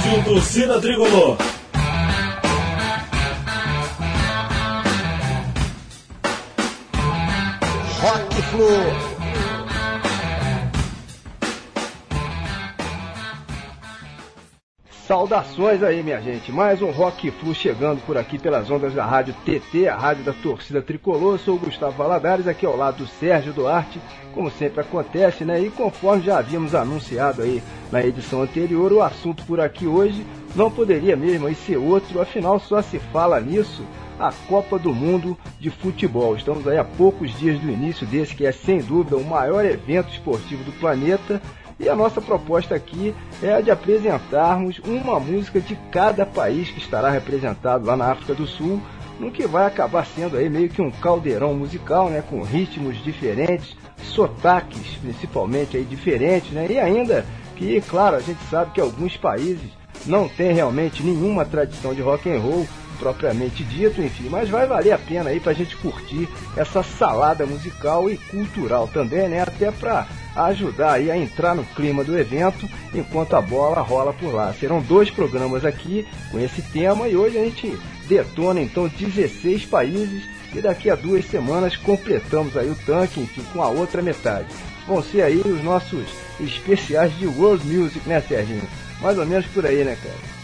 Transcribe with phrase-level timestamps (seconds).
[0.00, 1.36] Rádio Torcida Tricolor.
[8.00, 9.09] Rock Flu.
[15.10, 16.52] Saudações aí, minha gente.
[16.52, 20.32] Mais um Rock Flu chegando por aqui pelas ondas da Rádio TT, a rádio da
[20.32, 21.36] torcida tricolor.
[21.36, 24.00] Sou o Gustavo Valadares, aqui ao lado do Sérgio Duarte,
[24.32, 25.60] como sempre acontece, né?
[25.60, 27.60] E conforme já havíamos anunciado aí
[27.90, 32.60] na edição anterior, o assunto por aqui hoje não poderia mesmo aí ser outro, afinal
[32.60, 33.84] só se fala nisso
[34.16, 36.36] a Copa do Mundo de Futebol.
[36.36, 40.12] Estamos aí a poucos dias do início desse, que é sem dúvida o maior evento
[40.12, 41.42] esportivo do planeta
[41.80, 46.78] e a nossa proposta aqui é a de apresentarmos uma música de cada país que
[46.78, 48.80] estará representado lá na África do Sul,
[49.18, 53.74] no que vai acabar sendo aí meio que um caldeirão musical, né, com ritmos diferentes,
[54.02, 57.24] sotaques principalmente aí diferentes, né, e ainda
[57.56, 59.70] que, claro, a gente sabe que alguns países
[60.06, 62.66] não têm realmente nenhuma tradição de rock and roll
[62.98, 68.10] propriamente dito, enfim, mas vai valer a pena aí pra gente curtir essa salada musical
[68.10, 73.34] e cultural também, né, até pra ajudar aí a entrar no clima do evento enquanto
[73.34, 74.52] a bola rola por lá.
[74.52, 77.78] Serão dois programas aqui com esse tema e hoje a gente
[78.08, 80.22] detona então 16 países
[80.54, 84.48] e daqui a duas semanas completamos aí o tanque, enfim, com a outra metade.
[84.86, 86.04] Vão ser aí os nossos
[86.40, 88.68] especiais de World Music, né, Serginho?
[89.00, 90.40] Mais ou menos por aí, né, cara?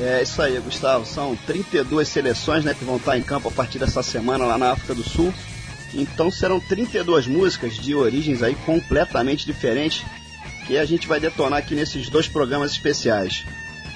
[0.00, 1.06] É isso aí, Gustavo.
[1.06, 4.72] São 32 seleções né, que vão estar em campo a partir dessa semana lá na
[4.72, 5.32] África do Sul.
[5.94, 10.04] Então serão 32 músicas de origens aí completamente diferentes
[10.66, 13.44] que a gente vai detonar aqui nesses dois programas especiais.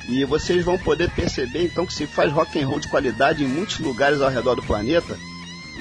[0.08, 3.48] E vocês vão poder perceber então que se faz rock and roll de qualidade em
[3.48, 5.18] muitos lugares ao redor do planeta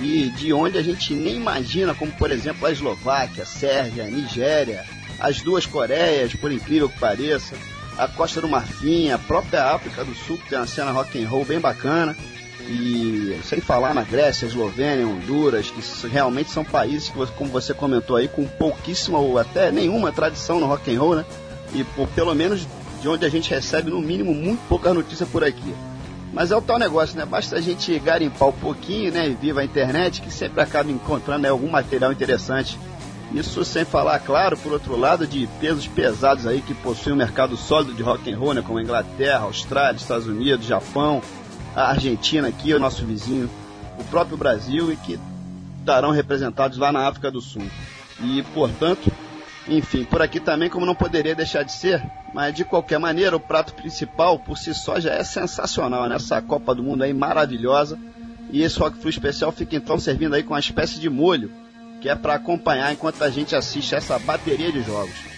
[0.02, 4.86] e de onde a gente nem imagina, como por exemplo a Eslováquia, Sérvia, Nigéria,
[5.20, 7.56] as duas Coreias, por incrível que pareça,
[7.98, 11.28] a Costa do Marfim, a própria África do Sul, que tem uma cena rock and
[11.28, 12.16] roll bem bacana.
[12.68, 18.18] E sem falar na Grécia, Eslovênia, Honduras, que realmente são países que, como você comentou
[18.18, 21.26] aí, com pouquíssima ou até nenhuma tradição no rock and roll, né?
[21.74, 22.68] E por, pelo menos
[23.02, 25.74] de onde a gente recebe, no mínimo, muito pouca notícia por aqui.
[26.34, 27.26] Mas é o tal negócio, né?
[27.26, 29.30] Basta a gente garimpar um pouquinho, né?
[29.30, 32.78] E viva a internet, que sempre acaba encontrando né, algum material interessante.
[33.34, 37.58] Isso sem falar, claro, por outro lado, de pesos pesados aí que possuem um mercado
[37.58, 38.62] sólido de rock and roll, né?
[38.62, 41.22] Como Inglaterra, Austrália, Estados Unidos, Japão,
[41.78, 43.48] a Argentina aqui, o nosso vizinho,
[44.00, 45.20] o próprio Brasil e que
[45.80, 47.62] estarão representados lá na África do Sul.
[48.20, 49.12] E, portanto,
[49.68, 53.40] enfim, por aqui também, como não poderia deixar de ser, mas de qualquer maneira, o
[53.40, 56.48] prato principal por si só já é sensacional, nessa né?
[56.48, 58.00] Copa do Mundo aí maravilhosa.
[58.50, 61.52] E esse Rock Flu especial fica então servindo aí com uma espécie de molho,
[62.02, 65.37] que é para acompanhar enquanto a gente assiste essa bateria de jogos.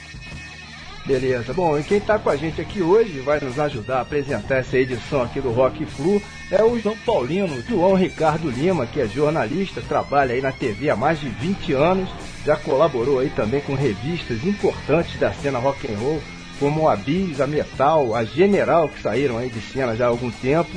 [1.09, 1.55] Beleza.
[1.55, 4.77] Bom, e quem está com a gente aqui hoje vai nos ajudar a apresentar essa
[4.77, 6.21] edição aqui do Rock Flu
[6.51, 10.95] é o João Paulino, João Ricardo Lima, que é jornalista, trabalha aí na TV há
[10.95, 12.09] mais de 20 anos,
[12.45, 16.21] já colaborou aí também com revistas importantes da cena rock and roll,
[16.59, 20.29] como a Bis, a Metal, a General, que saíram aí de cena já há algum
[20.29, 20.69] tempo,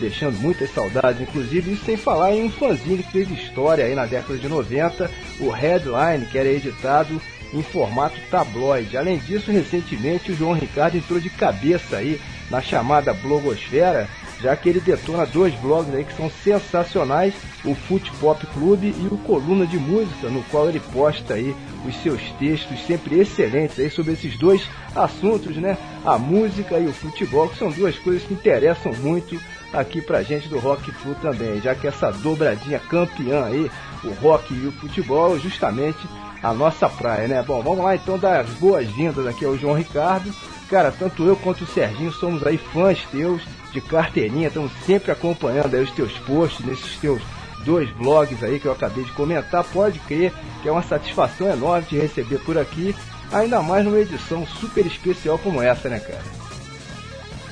[0.00, 4.04] deixando muitas saudades, inclusive, isso sem falar em um fanzine que fez história aí na
[4.04, 5.08] década de 90,
[5.38, 8.96] o Headline, que era editado em formato tabloide.
[8.96, 12.20] Além disso, recentemente o João Ricardo entrou de cabeça aí
[12.50, 14.08] na chamada blogosfera,
[14.40, 17.34] já que ele detona dois blogs aí que são sensacionais,
[17.64, 21.54] o Foot Pop Clube e o Coluna de Música, no qual ele posta aí
[21.86, 24.62] os seus textos sempre excelentes aí sobre esses dois
[24.94, 25.76] assuntos, né?
[26.04, 29.40] A música e o futebol, que são duas coisas que interessam muito
[29.72, 33.70] aqui pra gente do Rock Flu também, já que essa dobradinha campeã aí,
[34.04, 35.98] o rock e o futebol, justamente
[36.42, 37.42] a nossa praia, né?
[37.42, 40.32] Bom, vamos lá então dar as boas-vindas aqui ao João Ricardo.
[40.68, 43.42] Cara, tanto eu quanto o Serginho somos aí fãs teus
[43.72, 47.22] de carteirinha, estamos sempre acompanhando aí os teus posts nesses teus
[47.64, 49.64] dois blogs aí que eu acabei de comentar.
[49.64, 50.32] Pode crer
[50.62, 52.94] que é uma satisfação enorme te receber por aqui,
[53.32, 56.22] ainda mais numa edição super especial como essa, né, cara?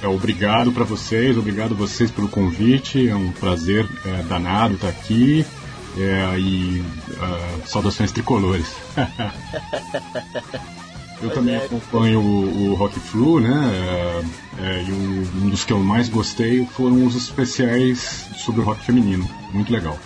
[0.02, 5.46] É, obrigado para vocês, obrigado vocês pelo convite, é um prazer é, danado estar aqui.
[5.96, 8.66] É, e uh, saudações tricolores.
[11.22, 11.64] eu também é.
[11.64, 13.70] acompanho o, o Rock Flu, né?
[13.72, 14.22] É,
[14.60, 18.84] é, e o, um dos que eu mais gostei foram os especiais sobre o rock
[18.84, 19.28] feminino.
[19.52, 19.96] Muito legal.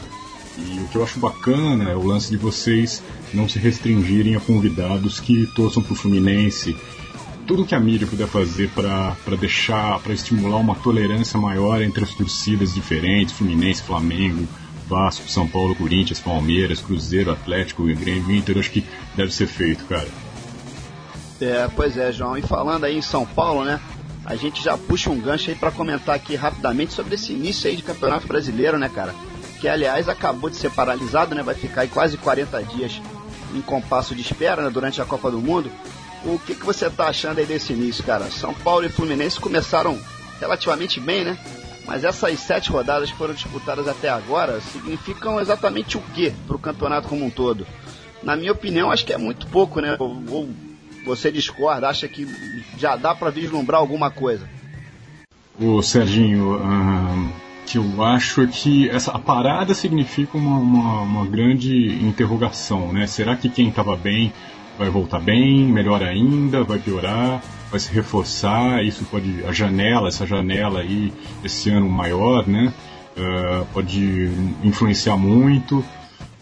[0.58, 3.02] E o que eu acho bacana é o lance de vocês
[3.32, 6.76] não se restringirem a convidados que torçam pro Fluminense.
[7.46, 12.12] Tudo que a mídia puder fazer para deixar, para estimular uma tolerância maior entre as
[12.12, 14.46] torcidas diferentes, Fluminense, Flamengo,
[14.88, 20.08] Vasco, São Paulo, Corinthians, Palmeiras, Cruzeiro, Atlético, Grêmio, Inter, acho que deve ser feito, cara.
[21.40, 22.36] É, pois é, João.
[22.36, 23.80] E falando aí em São Paulo, né?
[24.28, 27.74] a gente já puxa um gancho aí para comentar aqui rapidamente sobre esse início aí
[27.74, 29.14] de Campeonato Brasileiro, né, cara?
[29.58, 31.42] Que aliás acabou de ser paralisado, né?
[31.42, 33.00] Vai ficar aí quase 40 dias
[33.54, 35.72] em compasso de espera né, durante a Copa do Mundo.
[36.26, 38.30] O que, que você tá achando aí desse início, cara?
[38.30, 39.98] São Paulo e Fluminense começaram
[40.38, 41.38] relativamente bem, né?
[41.88, 46.58] Mas essas sete rodadas que foram disputadas até agora significam exatamente o que para o
[46.58, 47.66] campeonato como um todo?
[48.22, 49.96] Na minha opinião, acho que é muito pouco, né?
[49.98, 50.48] Ou, ou
[51.06, 52.28] você discorda, acha que
[52.76, 54.46] já dá para vislumbrar alguma coisa?
[55.58, 57.32] Ô Serginho, uh,
[57.64, 63.06] que eu acho que essa a parada significa uma, uma, uma grande interrogação, né?
[63.06, 64.30] Será que quem estava bem
[64.78, 67.42] vai voltar bem, melhor ainda, vai piorar?
[67.70, 71.12] vai se reforçar, isso pode, a janela, essa janela aí,
[71.44, 72.72] esse ano maior, né,
[73.16, 74.30] uh, pode
[74.62, 75.84] influenciar muito.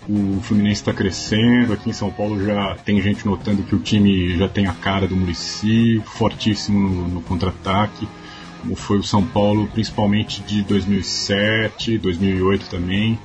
[0.08, 4.36] O Fluminense está crescendo, aqui em São Paulo já tem gente notando que o time
[4.36, 8.06] já tem a cara do Murici, fortíssimo no, no contra-ataque,
[8.62, 13.18] como foi o São Paulo, principalmente de 2007, 2008 também,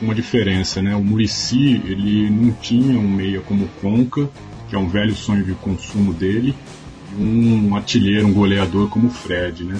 [0.00, 0.94] uma diferença, né?
[0.94, 4.28] O Murici ele não tinha um meia como o Conca,
[4.68, 6.54] que é um velho sonho de consumo dele,
[7.18, 9.78] um artilheiro, um goleador como o Fred, né?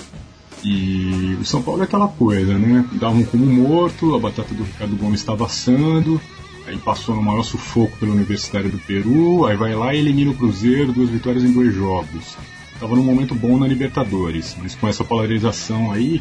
[0.63, 2.85] E o São Paulo é aquela coisa, né?
[2.93, 6.21] Davam como morto, a batata do Ricardo Gomes estava assando,
[6.67, 10.35] aí passou no maior sufoco pela Universidade do Peru, aí vai lá e elimina o
[10.35, 12.37] Cruzeiro, duas vitórias em dois jogos.
[12.79, 16.21] Tava num momento bom na Libertadores, mas com essa polarização aí,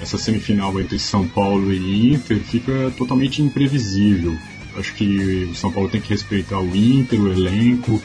[0.00, 4.36] essa semifinal entre São Paulo e Inter fica totalmente imprevisível.
[4.76, 8.02] Acho que o São Paulo tem que respeitar o Inter, o elenco,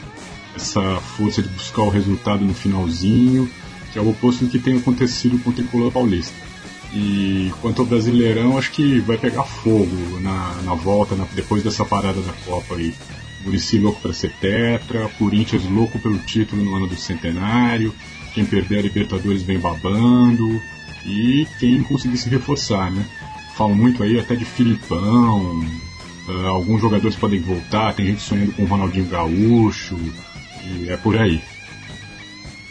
[0.54, 3.50] essa força de buscar o resultado no finalzinho,
[3.92, 6.34] que é o oposto do que tem acontecido com o tricolor paulista.
[6.92, 11.84] E quanto ao Brasileirão, acho que vai pegar fogo na, na volta, na, depois dessa
[11.84, 12.94] parada da Copa aí.
[13.44, 17.94] Murici louco para ser tetra, Corinthians louco pelo título no ano do centenário,
[18.34, 20.60] quem perder a Libertadores vem babando,
[21.04, 23.04] e quem conseguir se reforçar, né?
[23.56, 25.60] Falam muito aí até de Filipão,
[26.28, 29.98] uh, alguns jogadores podem voltar, tem gente sonhando com o Ronaldinho Gaúcho,
[30.64, 31.42] e é por aí.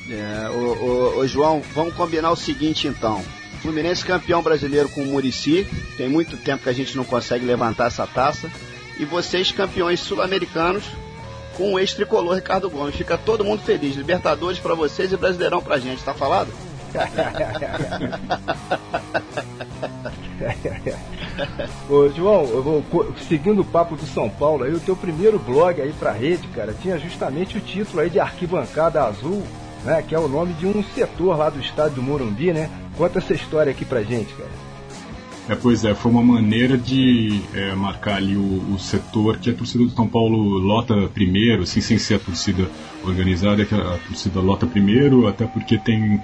[0.10, 3.24] É, o, João, vamos combinar o seguinte então.
[3.62, 5.68] Fluminense campeão brasileiro com o Murici.
[5.98, 8.50] Tem muito tempo que a gente não consegue levantar essa taça.
[8.98, 10.84] E vocês campeões sul-americanos
[11.56, 12.96] com o ex-tricolor Ricardo Gomes.
[12.96, 13.96] Fica todo mundo feliz.
[13.96, 16.52] Libertadores para vocês e Brasileirão pra gente, tá falado?
[21.90, 22.84] Ô, João, eu vou,
[23.28, 26.74] seguindo o papo do São Paulo, aí o teu primeiro blog aí pra rede, cara,
[26.74, 29.44] tinha justamente o título aí de Arquibancada Azul,
[29.84, 30.04] né?
[30.08, 32.70] Que é o nome de um setor lá do estádio do Morumbi, né?
[32.98, 34.50] Conta essa história aqui pra gente, cara.
[35.48, 39.54] É, pois é, foi uma maneira de é, marcar ali o, o, setor que a
[39.54, 42.70] torcida do São Paulo lota primeiro, assim, sem ser a torcida
[43.04, 46.22] organizada, que a torcida lota primeiro, até porque tem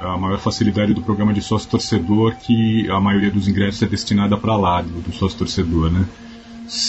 [0.00, 4.36] a maior facilidade do programa de sócio torcedor que a maioria dos ingressos é destinada
[4.36, 6.06] para lá do, do sócio torcedor, né?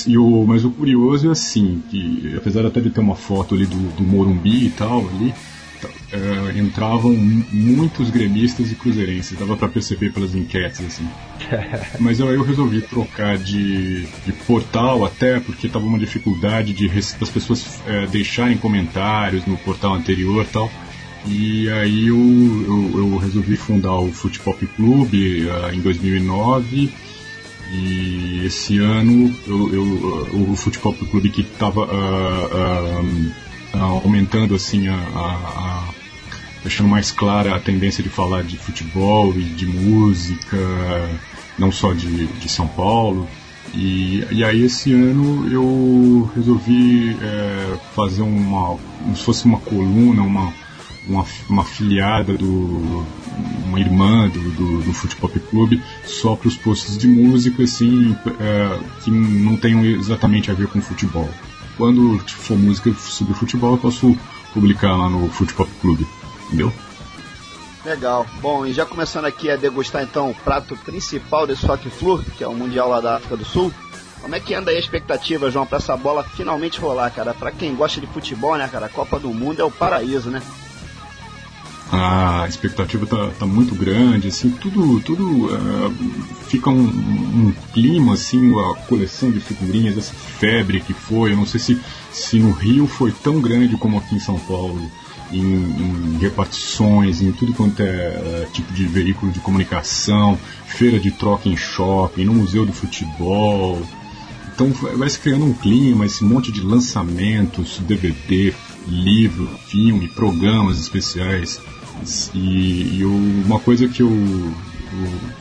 [0.06, 3.66] E o, mas o curioso é assim, que apesar até de ter uma foto ali
[3.66, 5.34] do, do Morumbi e tal ali,
[6.12, 11.08] é, entravam muitos gremistas e cruzeirenses, dava para perceber pelas enquetes assim.
[12.00, 17.30] Mas eu, eu resolvi trocar de, de portal até porque tava uma dificuldade de das
[17.30, 20.70] pessoas é, deixarem comentários no portal anterior tal.
[21.28, 26.92] E aí eu, eu, eu resolvi fundar o Futepop Club uh, em 2009
[27.72, 33.04] e esse ano eu, eu, o Futebol Clube que estava uh,
[33.76, 35.90] uh, aumentando assim a, a, a,
[36.64, 40.58] deixando mais clara a tendência de falar de futebol e de música,
[41.60, 43.28] não só de, de São Paulo.
[43.74, 50.24] E, e aí esse ano eu resolvi é, fazer uma, como se fosse uma coluna,
[50.24, 50.52] uma
[51.10, 53.06] uma, uma afiliada do.
[53.66, 58.80] uma irmã do, do, do Futebol Clube só para os posts de música, assim, é,
[59.04, 61.30] que não tenham exatamente a ver com futebol.
[61.78, 64.18] Quando for música sobre futebol, eu posso
[64.54, 66.08] publicar lá no Futebol Clube,
[66.48, 66.72] entendeu?
[67.86, 68.25] Legal.
[68.42, 72.44] Bom, e já começando aqui a degustar então o prato principal desse Rock Flu, que
[72.44, 73.74] é o Mundial lá da África do Sul.
[74.22, 77.34] Como é que anda aí a expectativa, João, para essa bola finalmente rolar, cara?
[77.34, 78.88] Para quem gosta de futebol, né, cara?
[78.88, 80.42] A Copa do Mundo é o paraíso, né?
[81.91, 85.93] A expectativa tá, tá muito grande, assim, tudo, tudo uh,
[86.48, 91.48] fica um, um, clima, assim, a coleção de figurinhas, essa febre que foi, eu não
[91.48, 91.81] sei se,
[92.12, 94.79] se no Rio foi tão grande como aqui em São Paulo,
[95.31, 101.10] em, em repartições, em tudo quanto é uh, tipo de veículo de comunicação, feira de
[101.10, 103.81] troca em shopping, no museu do futebol,
[104.53, 108.53] então vai se criando um clima, esse monte de lançamentos, DVD,
[108.86, 111.62] livro, filme, programas especiais
[112.34, 114.53] E, e uma coisa que eu,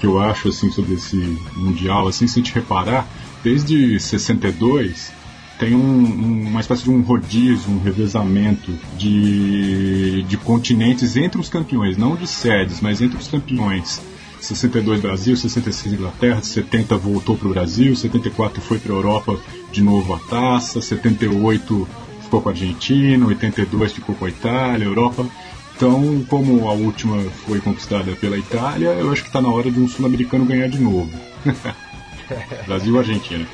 [0.00, 1.16] que eu acho assim sobre esse
[1.56, 3.06] mundial, assim, se a gente reparar,
[3.42, 5.18] desde 62
[5.58, 11.96] tem um, uma espécie de um rodízio, um revezamento de, de continentes entre os campeões,
[11.96, 14.00] não de sedes, mas entre os campeões.
[14.40, 19.36] 62 Brasil, 66 Inglaterra, 70 voltou para o Brasil, 74 foi para a Europa
[19.72, 21.88] de novo a taça, 78
[22.22, 25.26] ficou com a Argentina, 82 ficou com a Itália, Europa.
[25.78, 29.78] Então, como a última foi conquistada pela Itália, eu acho que está na hora de
[29.78, 31.08] um sul-americano ganhar de novo.
[32.66, 33.46] Brasil Argentina.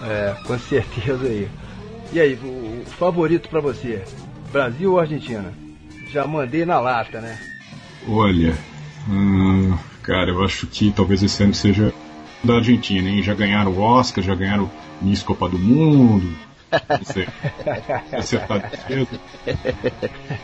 [0.00, 1.48] É, com certeza aí.
[2.12, 4.04] E aí, o, favorito para você?
[4.52, 5.52] Brasil ou Argentina?
[6.12, 7.36] Já mandei na lata, né?
[8.06, 8.56] Olha,
[9.08, 11.92] hum, cara, eu acho que talvez esse ano seja
[12.44, 13.24] da Argentina, hein?
[13.24, 14.70] Já ganharam o Oscar, já ganharam
[15.02, 16.32] Miss Copa do Mundo,
[17.02, 17.26] você
[18.16, 19.20] acertar cedo.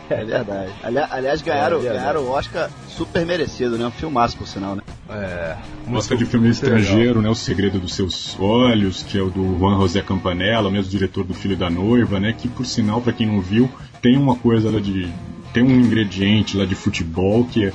[0.09, 0.71] É verdade.
[0.83, 3.85] Ali, aliás, ganharam, é ganharam o Oscar super merecido, né?
[3.85, 4.81] Um filmaço, por sinal, né?
[5.09, 5.55] É.
[5.91, 7.23] Oscar de filme estrangeiro, legal.
[7.23, 7.29] né?
[7.29, 11.23] O Segredo dos Seus Olhos, que é o do Juan José Campanella, o mesmo diretor
[11.23, 12.33] do Filho da Noiva, né?
[12.37, 13.69] Que, por sinal, para quem não viu,
[14.01, 15.09] tem uma coisa lá de.
[15.53, 17.73] tem um ingrediente lá de futebol que, é,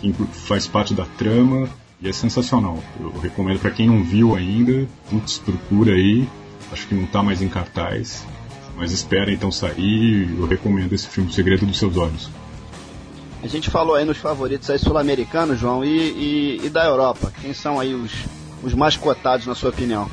[0.00, 1.68] que faz parte da trama
[2.00, 2.82] e é sensacional.
[3.00, 6.28] Eu recomendo para quem não viu ainda, putz, procura aí
[6.72, 8.24] acho que não está mais em cartaz,
[8.76, 10.34] mas espera então sair.
[10.38, 12.30] Eu recomendo esse filme, O Segredo dos Seus Olhos.
[13.42, 17.32] A gente falou aí nos favoritos aí sul-americanos, João, e, e, e, da Europa.
[17.40, 18.12] Quem são aí os,
[18.62, 20.10] os mais cotados, na sua opinião?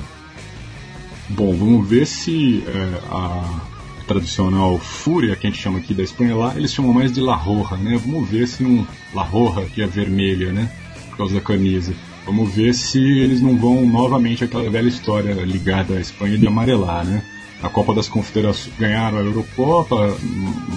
[1.30, 3.62] Bom, vamos ver se é, a
[4.06, 7.36] tradicional Fúria, que a gente chama aqui da Espanha, lá eles chamam mais de La
[7.36, 7.98] Roja, né?
[7.98, 8.88] Vamos ver se não.
[9.12, 10.72] La Roja, que é vermelha, né?
[11.10, 11.96] Por causa da camisa.
[12.26, 17.06] Vamos ver se eles não vão novamente aquela velha história ligada à Espanha de amarelar,
[17.06, 17.22] né?
[17.62, 20.18] A Copa das Confederações ganharam a Eurocopa,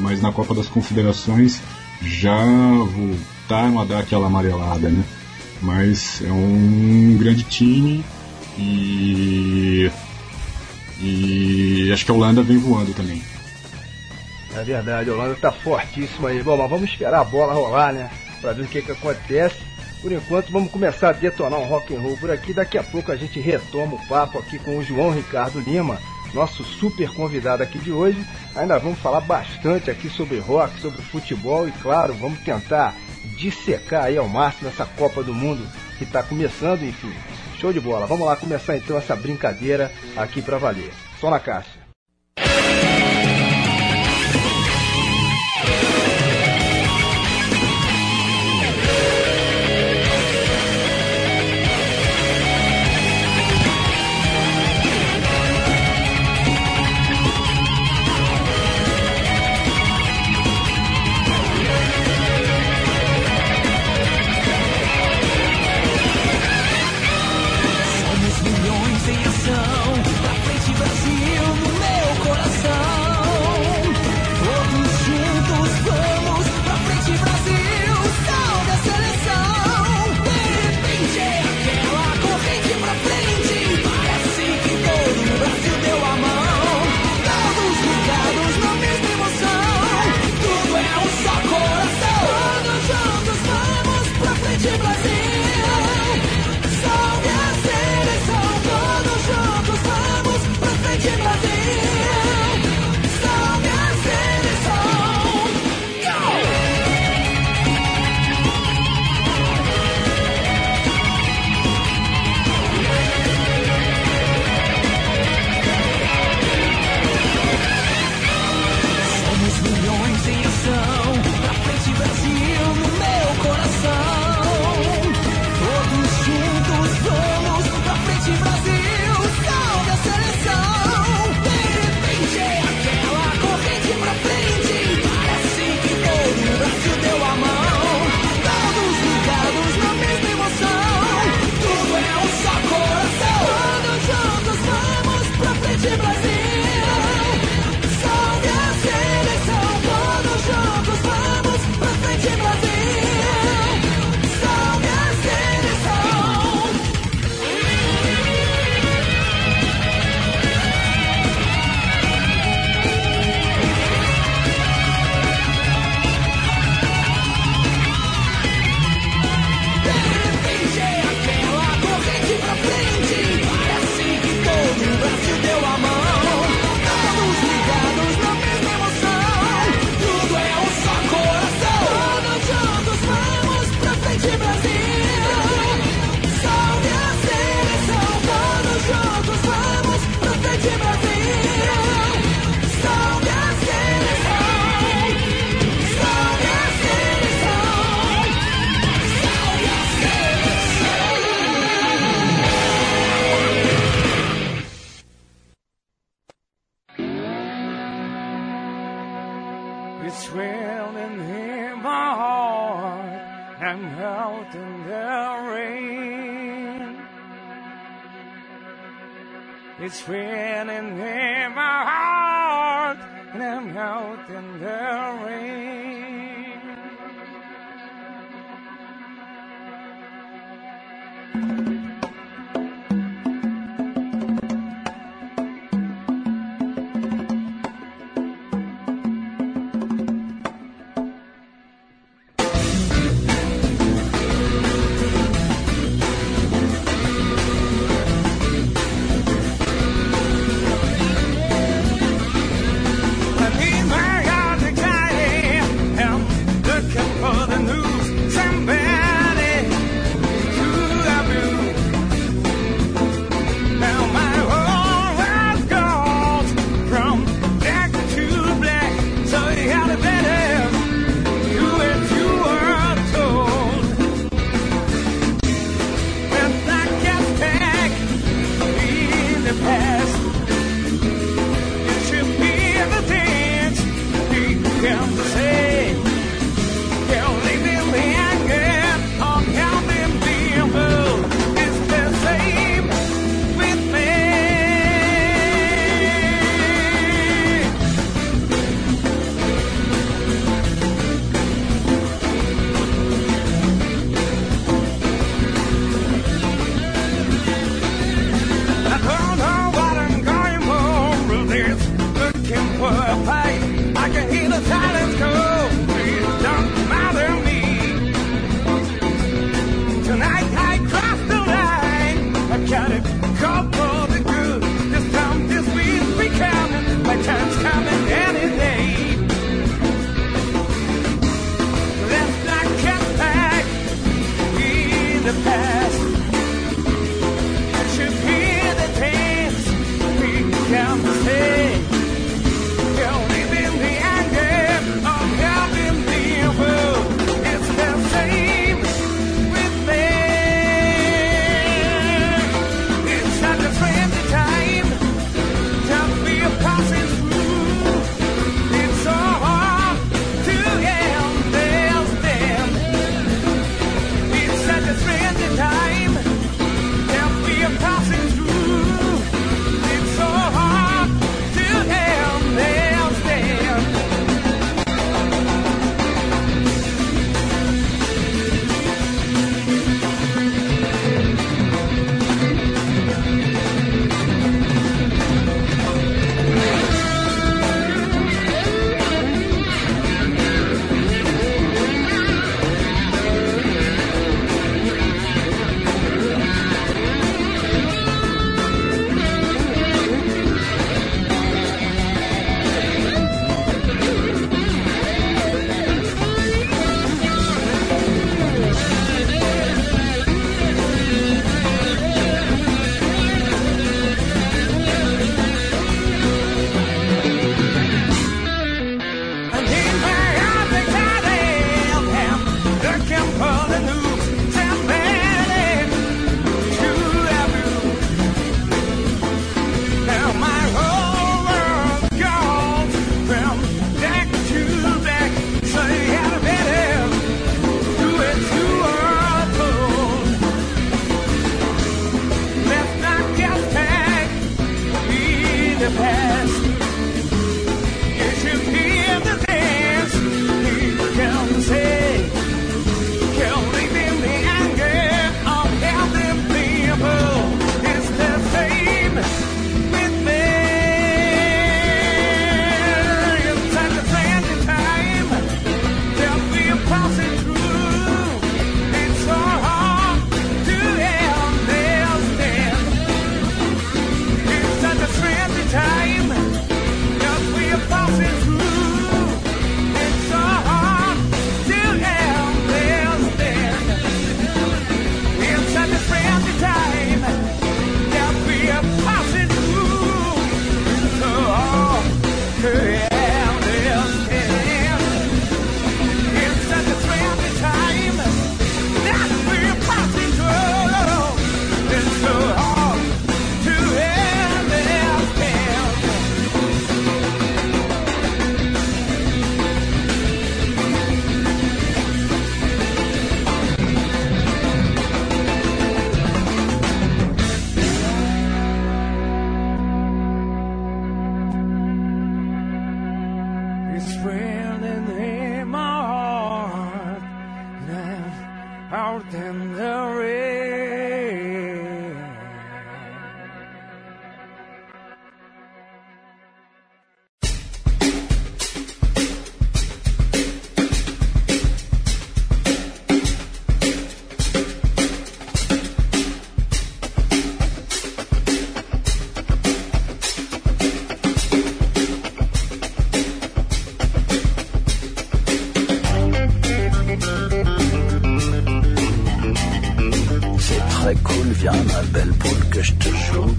[0.01, 1.61] mas na Copa das Confederações
[2.03, 5.03] já voltaram a dar aquela amarelada, né?
[5.63, 8.05] Mas é um grande time
[8.59, 9.91] e
[11.01, 13.23] e acho que a Holanda vem voando também.
[14.55, 16.43] É verdade, a Holanda está fortíssima aí.
[16.43, 18.11] Bom, mas vamos esperar a bola rolar, né?
[18.41, 19.68] Para ver o que, que acontece.
[20.01, 22.55] Por enquanto, vamos começar a detonar um rock and roll por aqui.
[22.55, 25.99] Daqui a pouco a gente retoma o papo aqui com o João Ricardo Lima,
[26.33, 28.25] nosso super convidado aqui de hoje.
[28.55, 32.95] Ainda vamos falar bastante aqui sobre rock, sobre futebol e, claro, vamos tentar
[33.37, 35.67] dissecar aí ao máximo essa Copa do Mundo
[35.99, 37.13] que está começando, enfim.
[37.59, 38.07] Show de bola.
[38.07, 40.93] Vamos lá começar então essa brincadeira aqui para valer.
[41.21, 41.89] Só na caixa.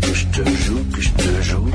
[0.01, 1.71] Que je te joue, que je te joue.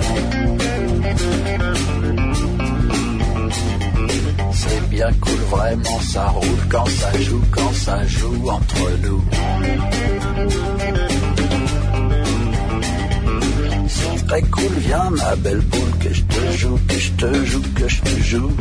[4.53, 9.25] C'est bien cool, vraiment ça roule quand ça joue, quand ça joue entre nous.
[13.89, 17.63] C'est très cool, viens ma belle poule que je te joue, que je te joue,
[17.75, 18.53] que je te joue.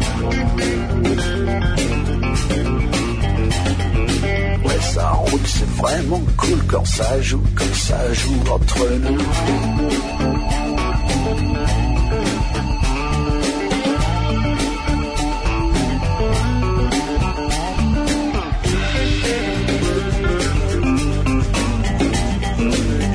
[4.91, 9.17] Ça roule, c'est vraiment cool quand ça joue, quand ça joue entre nous.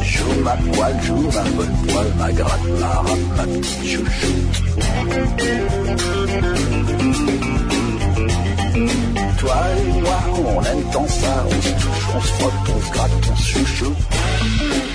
[0.03, 4.35] Joue ma poêle, joue ma bonne poêle, ma gratte, ma rate, ma petite chouchou.
[9.39, 10.19] Toi et moi,
[10.57, 13.43] on aime tant ça, on se touche, on se frotte, on se gratte, on se
[13.43, 14.88] chouchoute.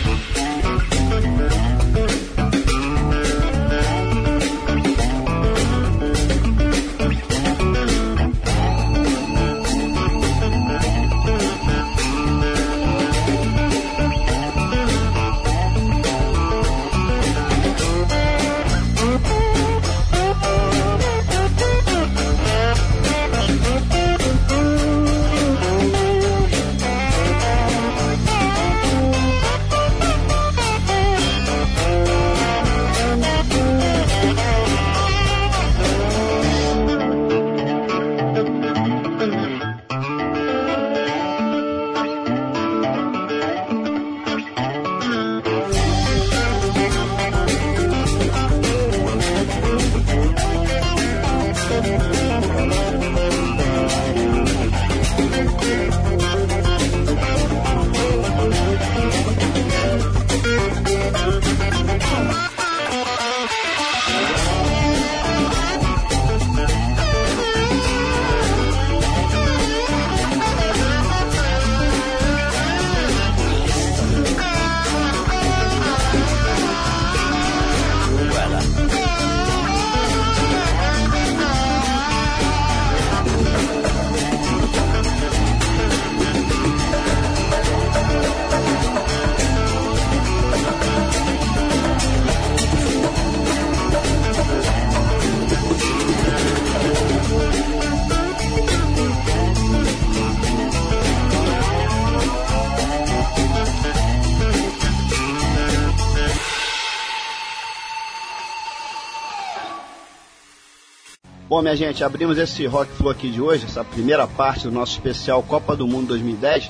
[111.63, 115.41] Minha gente, abrimos esse Rock Flow aqui de hoje, essa primeira parte do nosso especial
[115.41, 116.69] Copa do Mundo 2010,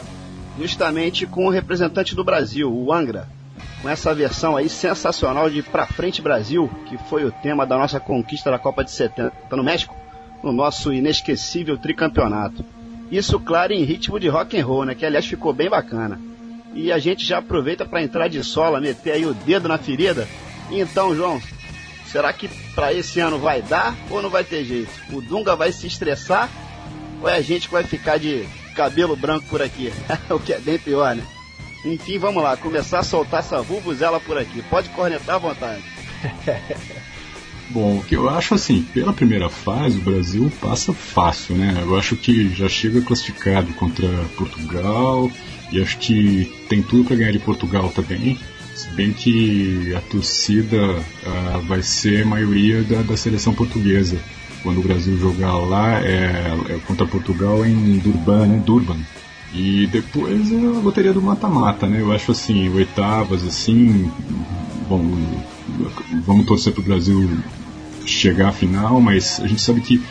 [0.60, 3.27] justamente com o representante do Brasil, o Angra,
[3.82, 7.99] com essa versão aí sensacional de Pra Frente Brasil, que foi o tema da nossa
[7.99, 9.95] conquista da Copa de 70 no México,
[10.43, 12.63] no nosso inesquecível tricampeonato.
[13.12, 16.21] Isso, claro, em ritmo de rock and roll, né, que aliás ficou bem bacana.
[16.75, 20.27] E a gente já aproveita para entrar de sola, meter aí o dedo na ferida.
[20.69, 21.41] Então, João,
[22.06, 22.47] será que
[22.84, 24.91] para esse ano vai dar ou não vai ter jeito?
[25.13, 26.50] O Dunga vai se estressar
[27.22, 29.93] ou é a gente que vai ficar de cabelo branco por aqui?
[30.30, 31.24] o que é bem pior, né?
[31.86, 34.62] Enfim, vamos lá, começar a soltar essa vulvuzela por aqui.
[34.63, 35.82] Pode cornetar à vontade.
[37.72, 41.78] Bom, o que eu acho assim, pela primeira fase o Brasil passa fácil, né?
[41.82, 45.32] Eu acho que já chega classificado contra Portugal
[45.72, 48.38] e acho que tem tudo para ganhar de Portugal também.
[48.75, 50.77] Se bem que a torcida
[51.25, 54.17] ah, vai ser a maioria da, da seleção portuguesa.
[54.63, 58.63] Quando o Brasil jogar lá é, é contra Portugal em Durban, né?
[58.65, 58.97] Durban.
[59.53, 62.01] E depois é a loteria do mata-mata, né?
[62.01, 64.09] Eu acho assim, oitavas, assim.
[64.89, 65.05] Bom,
[66.25, 67.29] vamos torcer para o Brasil
[68.05, 70.01] chegar à final, mas a gente sabe que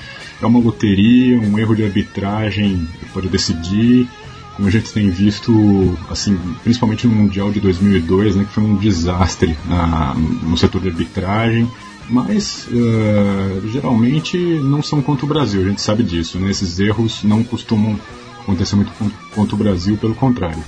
[0.40, 4.09] é uma loteria, um erro de arbitragem para decidir.
[4.57, 8.77] Como a gente tem visto, assim, principalmente no Mundial de 2002, né, que foi um
[8.77, 11.71] desastre na, no setor de arbitragem.
[12.09, 16.38] Mas uh, geralmente não são contra o Brasil, a gente sabe disso.
[16.38, 16.51] Né?
[16.51, 17.99] Esses erros não costumam
[18.41, 18.93] acontecer muito
[19.35, 20.62] contra o Brasil, pelo contrário.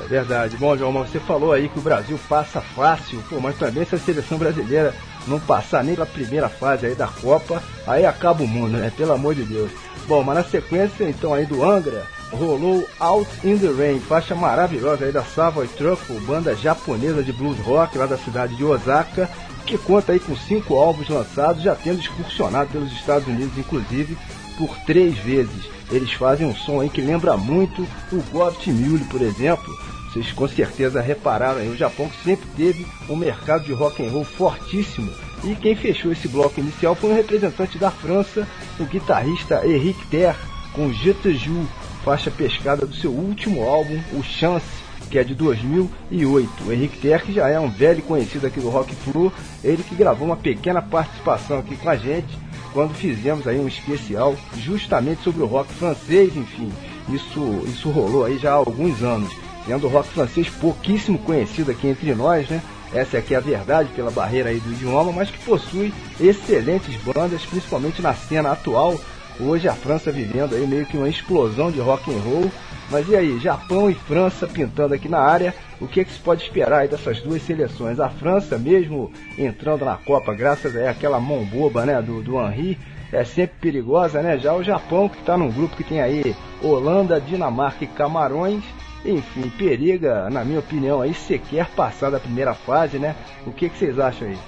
[0.00, 0.56] É verdade.
[0.56, 3.98] Bom, João, você falou aí que o Brasil passa fácil, pô, mas também se a
[3.98, 4.94] seleção brasileira
[5.26, 8.92] não passar nem pela primeira fase aí da Copa, aí acaba o mundo, né?
[8.96, 9.70] Pelo amor de Deus.
[10.06, 15.04] Bom, mas na sequência então aí do Angra, rolou Out in the Rain, faixa maravilhosa
[15.04, 19.28] aí da Savoy Truffle, banda japonesa de blues rock lá da cidade de Osaka,
[19.66, 24.16] que conta aí com cinco álbuns lançados, já tendo excursionado pelos Estados Unidos, inclusive,
[24.56, 25.68] por três vezes.
[25.90, 29.72] Eles fazem um som aí que lembra muito o Goft Mule, por exemplo.
[30.08, 34.24] Vocês com certeza repararam aí, o Japão sempre teve um mercado de rock and roll
[34.24, 35.10] fortíssimo.
[35.44, 38.46] E quem fechou esse bloco inicial foi um representante da França,
[38.80, 40.34] o guitarrista Eric Ter,
[40.72, 41.66] com Je Te Joue,
[42.08, 44.64] faixa pescada do seu último álbum, o Chance,
[45.10, 46.64] que é de 2008.
[46.64, 49.30] O Henrique Ter, que já é um velho conhecido aqui do Rock Flu,
[49.62, 52.38] ele que gravou uma pequena participação aqui com a gente
[52.72, 56.72] quando fizemos aí um especial justamente sobre o rock francês, enfim.
[57.10, 59.30] Isso, isso rolou aí já há alguns anos,
[59.66, 62.62] sendo o rock francês pouquíssimo conhecido aqui entre nós, né?
[62.90, 67.42] Essa aqui é a verdade pela barreira aí do idioma, mas que possui excelentes bandas,
[67.42, 68.98] principalmente na cena atual,
[69.40, 72.50] Hoje a França vivendo aí meio que uma explosão de rock and roll.
[72.90, 76.18] Mas e aí, Japão e França pintando aqui na área, o que, é que se
[76.18, 78.00] pode esperar aí dessas duas seleções?
[78.00, 82.78] A França, mesmo entrando na Copa, graças a aquela mão boba né, do, do Henri,
[83.12, 84.38] é sempre perigosa, né?
[84.38, 88.64] Já o Japão, que está num grupo que tem aí Holanda, Dinamarca e Camarões,
[89.04, 93.14] enfim, periga, na minha opinião, aí sequer passar da primeira fase, né?
[93.46, 94.38] O que, que vocês acham aí?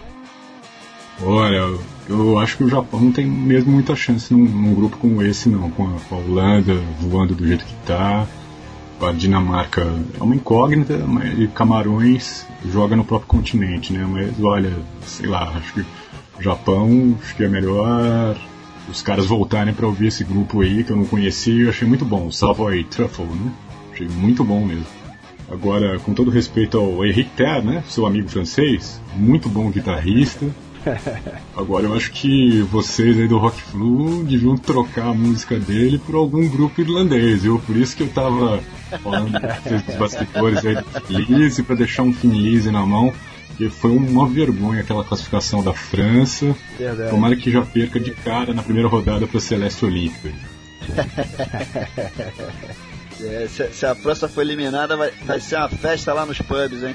[1.22, 1.78] Olha,
[2.10, 5.48] eu acho que o Japão não tem mesmo muita chance num, num grupo como esse,
[5.48, 5.70] não.
[5.70, 8.26] Com a, com a, Holanda voando do jeito que está,
[9.00, 9.82] a Dinamarca
[10.18, 14.04] é uma incógnita, mas, e Camarões joga no próprio continente, né?
[14.10, 14.72] Mas olha,
[15.06, 18.36] sei lá, acho que o Japão, acho que é melhor
[18.88, 22.04] os caras voltarem para ouvir esse grupo aí que eu não conhecia eu achei muito
[22.04, 23.52] bom, Savoy Truffle, né?
[23.92, 24.86] Achei muito bom mesmo.
[25.48, 27.84] Agora, com todo respeito ao Henrique Ter, né?
[27.88, 30.46] Seu amigo francês, muito bom guitarrista
[31.56, 36.14] Agora eu acho que vocês aí do Rock Flu deviam trocar a música dele por
[36.14, 37.58] algum grupo irlandês, viu?
[37.58, 38.60] Por isso que eu tava
[39.02, 43.12] falando dos bastidores aí do Lise, pra deixar um fim Lise na mão.
[43.48, 46.56] Porque foi uma vergonha aquela classificação da França.
[46.78, 47.10] Verdade.
[47.10, 50.32] Tomara que já perca de cara na primeira rodada pra Celeste Olímpica.
[53.22, 56.82] É, se, se, a França for eliminada, vai, vai ser uma festa lá nos pubs,
[56.82, 56.94] hein?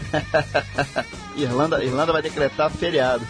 [1.37, 3.25] Irlanda, Irlanda vai decretar feriado.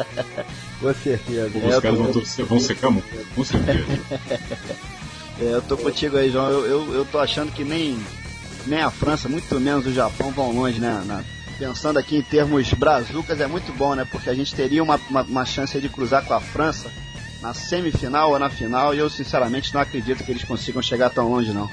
[0.80, 1.46] Com certeza.
[1.58, 1.98] Os é, caras
[2.36, 2.44] tô...
[2.46, 3.84] vão, secar muito, com certeza.
[5.40, 6.50] É, eu tô contigo aí, João.
[6.50, 7.96] Eu, eu, eu tô achando que nem,
[8.66, 11.00] nem a França, muito menos o Japão vão longe, né?
[11.06, 11.22] Na,
[11.56, 14.04] pensando aqui em termos brazucas, é muito bom, né?
[14.10, 16.90] Porque a gente teria uma, uma, uma chance de cruzar com a França
[17.40, 21.28] na semifinal ou na final, e eu sinceramente não acredito que eles consigam chegar tão
[21.28, 21.70] longe, não.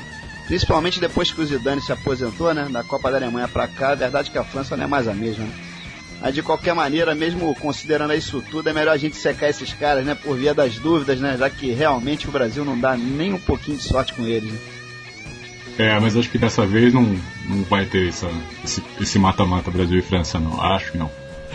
[0.47, 2.67] Principalmente depois que o Zidane se aposentou, né?
[2.69, 5.07] Da Copa da Alemanha para cá, a verdade é que a França não é mais
[5.07, 5.53] a mesma, né?
[6.21, 10.05] Mas de qualquer maneira, mesmo considerando isso tudo, é melhor a gente secar esses caras,
[10.05, 10.15] né?
[10.15, 11.35] Por via das dúvidas, né?
[11.37, 14.59] Já que realmente o Brasil não dá nem um pouquinho de sorte com eles, né?
[15.77, 17.03] É, mas acho que dessa vez não,
[17.49, 18.29] não vai ter essa,
[18.99, 20.61] esse mata-mata Brasil e França, não.
[20.61, 21.11] Acho que não.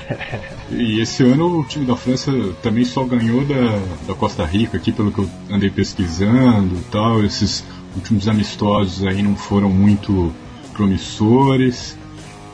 [0.70, 2.30] E esse ano o time da França
[2.62, 7.24] também só ganhou da, da Costa Rica, aqui pelo que eu andei pesquisando e tal.
[7.24, 10.32] Esses últimos amistosos aí não foram muito
[10.72, 11.96] promissores.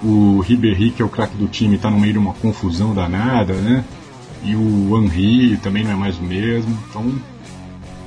[0.02, 3.54] O Ribéry, que é o craque do time, está no meio de uma confusão danada,
[3.54, 3.84] né?
[4.42, 7.12] E o Henry também não é mais o mesmo, então...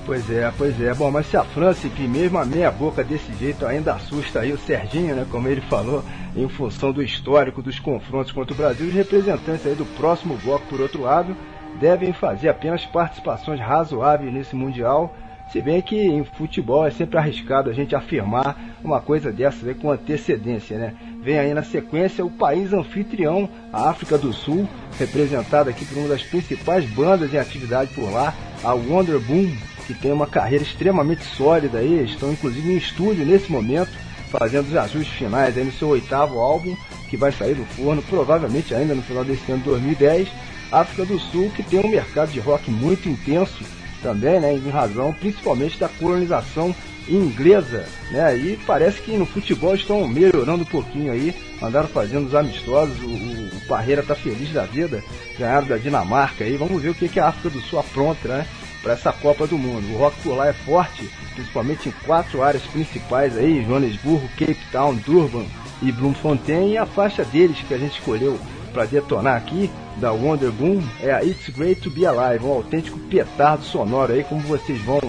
[0.06, 0.94] Pois é, pois é.
[0.94, 4.52] Bom, mas se a França, enfim, mesmo a meia boca desse jeito ainda assusta aí
[4.52, 5.26] o Serginho, né?
[5.30, 6.04] Como ele falou,
[6.36, 10.66] em função do histórico dos confrontos contra o Brasil, os representantes aí do próximo bloco,
[10.68, 11.36] por outro lado,
[11.80, 15.14] devem fazer apenas participações razoáveis nesse Mundial
[15.52, 19.74] se bem que em futebol é sempre arriscado a gente afirmar uma coisa dessas aí
[19.74, 20.94] com antecedência, né?
[21.24, 24.68] Vem aí na sequência o país anfitrião, a África do Sul,
[25.00, 28.34] representado aqui por uma das principais bandas em atividade por lá,
[28.64, 29.52] a Wonder Boom,
[29.88, 33.92] que tem uma carreira extremamente sólida aí, estão inclusive em estúdio nesse momento,
[34.30, 36.76] fazendo os ajustes finais aí no seu oitavo álbum,
[37.10, 40.30] que vai sair do forno provavelmente ainda no final desse ano de 2010.
[40.72, 43.64] África do Sul, que tem um mercado de rock muito intenso
[44.02, 46.76] também, né, em razão principalmente da colonização
[47.08, 52.36] inglesa, né, e parece que no futebol estão melhorando um pouquinho aí, andaram fazendo os
[52.36, 55.04] amistosos, o, o, Parreira tá feliz da vida,
[55.38, 58.48] ganharam da Dinamarca aí, vamos ver o que, que a África do Sul apronta, né,
[58.82, 59.94] para essa Copa do Mundo.
[59.94, 64.96] O rock por lá é forte, principalmente em quatro áreas principais aí, Joanesburgo, Cape Town,
[64.96, 65.46] Durban
[65.82, 70.52] e Bloemfontein, e a faixa deles que a gente escolheu para detonar aqui, da Wonder
[70.52, 74.82] Boom é a It's Great to Be Alive, um autêntico petardo sonoro aí, como vocês
[74.82, 75.02] vão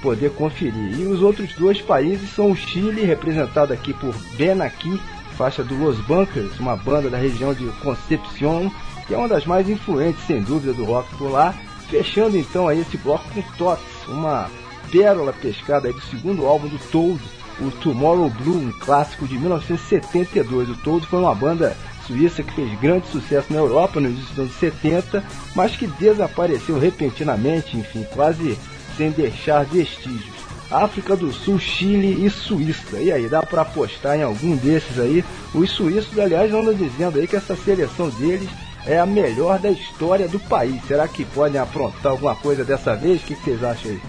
[0.00, 0.98] poder conferir.
[0.98, 5.00] E os outros dois países são o Chile, representado aqui por Ben Aqui,
[5.36, 8.70] faixa do Los Bunkers, uma banda da região de Concepción,
[9.06, 11.54] que é uma das mais influentes, sem dúvida, do rock por lá.
[11.88, 14.50] Fechando então aí esse bloco com Tots, uma
[14.90, 17.20] pérola pescada aí do segundo álbum do Toad,
[17.60, 20.70] o Tomorrow Blue, um clássico de 1972.
[20.70, 21.76] O Toad foi uma banda
[22.06, 25.22] suíça que fez grande sucesso na Europa nos anos 70,
[25.54, 28.58] mas que desapareceu repentinamente, enfim, quase
[28.96, 30.36] sem deixar vestígios.
[30.70, 32.98] África do Sul, Chile e Suíça.
[32.98, 35.24] E aí, dá para apostar em algum desses aí?
[35.54, 38.48] Os suíços, aliás, andam dizendo aí que essa seleção deles
[38.84, 40.80] é a melhor da história do país.
[40.86, 43.20] Será que podem aprontar alguma coisa dessa vez?
[43.20, 44.00] O que vocês acham aí?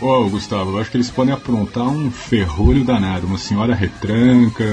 [0.00, 4.64] Ô, oh, Gustavo, eu acho que eles podem aprontar um ferrolho danado, uma senhora retranca,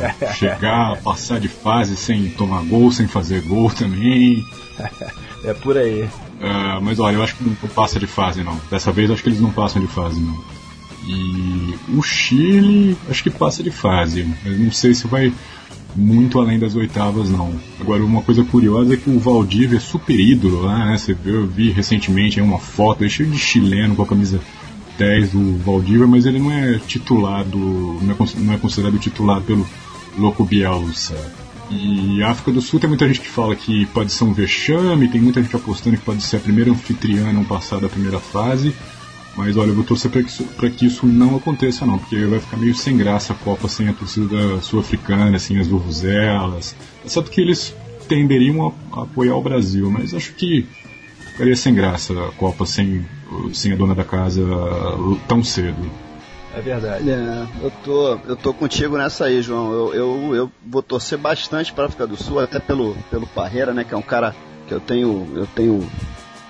[0.00, 4.46] é, chegar, passar de fase sem tomar gol, sem fazer gol também.
[5.44, 6.08] é por aí.
[6.40, 8.58] É, mas olha, eu acho que não passa de fase não.
[8.70, 10.42] Dessa vez eu acho que eles não passam de fase não.
[11.04, 14.26] E o Chile, acho que passa de fase.
[14.44, 15.32] Eu não sei se vai
[15.94, 17.52] muito além das oitavas, não.
[17.80, 20.96] Agora, uma coisa curiosa é que o Valdívia é super ídolo lá, né?
[20.96, 24.40] Você viu, eu vi recentemente uma foto, é cheio de chileno com a camisa
[24.98, 29.66] 10 do Valdívia, mas ele não é titulado, não é, não é considerado titular pelo
[30.18, 31.16] Loco Bielsa.
[31.70, 35.20] E África do Sul tem muita gente que fala que pode ser um vexame, tem
[35.20, 38.74] muita gente apostando que pode ser a primeira anfitriã não passar da primeira fase.
[39.36, 42.38] Mas olha, eu vou torcer para que, isso, que isso não aconteça não, porque vai
[42.38, 46.76] ficar meio sem graça a Copa sem a torcida sul-africana, sem as vuvuzelas.
[47.04, 47.74] É certo que eles
[48.08, 50.66] tenderiam a, a, apoiar o Brasil, mas acho que
[51.32, 53.06] ficaria sem graça a Copa sem,
[53.54, 54.42] sem a dona da casa
[55.26, 55.90] tão cedo.
[56.54, 57.08] É verdade.
[57.08, 59.72] É, eu, tô, eu tô contigo nessa aí, João.
[59.72, 63.72] Eu, eu, eu vou torcer bastante para a África do Sul, até pelo, pelo Parreira,
[63.72, 64.34] né, que é um cara
[64.68, 65.90] que eu tenho, eu tenho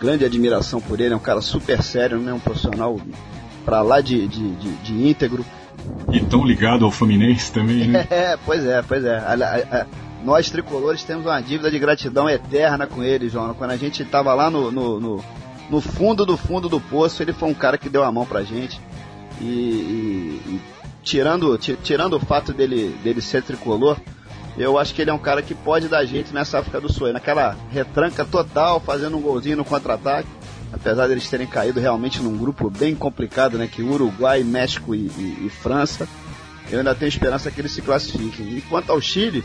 [0.02, 2.32] grande admiração por ele, é um cara super sério, né?
[2.32, 3.00] Um profissional
[3.64, 5.46] para lá de, de, de, de, íntegro.
[6.12, 8.06] E tão ligado ao Fluminense também, né?
[8.10, 9.16] É, pois é, pois é.
[9.18, 9.86] A, a, a,
[10.24, 13.54] nós tricolores temos uma dívida de gratidão eterna com ele, João.
[13.54, 15.24] Quando a gente estava lá no, no, no,
[15.70, 18.42] no, fundo do fundo do poço, ele foi um cara que deu a mão pra
[18.42, 18.80] gente.
[19.40, 20.60] E, e, e
[21.04, 23.96] tirando, tirando o fato dele, dele ser tricolor,
[24.56, 27.12] eu acho que ele é um cara que pode dar jeito nessa África do Sul,
[27.12, 30.28] naquela retranca total, fazendo um golzinho no contra-ataque.
[30.72, 33.68] Apesar deles terem caído realmente num grupo bem complicado, né?
[33.70, 36.08] Que Uruguai, México e, e, e França.
[36.70, 38.56] Eu ainda tenho esperança que eles se classifiquem.
[38.56, 39.44] E quanto ao Chile,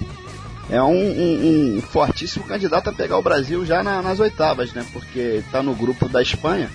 [0.69, 4.85] é um, um, um fortíssimo candidato a pegar o Brasil já na, nas oitavas, né?
[4.93, 6.69] Porque está no grupo da Espanha.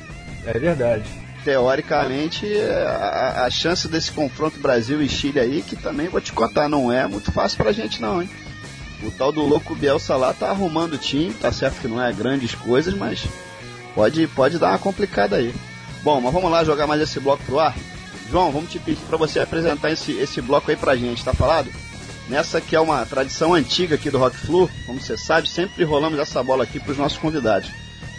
[0.44, 6.20] É verdade teoricamente, a, a, chance desse confronto Brasil e Chile aí, que também vou
[6.20, 8.31] te contar, não é muito fácil pra gente não, hein?
[9.02, 12.12] O tal do louco Bielsa lá tá arrumando o time, tá certo que não é
[12.12, 13.24] grandes coisas, mas
[13.94, 15.52] pode, pode dar uma complicada aí.
[16.02, 17.74] Bom, mas vamos lá jogar mais esse bloco pro ar?
[18.31, 21.70] João, vamos te pedir para você apresentar esse, esse bloco aí pra gente, tá falado?
[22.28, 26.18] Nessa que é uma tradição antiga aqui do Rock Flu, como você sabe, sempre rolamos
[26.18, 27.68] essa bola aqui pros nossos convidados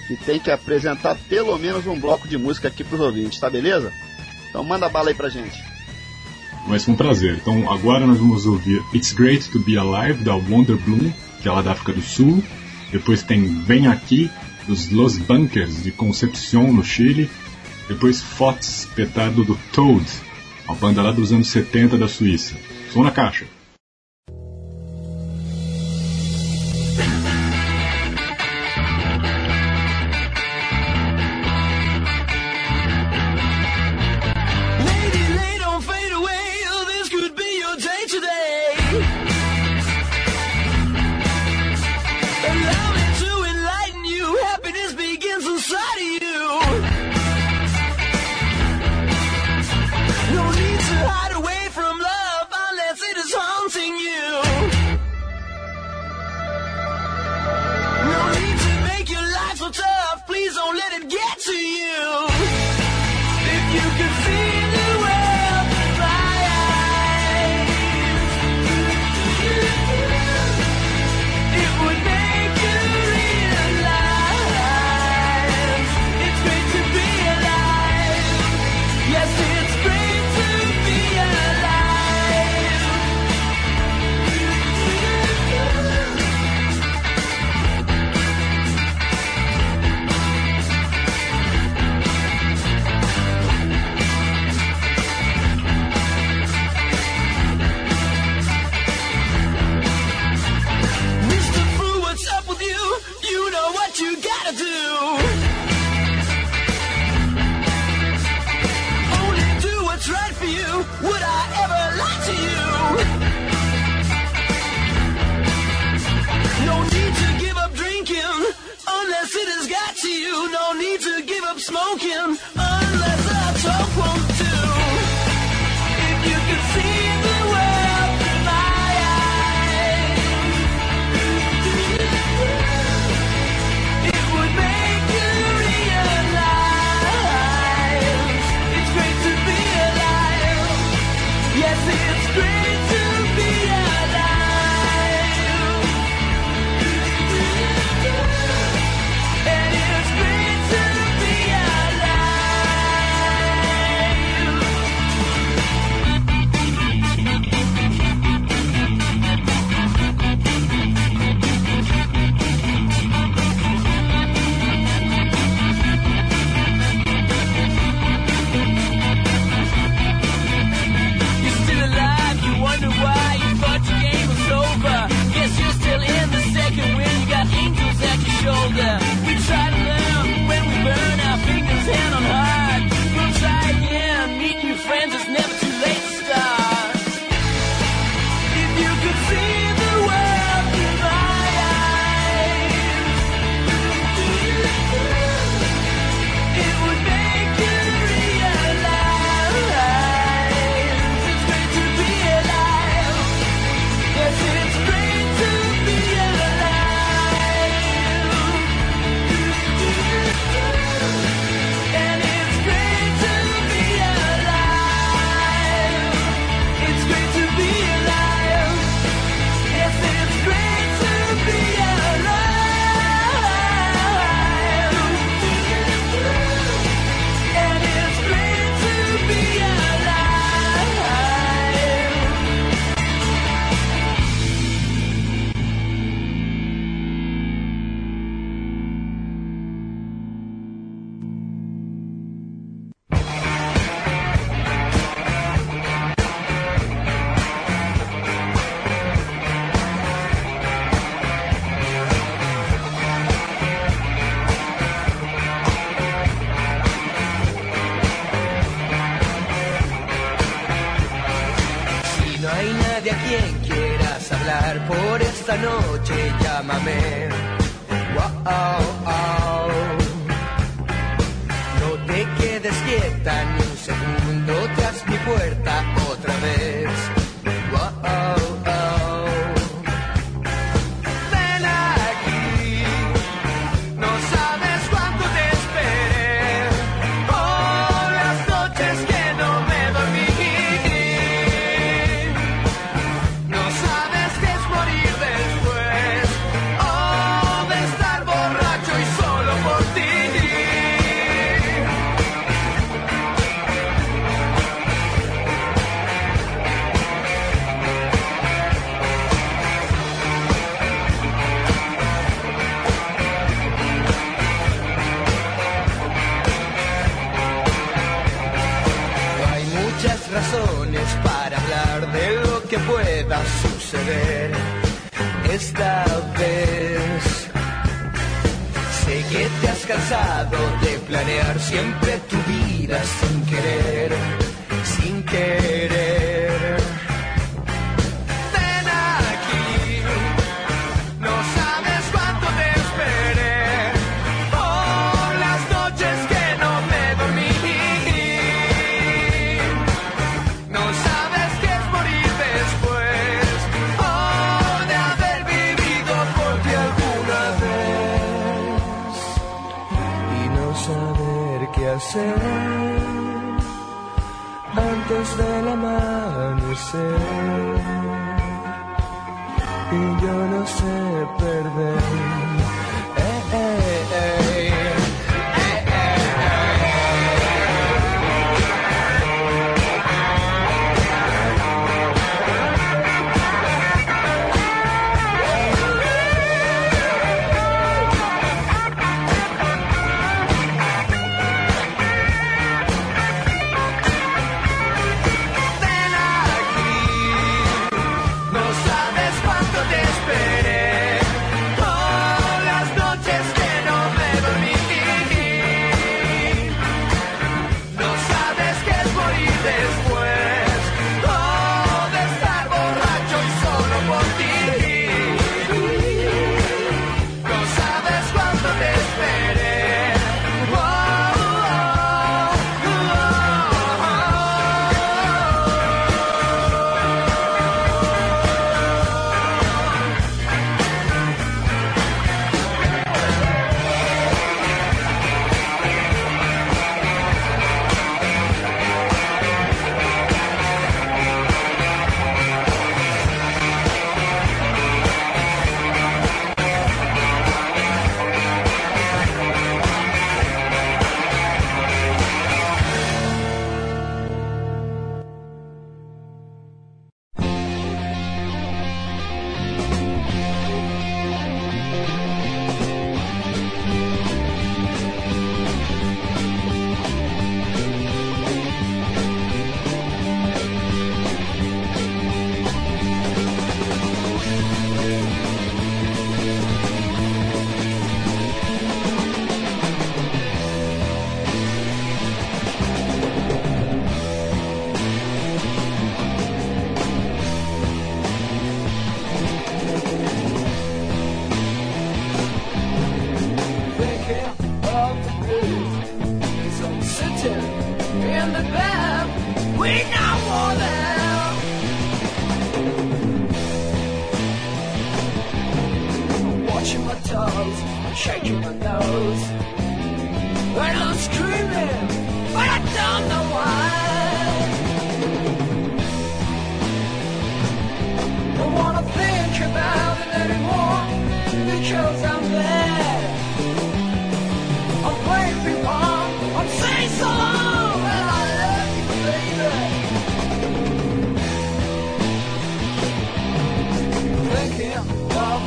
[0.07, 3.49] que tem que apresentar pelo menos um bloco de música aqui para os ouvintes, tá
[3.49, 3.91] beleza?
[4.49, 5.63] Então manda bala aí pra gente.
[6.79, 7.35] Ser um prazer.
[7.35, 11.51] Então agora nós vamos ouvir It's Great to Be Alive da Wonder Bloom, que é
[11.51, 12.43] lá da África do Sul.
[12.91, 14.29] Depois tem Vem Aqui
[14.67, 17.29] dos Los Bunkers de Concepción no Chile.
[17.87, 20.05] Depois Fox, petado do Toad,
[20.65, 22.55] uma banda lá dos anos 70 da Suíça.
[22.91, 23.45] Som na caixa.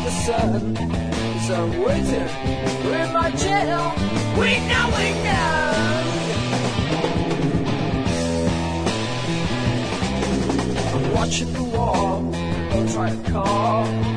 [0.05, 0.76] the sun.
[1.47, 2.30] So wizard,
[2.84, 3.92] we're my jail.
[4.40, 5.66] We know we know.
[10.94, 12.20] I'm watching the wall.
[12.70, 14.16] Don't try to call.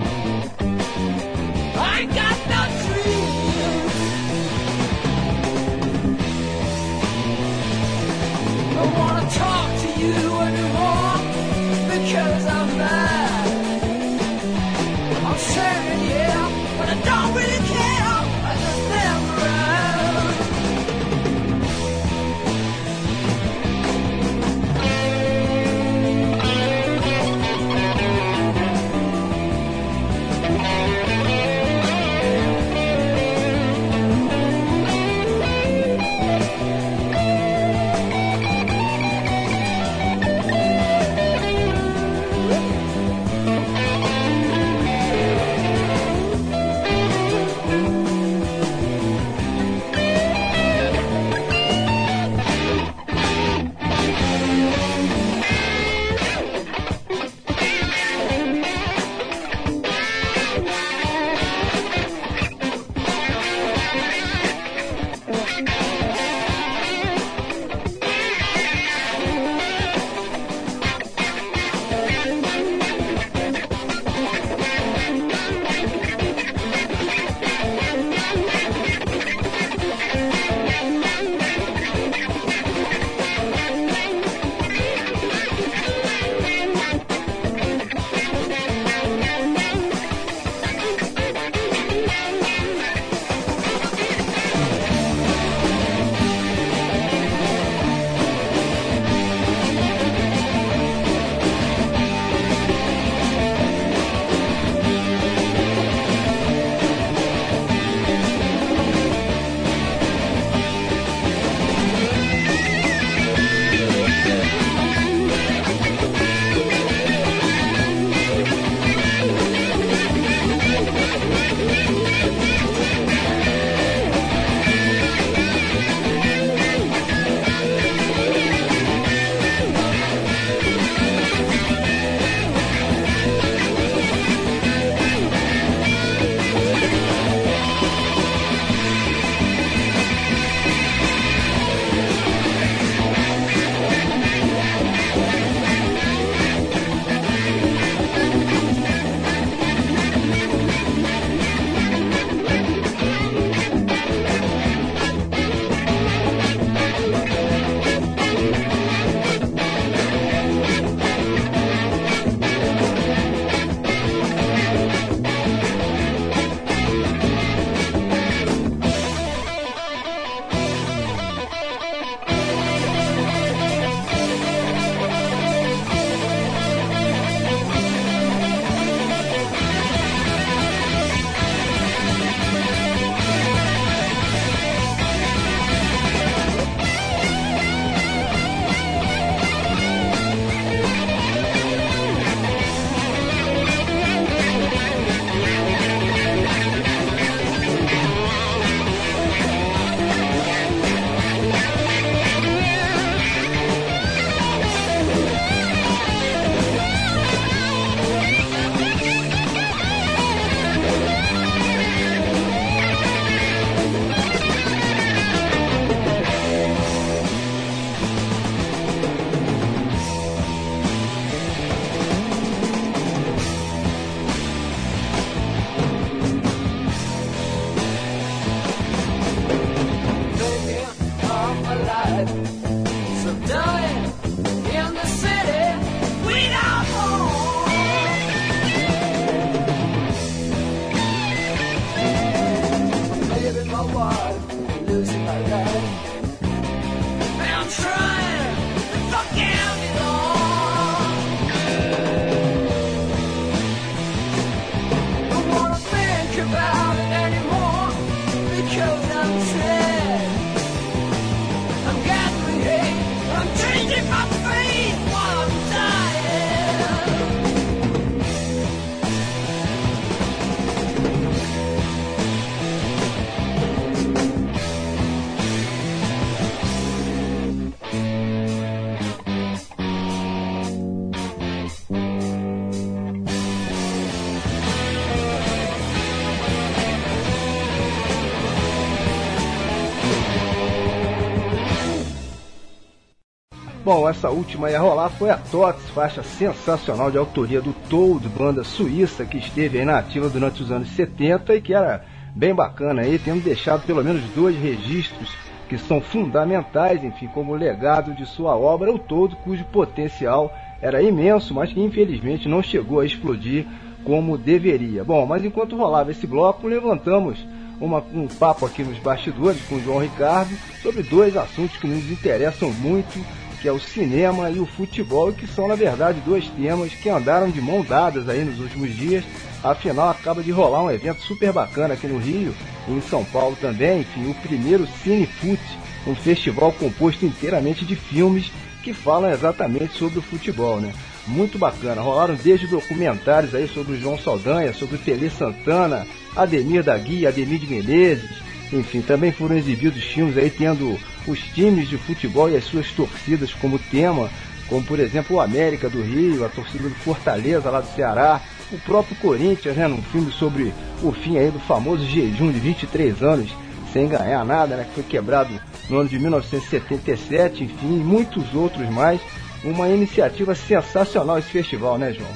[294.10, 299.24] Essa última ia rolar foi a Tots, faixa sensacional de autoria do Toad, banda suíça
[299.24, 302.04] que esteve aí na ativa durante os anos 70 e que era
[302.36, 305.32] bem bacana aí, tendo deixado pelo menos dois registros
[305.70, 310.52] que são fundamentais, enfim, como legado de sua obra, o Toad, cujo potencial
[310.82, 313.68] era imenso, mas que infelizmente não chegou a explodir
[314.04, 315.04] como deveria.
[315.04, 317.46] Bom, mas enquanto rolava esse bloco, levantamos
[317.80, 320.52] uma, um papo aqui nos bastidores com o João Ricardo
[320.82, 323.24] sobre dois assuntos que nos interessam muito
[323.62, 327.50] que é o cinema e o futebol, que são, na verdade, dois temas que andaram
[327.50, 329.24] de mão dadas aí nos últimos dias.
[329.64, 332.54] Afinal, acaba de rolar um evento super bacana aqui no Rio,
[332.88, 338.52] em São Paulo também, enfim, o primeiro Cinefute, um festival composto inteiramente de filmes
[338.82, 340.94] que falam exatamente sobre o futebol, né?
[341.28, 342.02] Muito bacana.
[342.02, 347.30] Rolaram desde documentários aí sobre o João Saldanha, sobre o Tele Santana, Ademir da Guia,
[347.30, 348.32] Ademir de Menezes,
[348.72, 350.98] enfim, também foram exibidos filmes aí tendo
[351.28, 354.30] os times de futebol e as suas torcidas como tema,
[354.68, 358.42] como por exemplo o América do Rio, a torcida do Fortaleza lá do Ceará,
[358.72, 363.24] o próprio Corinthians, né, num filme sobre o fim aí do famoso jejum de 23
[363.24, 363.50] anos
[363.92, 365.50] sem ganhar nada, né, que foi quebrado
[365.90, 369.20] no ano de 1977, enfim, e muitos outros mais.
[369.62, 372.32] Uma iniciativa sensacional esse festival, né, João?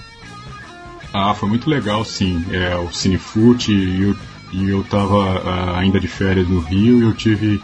[1.13, 2.43] Ah, foi muito legal, sim.
[2.51, 4.13] É, o Cinefute e
[4.53, 7.61] e eu estava ah, ainda de férias no Rio e eu tive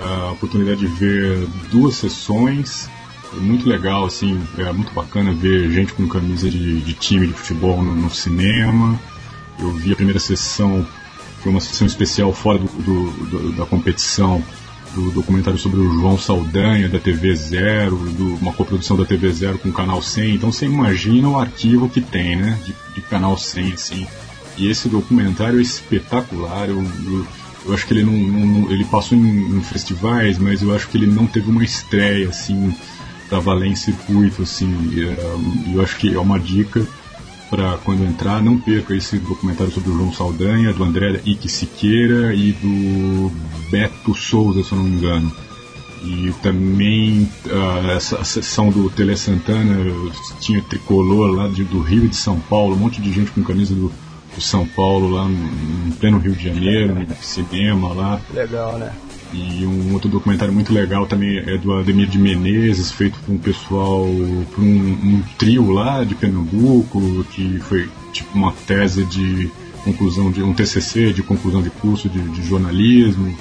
[0.00, 2.88] a oportunidade de ver duas sessões.
[3.34, 7.82] Muito legal, assim, é muito bacana ver gente com camisa de, de time de futebol
[7.82, 8.98] no, no, cinema.
[9.58, 10.84] Eu vi a primeira sessão,
[11.40, 14.42] foi uma sessão especial fora do, do, do, da competição,
[14.94, 19.58] do documentário sobre o João Saldanha, da TV Zero, do, uma coprodução da TV Zero
[19.58, 20.34] com o Canal 100.
[20.34, 24.06] Então você imagina o arquivo que tem, né, de, de Canal 100, assim.
[24.60, 26.68] E esse documentário é espetacular.
[26.68, 27.26] Eu, eu
[27.64, 30.96] eu acho que ele não, não ele passou em, em, festivais, mas eu acho que
[30.96, 32.74] ele não teve uma estreia assim
[33.28, 34.74] para valer circuito assim.
[34.96, 36.86] É, eu acho que é uma dica
[37.50, 42.32] para quando entrar, não perca esse documentário sobre o João Saldanha, do André Ike Siqueira
[42.32, 43.32] e do
[43.70, 45.32] Beto Souza, se eu não me engano.
[46.02, 49.74] E também uh, essa sessão do Tele Santana
[50.40, 53.42] tinha tricolor lá de, do Rio e de São Paulo, um monte de gente com
[53.42, 53.92] camisa do,
[54.40, 58.20] do São Paulo, lá no pleno Rio de Janeiro, no cinema lá.
[58.32, 58.90] Legal, né?
[59.32, 63.38] E um outro documentário muito legal também é do Ademir de Menezes, feito por um
[63.38, 64.04] pessoal,
[64.52, 69.48] por um, um trio lá de Pernambuco, que foi tipo uma tese de
[69.84, 73.36] conclusão de um TCC de conclusão de curso de, de jornalismo.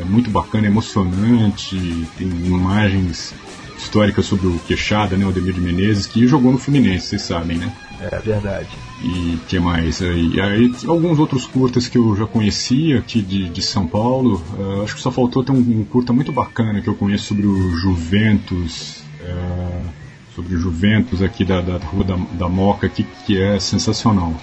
[0.00, 1.76] É muito bacana, emocionante,
[2.16, 3.34] tem imagens
[3.76, 7.58] históricas sobre o Queixada, né, o Ademir de Menezes, que jogou no Fluminense, vocês sabem,
[7.58, 7.70] né?
[8.00, 8.68] É verdade.
[9.02, 10.00] E que mais?
[10.00, 14.42] E aí alguns outros curtas que eu já conhecia aqui de, de São Paulo.
[14.58, 17.46] Uh, acho que só faltou ter um, um, curta muito bacana que eu conheço sobre
[17.46, 19.02] o Juventus.
[19.20, 24.34] Uh, sobre o Juventus aqui da, da Rua da, da Moca, que, que é sensacional.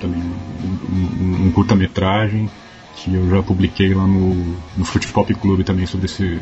[0.00, 2.50] Também um, um, um curta-metragem
[2.96, 4.34] que eu já publiquei lá no,
[4.76, 6.40] no Foot Pop Club também sobre esse,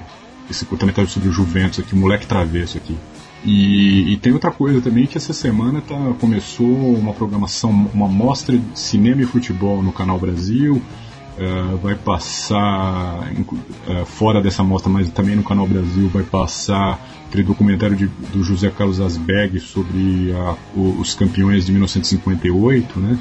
[0.50, 2.96] esse curta-metragem sobre o Juventus aqui, Moleque Travesso aqui.
[3.44, 8.56] E, e, tem outra coisa também que essa semana tá, começou uma programação, uma mostra
[8.56, 10.80] de cinema e futebol no Canal Brasil.
[11.36, 17.42] Uh, vai passar uh, fora dessa mostra, mas também no Canal Brasil vai passar aquele
[17.42, 23.18] documentário de, do José Carlos Asbeg sobre a, o, os campeões de 1958, né?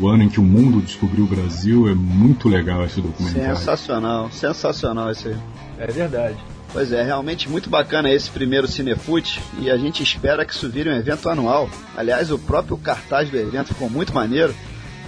[0.00, 3.54] O ano em que o mundo descobriu o Brasil é muito legal esse documentário.
[3.54, 5.36] Sensacional, sensacional esse aí.
[5.78, 6.38] É verdade.
[6.72, 10.88] Pois é, realmente muito bacana esse primeiro Cinefute e a gente espera que isso vire
[10.88, 11.68] um evento anual.
[11.96, 14.54] Aliás, o próprio cartaz do evento ficou muito maneiro.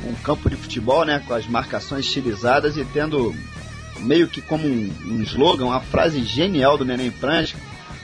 [0.05, 3.33] Um campo de futebol, né, com as marcações estilizadas e tendo
[4.01, 7.57] meio que como um, um slogan, uma frase genial do Neném Prancha,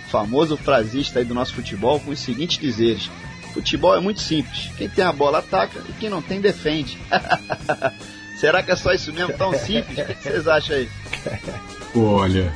[0.08, 3.10] famoso frasista aí do nosso futebol, com os seguintes dizeres:
[3.52, 4.70] Futebol é muito simples.
[4.76, 6.96] Quem tem a bola ataca e quem não tem defende.
[8.38, 9.98] Será que é só isso mesmo tão simples?
[9.98, 10.88] O que vocês acham aí?
[11.96, 12.52] Olha,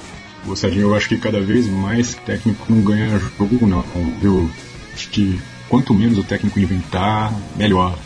[0.47, 3.85] o Serginho, eu acho que cada vez mais técnico não ganha jogo, não,
[4.21, 4.51] viu?
[4.93, 7.99] Acho que quanto menos o técnico inventar, melhor.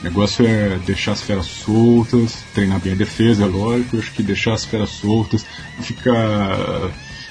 [0.00, 3.96] O negócio é deixar as feras soltas, treinar bem a defesa, é lógico.
[3.96, 5.44] Eu acho que deixar as feras soltas
[5.80, 6.90] ficar.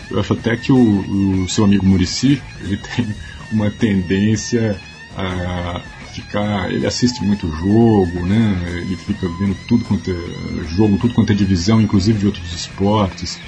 [0.10, 3.08] Eu acho até que o, o seu amigo Murici ele tem
[3.52, 4.80] uma tendência
[5.16, 5.82] a
[6.14, 6.72] ficar.
[6.72, 8.82] Ele assiste muito jogo, né?
[8.82, 13.40] Ele fica vendo tudo quanto é jogo, tudo quanto é divisão, inclusive de outros esportes.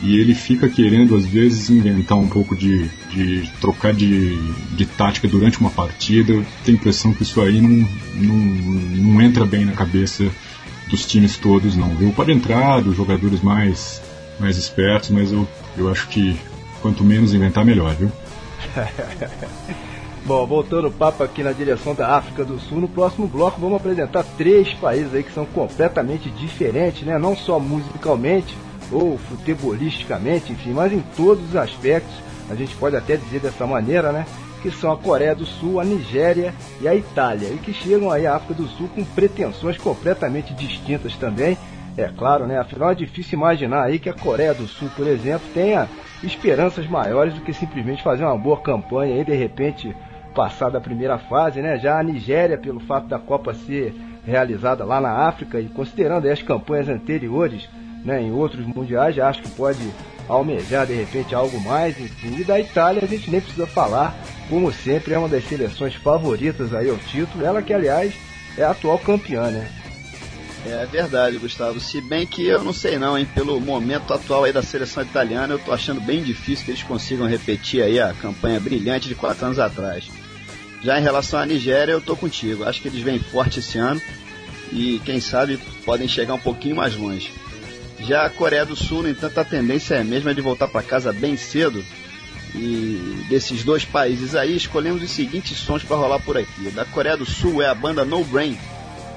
[0.00, 4.36] E ele fica querendo, às vezes, inventar um pouco de, de trocar de,
[4.76, 6.32] de tática durante uma partida.
[6.32, 10.30] Eu tenho a impressão que isso aí não, não, não entra bem na cabeça
[10.88, 11.88] dos times todos, não.
[11.96, 12.12] Viu?
[12.12, 14.00] Pode entrar dos jogadores mais,
[14.38, 16.38] mais espertos, mas eu, eu acho que
[16.80, 18.10] quanto menos inventar, melhor, viu?
[20.24, 23.76] Bom, voltando o papo aqui na direção da África do Sul, no próximo bloco vamos
[23.76, 27.18] apresentar três países aí que são completamente diferentes, né?
[27.18, 28.54] Não só musicalmente
[28.90, 32.14] ou futebolisticamente, enfim, mas em todos os aspectos,
[32.50, 34.24] a gente pode até dizer dessa maneira, né?
[34.62, 38.26] Que são a Coreia do Sul, a Nigéria e a Itália, e que chegam aí
[38.26, 41.56] à África do Sul com pretensões completamente distintas também.
[41.96, 42.58] É claro, né?
[42.58, 45.88] Afinal é difícil imaginar aí que a Coreia do Sul, por exemplo, tenha
[46.22, 49.94] esperanças maiores do que simplesmente fazer uma boa campanha e de repente
[50.34, 51.78] passar da primeira fase, né?
[51.78, 56.42] Já a Nigéria, pelo fato da Copa ser realizada lá na África e considerando as
[56.42, 57.68] campanhas anteriores,
[58.08, 59.78] né, em outros mundiais, já acho que pode
[60.26, 62.36] almejar de repente algo mais, enfim.
[62.38, 66.72] E da Itália a gente nem precisa falar, como sempre é uma das seleções favoritas
[66.72, 68.14] aí ao título, ela que aliás
[68.56, 69.70] é a atual campeã, né?
[70.66, 71.78] É verdade, Gustavo.
[71.78, 73.28] Se bem que eu não sei não, hein?
[73.34, 77.26] Pelo momento atual aí da seleção italiana, eu tô achando bem difícil que eles consigam
[77.26, 80.10] repetir aí a campanha brilhante de quatro anos atrás.
[80.82, 82.64] Já em relação à Nigéria, eu tô contigo.
[82.64, 84.00] Acho que eles vêm forte esse ano
[84.72, 87.32] e quem sabe podem chegar um pouquinho mais longe.
[88.00, 90.82] Já a Coreia do Sul, no entanto, a tendência é a mesma de voltar para
[90.82, 91.84] casa bem cedo.
[92.54, 96.70] E desses dois países aí, escolhemos os seguintes sons para rolar por aqui.
[96.70, 98.56] Da Coreia do Sul é a banda No Brain,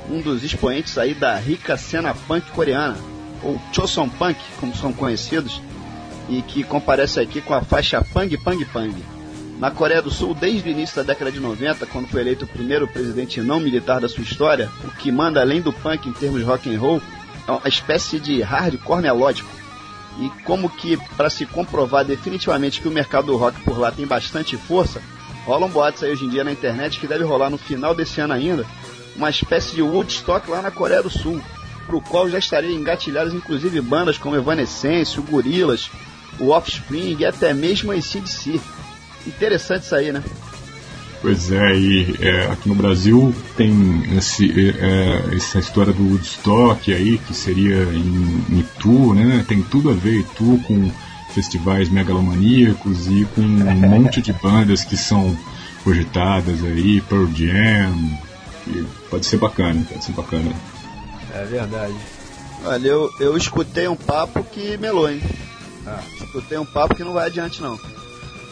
[0.09, 2.97] um dos expoentes aí da rica cena punk coreana,
[3.43, 5.61] ou Choson Punk, como são conhecidos,
[6.29, 8.95] e que comparece aqui com a faixa Pang Pang Pang.
[9.59, 12.47] Na Coreia do Sul, desde o início da década de 90, quando foi eleito o
[12.47, 16.41] primeiro presidente não militar da sua história, o que manda além do punk em termos
[16.41, 17.01] rock and roll
[17.57, 19.49] uma espécie de hardcore melódico.
[20.19, 24.05] E como que para se comprovar definitivamente que o mercado do rock por lá tem
[24.05, 25.01] bastante força,
[25.45, 28.33] rolam boatos aí hoje em dia na internet que deve rolar no final desse ano
[28.33, 28.65] ainda
[29.15, 31.41] uma espécie de Woodstock lá na Coreia do Sul,
[31.85, 35.89] para o qual já estariam engatilhadas inclusive bandas como Evanescence, o Gorillaz,
[36.39, 38.59] o Offspring e até mesmo a ACDC.
[39.27, 40.23] Interessante isso aí, né?
[41.21, 43.71] Pois é, e é, aqui no Brasil tem
[44.17, 49.45] esse, é, essa história do Woodstock aí, que seria em, em Itu, né?
[49.47, 50.91] Tem tudo a ver Itu com
[51.31, 55.37] festivais megalomaníacos e com um monte de bandas que são
[55.83, 58.17] cogitadas aí, Pearl Jam,
[59.09, 60.51] pode ser bacana, pode ser bacana.
[61.33, 61.95] É verdade.
[62.65, 65.21] Olha, eu, eu escutei um papo que melou, hein?
[65.85, 65.99] Ah.
[66.19, 67.79] Escutei um papo que não vai adiante, não.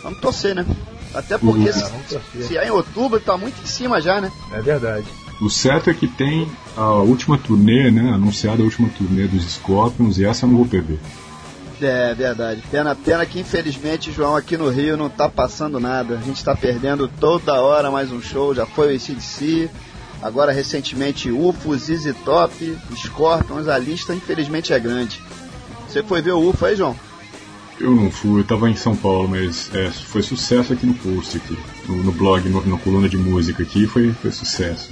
[0.04, 0.66] Vamos torcer, né?
[1.14, 1.72] Até porque uhum.
[1.72, 4.32] se, se é em outubro, tá muito em cima já, né?
[4.51, 5.07] É verdade.
[5.41, 8.12] O certo é que tem a última turnê, né?
[8.14, 10.99] Anunciada a última turnê dos Scorpions e essa eu não vou perder.
[11.82, 12.62] É verdade.
[12.70, 16.16] Pena, pena que infelizmente, João, aqui no Rio não tá passando nada.
[16.16, 18.53] A gente tá perdendo toda hora mais um show.
[18.53, 19.70] Já foi o ACDC,
[20.22, 23.70] agora recentemente UFO, ZZ Top, Scorpions.
[23.70, 25.22] A lista infelizmente é grande.
[25.88, 26.95] Você foi ver o UFO aí, João?
[27.80, 31.38] Eu não fui, eu tava em São Paulo, mas é, foi sucesso aqui no post,
[31.38, 31.58] aqui,
[31.88, 34.92] no, no blog, no, na coluna de música aqui, foi, foi sucesso.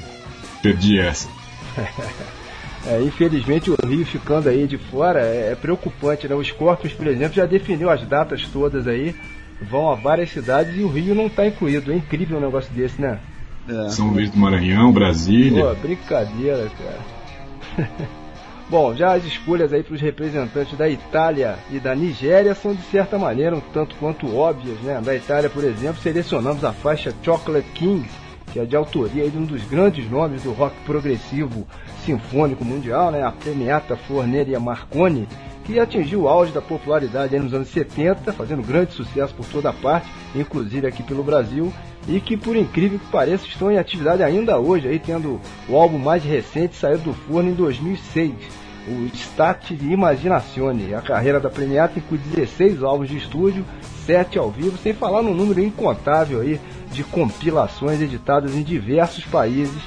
[0.62, 1.28] Perdi essa.
[2.86, 6.34] É, infelizmente o Rio ficando aí de fora é, é, preocupante, né?
[6.36, 9.14] O Scorpions, por exemplo, já definiu as datas todas aí,
[9.62, 11.92] vão a várias cidades e o Rio não está incluído.
[11.92, 13.20] É incrível um negócio desse, né?
[13.68, 13.90] É.
[13.90, 15.66] São Luís do Maranhão, Brasília.
[15.66, 17.88] Pô, brincadeira, cara.
[18.70, 22.82] Bom, já as escolhas aí para os representantes da Itália e da Nigéria são de
[22.82, 25.00] certa maneira um tanto quanto óbvias, né?
[25.02, 28.06] Da Itália, por exemplo, selecionamos a faixa Chocolate King,
[28.52, 31.66] que é de autoria de um dos grandes nomes do rock progressivo
[32.04, 33.24] sinfônico mundial, né?
[33.24, 35.30] A premiata Forneria Marconi,
[35.68, 40.08] que atingiu o auge da popularidade nos anos 70, fazendo grande sucesso por toda parte,
[40.34, 41.74] inclusive aqui pelo Brasil,
[42.08, 45.98] e que por incrível que pareça estão em atividade ainda hoje, aí tendo o álbum
[45.98, 48.34] mais recente saído do forno em 2006,
[48.88, 50.94] o Stat de Imaginazione.
[50.94, 53.66] A carreira da Premiata inclui 16 álbuns de estúdio,
[54.06, 56.62] 7 ao vivo, sem falar no número incontável aí
[56.94, 59.82] de compilações editadas em diversos países.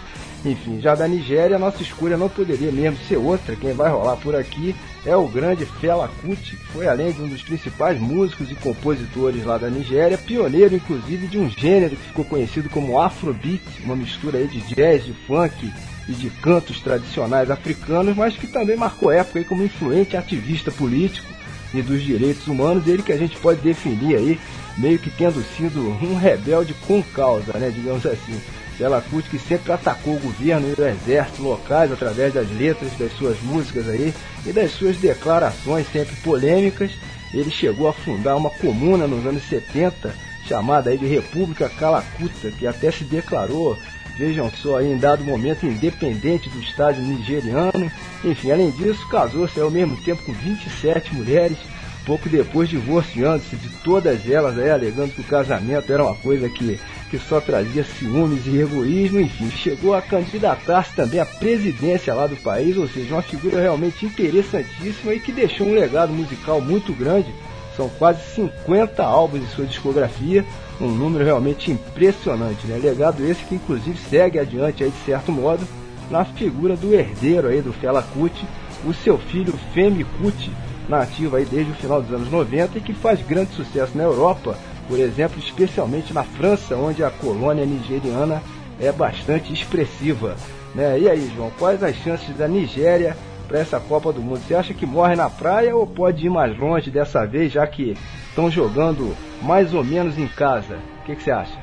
[0.45, 3.55] Enfim, já da Nigéria, nossa escolha não poderia mesmo ser outra.
[3.55, 4.75] Quem vai rolar por aqui
[5.05, 9.45] é o grande Fela Kuti, que foi além de um dos principais músicos e compositores
[9.45, 14.43] lá da Nigéria, pioneiro inclusive de um gênero que ficou conhecido como Afrobeat, uma mistura
[14.47, 15.71] de jazz, de funk
[16.09, 21.29] e de cantos tradicionais africanos, mas que também marcou época como influente ativista político
[21.75, 24.41] e dos direitos humanos, ele que a gente pode definir aí
[24.79, 28.41] meio que tendo sido um rebelde com causa, né, digamos assim.
[28.81, 33.13] Bela Kuti que sempre atacou o governo e o exército locais através das letras das
[33.13, 34.15] suas músicas aí
[34.47, 36.91] e das suas declarações sempre polêmicas.
[37.35, 40.15] Ele chegou a fundar uma comuna nos anos 70
[40.47, 43.77] chamada aí de República Calacuta, que até se declarou,
[44.17, 47.93] vejam só, aí, em dado momento independente do Estado nigeriano.
[48.25, 51.59] Enfim, além disso, casou-se ao mesmo tempo com 27 mulheres,
[52.07, 56.81] pouco depois divorciando-se de todas elas, aí, alegando que o casamento era uma coisa que,
[57.11, 62.37] que só trazia ciúmes e egoísmo, enfim, chegou a candidatar-se também à presidência lá do
[62.37, 67.33] país, ou seja, uma figura realmente interessantíssima e que deixou um legado musical muito grande
[67.77, 70.45] são quase 50 álbuns em sua discografia,
[70.81, 72.79] um número realmente impressionante, né?
[72.79, 75.67] Legado esse que inclusive segue adiante aí de certo modo
[76.11, 78.45] na figura do herdeiro aí do Fela Kuti,
[78.85, 80.51] o seu filho Femi Kuti,
[80.89, 84.57] nativo aí desde o final dos anos 90 e que faz grande sucesso na Europa,
[84.91, 88.43] por exemplo, especialmente na França, onde a colônia nigeriana
[88.81, 90.37] é bastante expressiva.
[90.75, 90.99] Né?
[90.99, 93.17] E aí, João, quais as chances da Nigéria
[93.47, 94.41] para essa Copa do Mundo?
[94.41, 97.97] Você acha que morre na praia ou pode ir mais longe dessa vez, já que
[98.29, 100.81] estão jogando mais ou menos em casa?
[101.03, 101.57] O que, que você acha?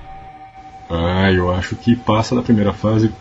[0.90, 3.12] Ah, eu acho que passa da primeira fase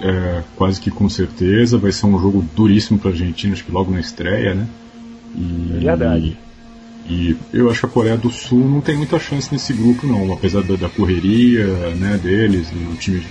[0.00, 1.78] é, quase que com certeza.
[1.78, 4.66] Vai ser um jogo duríssimo para a Argentina, acho que logo na estreia, né?
[5.36, 6.47] E, é verdade.
[7.08, 10.32] E, eu acho que a Coreia do Sul não tem muita chance nesse grupo, não.
[10.32, 13.24] Apesar da, da correria né, deles, do time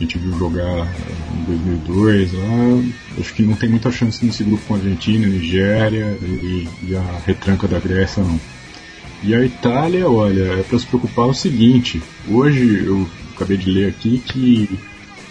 [0.00, 0.88] a gente viu jogar
[1.34, 6.16] em 2002 lá, acho que não tem muita chance nesse grupo com a Argentina, Nigéria
[6.22, 8.40] e, e a retranca da Grécia não.
[9.22, 13.90] E a Itália, olha, é para se preocupar o seguinte, hoje eu acabei de ler
[13.90, 14.78] aqui que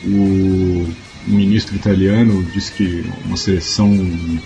[0.06, 0.88] o
[1.30, 3.90] ministro italiano disse que uma seleção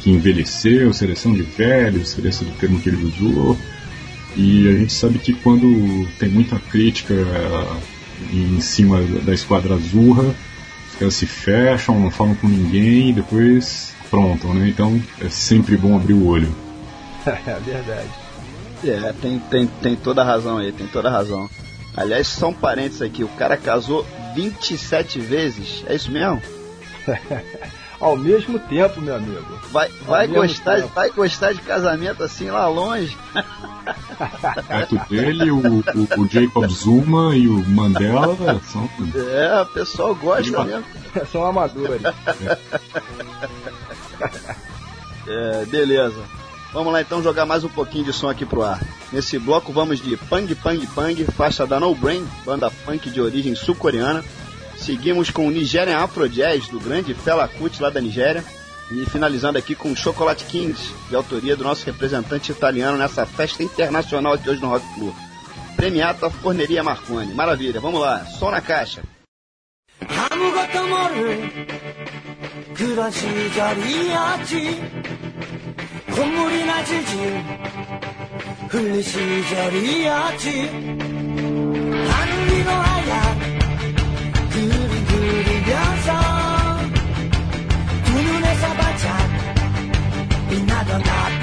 [0.01, 3.57] que envelheceu, seleção de velhos, esse é o termo que ele usou,
[4.35, 7.13] e a gente sabe que quando tem muita crítica
[8.31, 10.35] em cima da esquadra azurra,
[10.89, 14.67] os caras se fecham, não falam com ninguém e depois pronto, né?
[14.67, 16.53] Então é sempre bom abrir o olho.
[17.25, 18.09] é verdade.
[18.83, 21.49] É, tem, tem, tem toda a razão aí, tem toda a razão.
[21.95, 24.05] Aliás, só um parênteses aqui, o cara casou
[24.35, 26.41] 27 vezes, é isso mesmo?
[27.99, 29.59] Ao mesmo tempo, meu amigo.
[29.71, 33.17] Vai, vai, gostar, vai gostar de casamento assim lá longe?
[34.67, 38.35] Perto dele, o, o, o, Jacob Zuma e o Mandela
[38.65, 38.89] são.
[39.15, 40.85] É, o pessoal gosta mesmo.
[41.31, 42.01] são amadores.
[45.25, 46.21] É, beleza.
[46.73, 48.81] Vamos lá então jogar mais um pouquinho de som aqui pro ar.
[49.13, 53.55] Nesse bloco vamos de Pang Pang Pang, faixa da No Brain, banda funk de origem
[53.55, 54.25] sul-coreana
[54.77, 58.43] Seguimos com o Nigerian Afro Jazz, do grande Fela Kuti, lá da Nigéria.
[58.91, 64.33] E finalizando aqui com Chocolate Kings, de autoria do nosso representante italiano nessa festa internacional
[64.33, 65.15] aqui hoje no Rock Club.
[65.75, 67.33] Premiata Forneria Marconi.
[67.33, 69.01] Maravilha, vamos lá, som na caixa.
[90.99, 91.42] Not.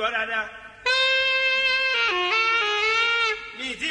[0.00, 0.46] Gbọ́ dáadáa,
[3.58, 3.90] mi ì tí.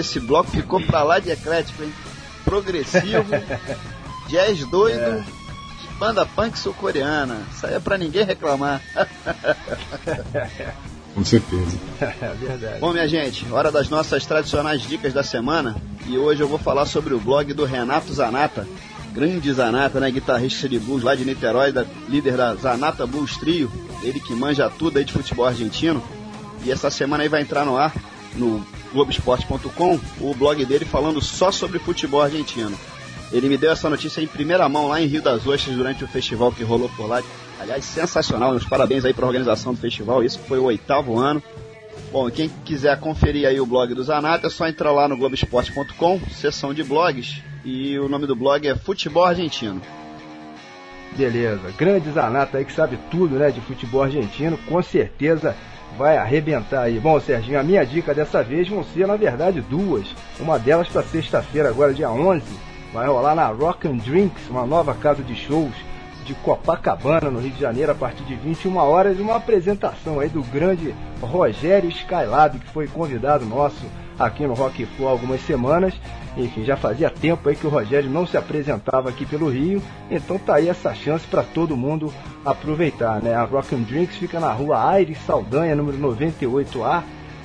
[0.00, 1.92] Esse bloco ficou pra lá de eclético, hein?
[2.44, 3.26] Progressivo,
[4.28, 5.24] jazz doido,
[5.98, 7.38] banda punk sul-coreana.
[7.54, 8.80] Isso aí é pra ninguém reclamar.
[11.14, 11.76] Com certeza.
[12.00, 12.80] É verdade.
[12.80, 15.76] Bom, minha gente, hora das nossas tradicionais dicas da semana.
[16.06, 18.66] E hoje eu vou falar sobre o blog do Renato Zanata.
[19.12, 20.08] Grande Zanata, né?
[20.10, 23.70] Guitarrista de blues lá de Niterói, da- líder da Zanata Blues Trio.
[24.04, 26.00] Ele que manja tudo aí de futebol argentino.
[26.64, 27.92] E essa semana aí vai entrar no ar,
[28.36, 32.76] no Globoesporte.com, o blog dele falando só sobre futebol argentino.
[33.32, 36.08] Ele me deu essa notícia em primeira mão lá em Rio das Ostras durante o
[36.08, 37.22] festival que rolou por lá.
[37.60, 38.50] Aliás, sensacional.
[38.50, 40.24] Meus parabéns aí para a organização do festival.
[40.24, 41.42] Isso foi o oitavo ano.
[42.10, 46.20] Bom, quem quiser conferir aí o blog do Zanata, é só entrar lá no Globoesporte.com,
[46.30, 49.80] seção de blogs, e o nome do blog é Futebol Argentino.
[51.16, 51.72] Beleza.
[51.76, 55.56] Grande Zanata aí que sabe tudo, né, de futebol argentino, com certeza
[55.96, 56.98] vai arrebentar aí.
[56.98, 60.14] Bom, Serginho, a minha dica dessa vez vão ser, na verdade, duas.
[60.38, 62.42] Uma delas para sexta-feira, agora dia 11,
[62.92, 65.74] vai rolar na Rock and Drinks, uma nova casa de shows
[66.24, 70.42] de Copacabana, no Rio de Janeiro, a partir de 21 horas, uma apresentação aí do
[70.42, 73.84] grande Rogério Skylab, que foi convidado nosso
[74.18, 75.94] aqui no Rock Flow há algumas semanas.
[76.36, 80.38] Enfim, já fazia tempo aí que o Rogério não se apresentava aqui pelo Rio, então
[80.38, 82.12] tá aí essa chance para todo mundo
[82.44, 83.34] aproveitar, né?
[83.34, 87.02] A Rock and Drinks fica na rua Aires Saldanha, número 98A.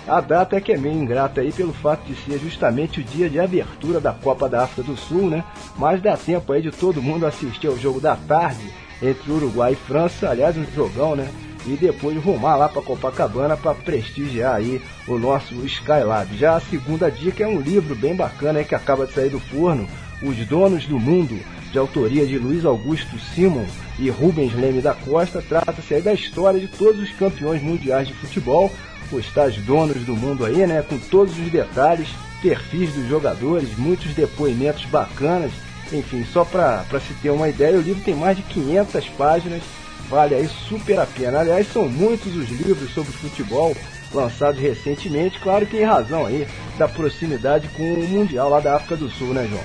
[0.08, 3.28] A data é que é meio ingrata aí pelo fato de ser justamente o dia
[3.28, 5.44] de abertura da Copa da África do Sul, né?
[5.78, 8.72] Mas dá tempo aí de todo mundo assistir ao jogo da tarde
[9.02, 11.28] entre Uruguai e França, aliás, um jogão, né?
[11.68, 16.38] E depois rumar lá para Copacabana para prestigiar aí o nosso Skylab.
[16.38, 19.40] Já a segunda dica é um livro bem bacana aí que acaba de sair do
[19.40, 19.88] forno,
[20.22, 21.40] Os Donos do Mundo,
[21.72, 23.66] de autoria de Luiz Augusto Simon
[23.98, 25.42] e Rubens Leme da Costa.
[25.42, 28.72] Trata-se aí da história de todos os campeões mundiais de futebol,
[29.12, 30.84] os tais donos do mundo aí, né?
[30.88, 32.08] Com todos os detalhes,
[32.42, 35.52] perfis dos jogadores, muitos depoimentos bacanas.
[35.92, 39.62] Enfim, só para se ter uma ideia, o livro tem mais de 500 páginas,
[40.10, 41.40] vale aí super a pena.
[41.40, 43.76] Aliás, são muitos os livros sobre futebol
[44.14, 48.96] lançados recentemente, claro que em razão aí da proximidade com o Mundial lá da África
[48.96, 49.64] do Sul, né, João?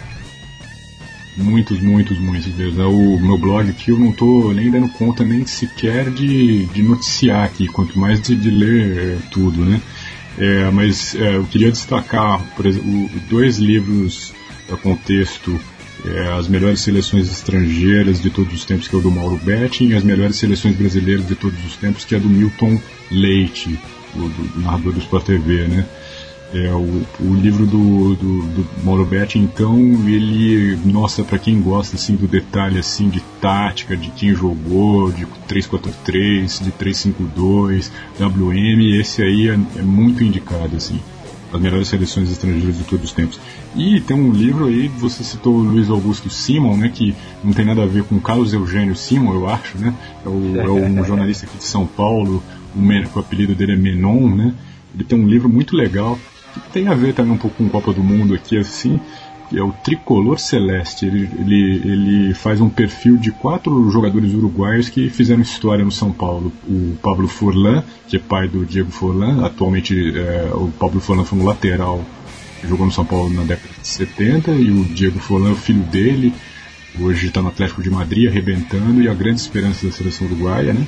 [1.37, 2.79] Muitos, muitos, muitos deles.
[2.79, 6.83] É O meu blog aqui eu não tô nem dando conta nem sequer de, de
[6.83, 9.81] noticiar aqui, quanto mais de, de ler tudo, né?
[10.37, 14.33] É, mas é, eu queria destacar, por exemplo, dois livros
[14.71, 15.59] a contexto,
[16.07, 19.89] é, as melhores seleções estrangeiras de todos os tempos, que é o do Mauro Betting,
[19.89, 23.79] e as melhores seleções brasileiras de todos os tempos, que é do Milton Leite,
[24.15, 25.87] o do, narrador do Sport TV, né?
[26.53, 29.79] É, o, o livro do, do, do Mauro Betti, então,
[30.09, 35.25] ele, nossa, para quem gosta assim do detalhe assim de tática, de quem jogou, de
[35.47, 40.99] 343, de 352, WM, esse aí é, é muito indicado assim.
[41.53, 43.41] As melhores seleções estrangeiras de todos os tempos.
[43.75, 47.65] E tem um livro aí, você citou o Luiz Augusto Simon, né, que não tem
[47.65, 49.93] nada a ver com o Carlos Eugênio Simon, eu acho, né?
[50.25, 52.43] É, o, é um jornalista aqui de São Paulo,
[52.75, 54.55] o, men- o apelido dele é Menon, né?
[54.95, 56.19] Ele tem um livro muito legal
[56.55, 59.01] que tem a ver também um pouco com Copa do Mundo aqui, assim,
[59.55, 61.07] é o Tricolor Celeste.
[61.07, 66.13] Ele, ele, ele faz um perfil de quatro jogadores uruguaios que fizeram história no São
[66.13, 66.53] Paulo.
[66.69, 71.39] O Pablo Forlan, que é pai do Diego Forlan, atualmente é, o Pablo Forlan foi
[71.39, 72.05] um lateral
[72.67, 76.33] jogou no São Paulo na década de 70, e o Diego Forlan o filho dele,
[76.99, 80.87] hoje está no Atlético de Madrid arrebentando, e a grande esperança da seleção uruguaia, né?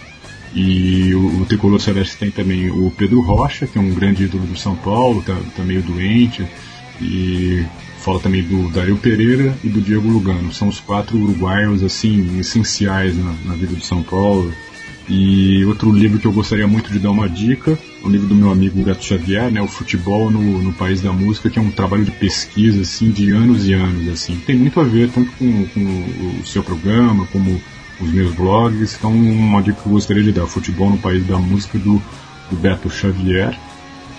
[0.55, 4.45] E o, o Tricolor Celeste tem também o Pedro Rocha, que é um grande ídolo
[4.45, 6.47] do São Paulo, tá, tá meio doente.
[7.01, 7.65] E
[8.03, 10.53] fala também do Dario Pereira e do Diego Lugano.
[10.53, 14.53] São os quatro uruguaios assim essenciais na, na vida do São Paulo.
[15.09, 18.51] E outro livro que eu gostaria muito de dar uma dica, o livro do meu
[18.51, 22.05] amigo Gato Xavier, né, o Futebol no, no País da Música, que é um trabalho
[22.05, 24.41] de pesquisa assim de anos e anos assim.
[24.47, 27.61] Tem muito a ver tanto com, com o seu programa como
[28.01, 28.97] os meus blogs.
[28.97, 32.01] Então uma dica que eu gostaria de dar, Futebol no País da Música do,
[32.51, 33.59] do Beto Xavier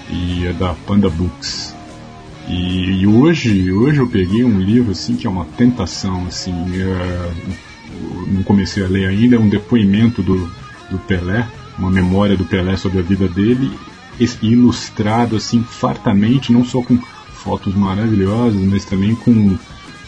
[0.10, 1.74] e é da Panda Books.
[2.48, 6.54] E, e, hoje, hoje eu peguei um livro assim que é uma tentação assim.
[6.82, 7.32] É,
[8.28, 10.50] não comecei a ler ainda, é um depoimento do,
[10.90, 11.48] do Pelé,
[11.78, 13.72] uma memória do Pelé sobre a vida dele,
[14.42, 16.98] ilustrado assim fartamente, não só com
[17.34, 19.32] fotos maravilhosas, mas também com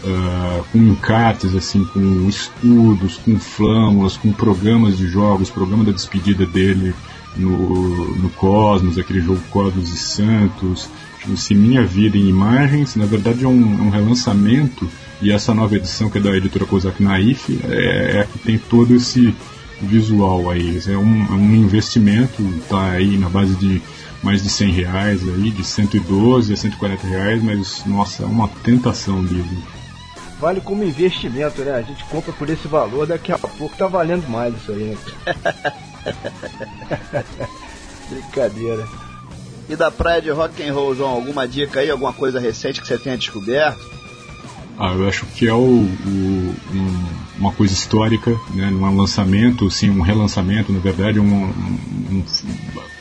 [0.06, 6.46] uh, com encartes assim, com estudos, com flâmulas, com programas de jogos, programa da despedida
[6.46, 6.94] dele
[7.36, 10.90] no, no Cosmos, aquele jogo Cosmos e Santos,
[11.36, 14.90] se Minha Vida em Imagens, na verdade é um, é um, relançamento
[15.22, 18.96] e essa nova edição que é da editora Kozak Naif é, é que tem todo
[18.96, 19.34] esse
[19.82, 20.82] visual aí.
[20.88, 23.82] É um, é um investimento, tá aí na base de
[24.24, 29.22] mais de 100 reais aí, de 112 a 140 reais, mas nossa, é uma tentação
[29.22, 29.58] livro.
[30.40, 31.76] Vale como investimento, né?
[31.76, 34.98] A gente compra por esse valor, daqui a pouco tá valendo mais isso aí, né?
[38.10, 38.88] Brincadeira.
[39.68, 42.88] E da praia de rock and roll, João, alguma dica aí, alguma coisa recente que
[42.88, 43.80] você tenha descoberto?
[44.78, 47.06] Ah, eu acho que é o, o um,
[47.40, 48.70] uma coisa histórica, né?
[48.70, 52.24] Não é um lançamento, sim, um relançamento, na verdade, um, um,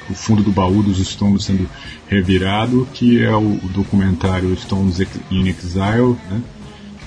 [0.09, 1.69] o fundo do baú dos Stones sendo
[2.07, 5.01] revirado, que é o, documentário Stones
[5.31, 6.41] in Exile, né?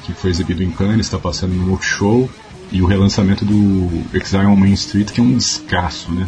[0.04, 2.30] Que foi exibido em Cannes, está passando no Workshow,
[2.72, 6.28] e o relançamento do Exile on Main Street, que é um descasso, né?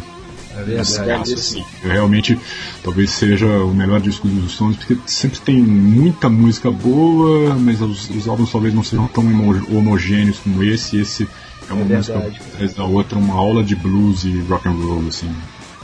[0.62, 1.34] É verdade.
[1.34, 1.64] assim.
[1.82, 2.38] Realmente,
[2.82, 8.10] talvez seja o melhor disco dos Stones, porque sempre tem muita música boa, mas os,
[8.10, 9.24] os álbuns talvez não sejam tão
[9.70, 11.00] homogêneos como esse.
[11.00, 11.28] Esse
[11.68, 15.06] é uma É música atrás da outra, uma aula de blues e rock and roll,
[15.08, 15.30] assim.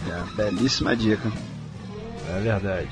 [0.09, 1.31] É, belíssima dica.
[2.29, 2.89] É verdade.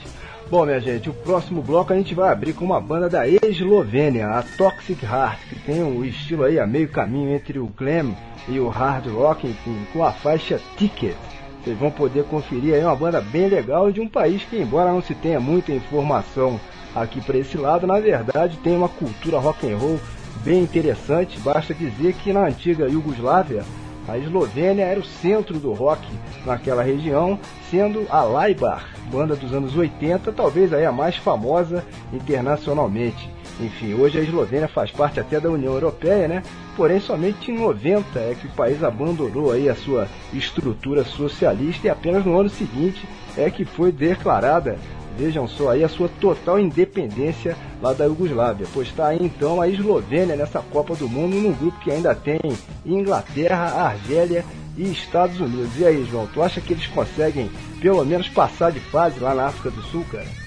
[0.51, 4.28] Bom, minha gente, o próximo bloco a gente vai abrir com uma banda da Eslovênia,
[4.28, 8.15] a Toxic Heart, que tem um estilo aí a meio caminho entre o glam
[8.47, 11.16] e o hard rock, enfim, com a faixa Ticket.
[11.65, 15.01] Vocês vão poder conferir aí uma banda bem legal de um país que, embora não
[15.01, 16.61] se tenha muita informação
[16.95, 19.99] aqui para esse lado, na verdade tem uma cultura rock and roll
[20.45, 21.41] bem interessante.
[21.41, 23.65] Basta dizer que na antiga Iugoslávia
[24.07, 26.07] a Eslovênia era o centro do rock
[26.45, 27.39] naquela região,
[27.70, 31.82] sendo a Laibar, banda dos anos 80, talvez aí a mais famosa
[32.12, 33.34] internacionalmente.
[33.61, 36.43] Enfim, hoje a Eslovênia faz parte até da União Europeia, né?
[36.77, 41.91] Porém, somente em 90 é que o país abandonou aí a sua estrutura socialista e
[41.91, 43.07] apenas no ano seguinte
[43.37, 44.77] é que foi declarada,
[45.17, 48.67] vejam só aí, a sua total independência lá da Iugoslávia.
[48.75, 52.41] Pois está aí então a Eslovênia nessa Copa do Mundo num grupo que ainda tem
[52.85, 54.45] Inglaterra, Argélia
[54.77, 55.79] e Estados Unidos.
[55.79, 57.49] E aí, João, tu acha que eles conseguem
[57.81, 60.44] pelo menos passar de fase lá na África do Sul, cara?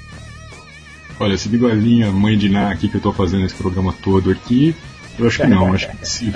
[1.20, 4.30] Olha, seguindo a linha mãe de Ná aqui que eu tô fazendo esse programa todo
[4.30, 4.76] aqui,
[5.18, 5.74] eu acho que não.
[5.74, 6.32] Acho que esse,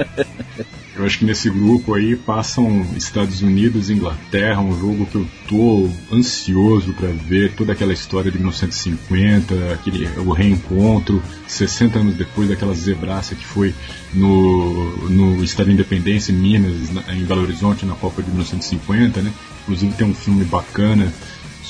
[0.96, 5.28] eu acho que nesse grupo aí passam Estados Unidos e Inglaterra, um jogo que eu
[5.48, 12.50] tô ansioso para ver, toda aquela história de 1950, aquele, o reencontro, 60 anos depois
[12.50, 13.76] daquela zebraça que foi
[14.16, 19.22] no, no Estado da Independência, em Minas, na- em Belo Horizonte, na Copa de 1950,
[19.22, 19.32] né?
[19.62, 21.14] Inclusive tem um filme bacana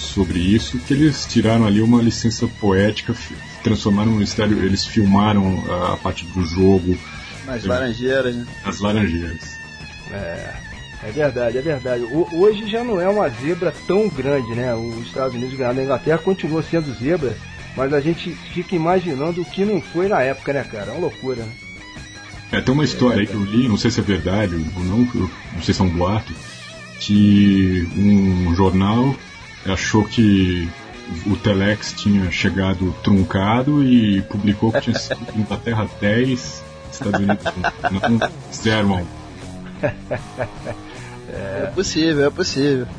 [0.02, 3.16] sobre isso, que eles tiraram ali uma licença poética,
[3.64, 5.64] transformaram no estádio, eles filmaram
[5.94, 6.98] a parte do jogo
[7.62, 7.68] Sim.
[7.68, 8.46] laranjeiras, né?
[8.66, 9.58] nas laranjeiras.
[10.12, 10.54] É,
[11.04, 12.04] é verdade, é verdade.
[12.04, 14.74] O- hoje já não é uma zebra tão grande, né?
[14.76, 17.36] Os Estados Unidos ganhando a Inglaterra continua sendo zebra,
[17.76, 20.88] mas a gente fica imaginando o que não foi na época, né, cara?
[20.88, 21.52] É uma loucura, né?
[22.52, 24.98] É, tem uma história aí que eu li, não sei se é verdade ou não,
[25.54, 26.34] não sei se é um boato,
[27.00, 29.16] que um jornal
[29.66, 30.70] achou que
[31.26, 38.10] o Telex tinha chegado truncado e publicou que tinha sido Inglaterra 10, Estados Unidos 1,
[38.10, 39.06] não 0 a 1.
[41.34, 42.88] É possível, é possível.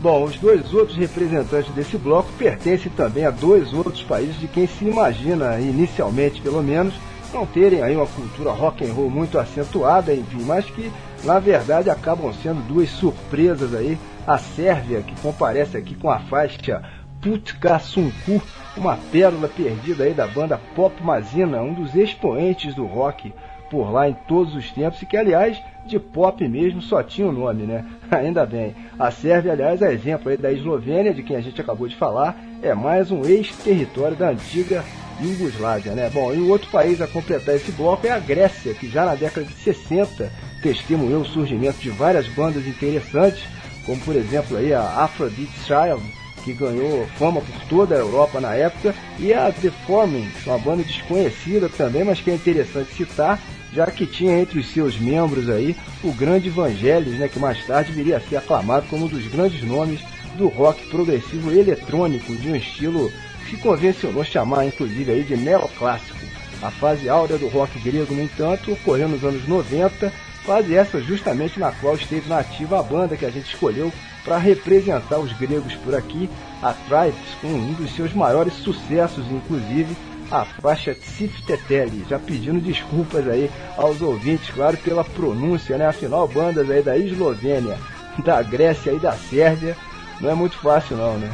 [0.00, 4.66] Bom, os dois outros representantes desse bloco pertencem também a dois outros países de quem
[4.66, 6.94] se imagina, inicialmente pelo menos,
[7.32, 10.92] não terem aí uma cultura rock and roll muito acentuada, enfim, mas que
[11.24, 13.98] na verdade acabam sendo duas surpresas aí.
[14.26, 16.82] A Sérvia, que comparece aqui com a faixa
[17.22, 18.42] Putka Sunku,
[18.76, 23.32] uma pérola perdida aí da banda Pop Mazina, um dos expoentes do rock
[23.70, 27.32] por lá em todos os tempos e que, aliás, de pop mesmo só tinha o
[27.32, 27.84] nome, né?
[28.10, 28.74] Ainda bem.
[28.98, 32.36] A Sérvia, aliás, é exemplo aí da Eslovênia, de quem a gente acabou de falar,
[32.62, 34.84] é mais um ex-território da antiga
[35.20, 36.10] Iugoslávia, né?
[36.12, 39.14] Bom, e o outro país a completar esse bloco é a Grécia, que já na
[39.14, 40.30] década de 60
[40.62, 43.42] testemunhou o surgimento de várias bandas interessantes,
[43.86, 46.02] como por exemplo aí a Aphrodite Child,
[46.44, 50.82] que ganhou fama por toda a Europa na época, e a The Forming, uma banda
[50.82, 53.40] desconhecida também, mas que é interessante citar,
[53.72, 57.92] já que tinha entre os seus membros aí o grande Vangelis, né, que mais tarde
[57.92, 60.00] viria a ser aclamado como um dos grandes nomes
[60.36, 63.10] do rock progressivo eletrônico, de um estilo
[63.48, 66.16] que convencionou chamar inclusive aí de neoclássico.
[66.62, 70.12] A fase áurea do rock grego, no entanto, ocorreu nos anos 90,
[70.46, 73.92] fase essa justamente na qual esteve nativa a banda que a gente escolheu
[74.24, 76.30] para representar os gregos por aqui,
[76.62, 79.96] a Tribes, com um dos seus maiores sucessos, inclusive
[80.30, 85.86] a faixa Tsifteteli, já pedindo desculpas aí aos ouvintes, claro, pela pronúncia, né?
[85.86, 87.78] Afinal, bandas aí da Eslovênia,
[88.24, 89.76] da Grécia e da Sérvia,
[90.20, 91.30] não é muito fácil não, né?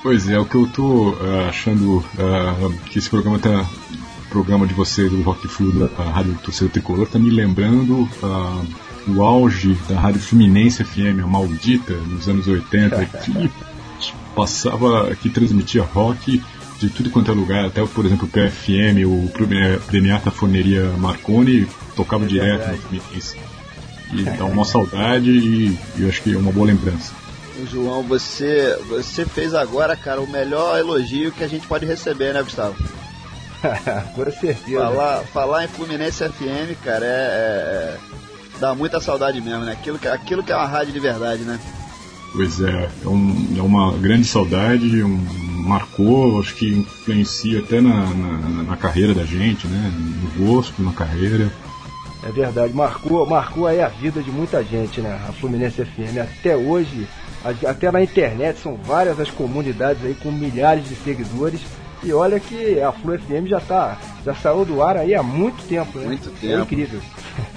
[0.00, 3.66] Pois é, o que eu tô uh, achando uh, que esse programa tá.
[4.28, 8.66] Programa de você do Rock Flu da Rádio Torcedor Tricolor tá me lembrando uh,
[9.08, 13.50] o auge da Rádio Fluminense FM, a maldita, nos anos 80, que
[14.34, 16.42] passava, que transmitia rock
[16.78, 19.30] de tudo quanto é lugar, até por exemplo o PFM, o
[19.86, 23.36] Premiata Forneria Marconi, tocava é direto no Fluminense.
[24.12, 27.12] E dá uma saudade e, e eu acho que é uma boa lembrança.
[27.70, 32.42] João, você, você fez agora, cara, o melhor elogio que a gente pode receber, né,
[32.42, 32.76] Gustavo?
[34.14, 34.78] Com certeza.
[34.78, 37.98] Falar, falar em Fluminense FM, cara, é, é, é,
[38.60, 39.72] dá muita saudade mesmo, né?
[39.72, 41.58] Aquilo que, aquilo que é uma rádio de verdade, né?
[42.32, 45.16] Pois é, é, um, é uma grande saudade, um,
[45.66, 49.92] marcou, acho que influencia até na, na, na, carreira da gente, né?
[50.38, 51.50] No gosto, na carreira.
[52.22, 55.20] É verdade, marcou, marcou aí a vida de muita gente, né?
[55.28, 56.18] A Fluminense FM.
[56.20, 57.08] Até hoje,
[57.66, 61.60] até na internet, são várias as comunidades aí com milhares de seguidores.
[62.02, 65.66] E olha que a Flu FM já tá, já saiu do ar aí há muito
[65.68, 66.06] tempo, né?
[66.06, 66.62] Muito É tempo.
[66.62, 67.00] incrível.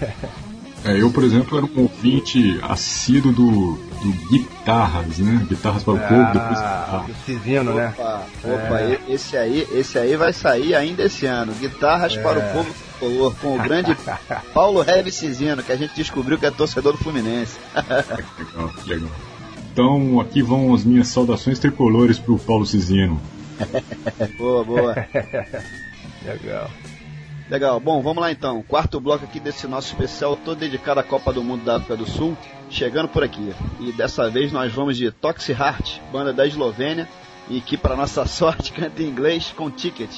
[0.83, 5.45] É, eu, por exemplo, era um ouvinte assíduo do, do Guitarras, né?
[5.47, 7.93] Guitarras para o Povo, depois Ah, o Cisino, né?
[7.95, 11.53] Opa, opa, e- esse aí, esse aí vai sair ainda esse ano.
[11.53, 13.95] Guitarras para o povo tricolor, com o grande
[14.55, 17.59] Paulo Heavy Cisino, que a gente descobriu que é torcedor do Fluminense.
[18.39, 19.09] Legal, legal.
[19.71, 23.21] Então, aqui vão as minhas saudações tricolores pro Paulo Cisino.
[24.37, 24.95] boa, boa.
[26.25, 26.69] Legal.
[27.49, 28.63] Legal, bom, vamos lá então.
[28.63, 32.09] Quarto bloco aqui desse nosso especial, todo dedicado à Copa do Mundo da África do
[32.09, 32.37] Sul,
[32.69, 33.53] chegando por aqui.
[33.79, 37.09] E dessa vez nós vamos de Toxic Heart, banda da Eslovênia,
[37.49, 40.11] e que para nossa sorte canta em inglês com Ticket.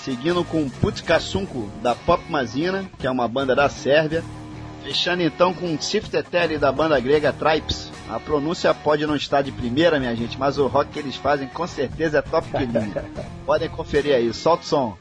[0.00, 4.24] Seguindo com Putkasunko, da Pop Mazina, que é uma banda da Sérvia.
[4.88, 7.92] Fechando então com Tsifteteli, da banda grega Tripes.
[8.08, 11.46] A pronúncia pode não estar de primeira, minha gente, mas o rock que eles fazem
[11.46, 13.04] com certeza é top que linha.
[13.44, 14.98] Podem conferir aí, solta o som.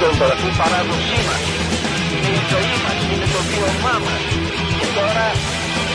[0.00, 1.42] τον τώρα που παράδοσή μας,
[2.12, 4.22] είναι η ζωή μας, είναι το βίωμά μας.
[4.78, 5.26] Και τώρα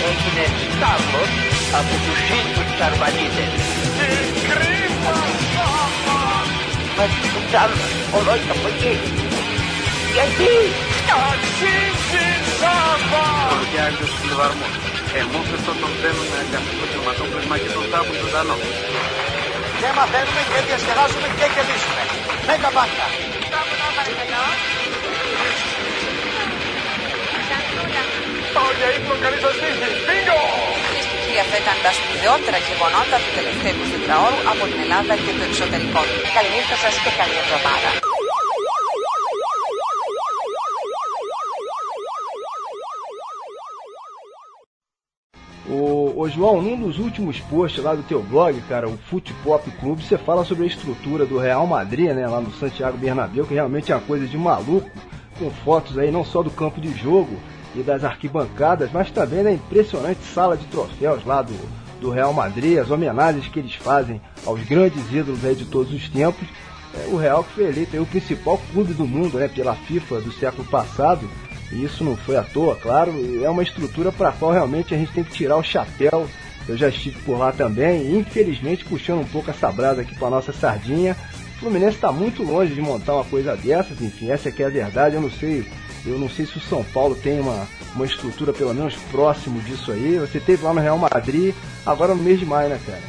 [0.10, 0.44] έγινε
[0.76, 1.32] στάβλος
[1.80, 3.52] από τους ίδιους του αρβανίτες.
[3.98, 4.10] Τι
[4.49, 5.18] κρίμα
[6.98, 8.94] Μας κουτάλουν ολόγια από εκεί.
[10.15, 10.52] Γιατί
[11.10, 12.27] ταξίζει
[12.60, 13.26] Σάβα.
[13.72, 14.73] Για άλλους κλειδαρμούς.
[15.19, 18.57] Εμείς αυτό τον δένουμε για αυτό το χρηματόπλεσμα και τον του ζωντανό.
[19.80, 22.03] Και μαθαίνουμε και διασκεδάζουμε και κερδίζουμε.
[22.48, 23.25] Μέγα πάντα.
[28.75, 29.89] Πάω για ύπνο, καλή σας τύχη.
[30.07, 30.41] Μπίνγκο!
[30.99, 35.43] Η στοιχεία αυτά ήταν τα σπουδαιότερα γεγονότα του τελευταίου 24ωρου από την Ελλάδα και το
[35.49, 36.01] εξωτερικό.
[36.37, 37.91] Καληνύχτα σας και καλή εβδομάδα.
[45.77, 45.81] Ô,
[46.21, 50.03] ô, João, num dos últimos posts lá do teu blog, cara, o Fute Pop Clube,
[50.03, 53.93] você fala sobre a estrutura do Real Madrid, né, lá no Santiago Bernabéu, que realmente
[53.93, 54.91] é uma coisa de maluco,
[55.39, 57.35] com fotos aí não só do campo de jogo
[57.76, 61.54] e das arquibancadas, mas também da impressionante sala de troféus lá do,
[62.00, 66.10] do Real Madrid, as homenagens que eles fazem aos grandes ídolos aí de todos os
[66.10, 66.48] tempos.
[66.94, 70.32] É, o Real que foi eleito o principal clube do mundo, né, pela FIFA do
[70.32, 71.30] século passado,
[71.72, 73.12] e isso não foi à toa, claro,
[73.44, 76.28] é uma estrutura para a qual realmente a gente tem que tirar o chapéu.
[76.68, 80.30] Eu já estive por lá também, e infelizmente puxando um pouco essa brasa aqui para
[80.32, 81.16] nossa sardinha.
[81.56, 84.70] O Fluminense está muito longe de montar uma coisa dessas, enfim, essa que é a
[84.70, 85.16] verdade.
[85.16, 85.66] Eu não sei,
[86.06, 89.91] eu não sei se o São Paulo tem uma, uma estrutura pelo menos próximo disso
[89.91, 90.18] aí.
[90.19, 91.53] Você teve lá no Real Madrid,
[91.86, 93.02] agora no mês de maio, né, cara?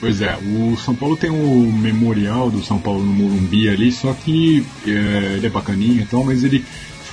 [0.00, 4.12] Pois é, o São Paulo tem o memorial do São Paulo no Morumbi ali, só
[4.14, 6.64] que é, ele é bacaninha e tal, mas ele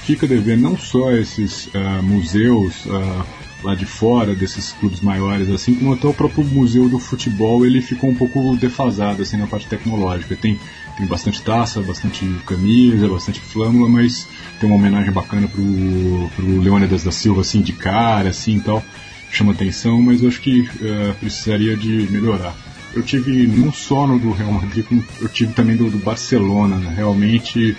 [0.05, 3.25] fica devendo não só esses uh, museus uh,
[3.63, 7.81] lá de fora, desses clubes maiores, assim, como até o próprio museu do futebol, ele
[7.81, 10.35] ficou um pouco defasado, assim, na parte tecnológica.
[10.35, 10.59] Tem,
[10.97, 14.27] tem bastante taça, bastante camisa, bastante flâmula, mas
[14.59, 18.83] tem uma homenagem bacana pro, pro Leônidas da Silva, assim, de cara, assim, tal.
[19.31, 22.55] Chama atenção, mas eu acho que uh, precisaria de melhorar.
[22.93, 26.77] Eu tive não só no do Real Madrid, como eu tive também do, do Barcelona,
[26.77, 26.93] né?
[26.95, 27.75] realmente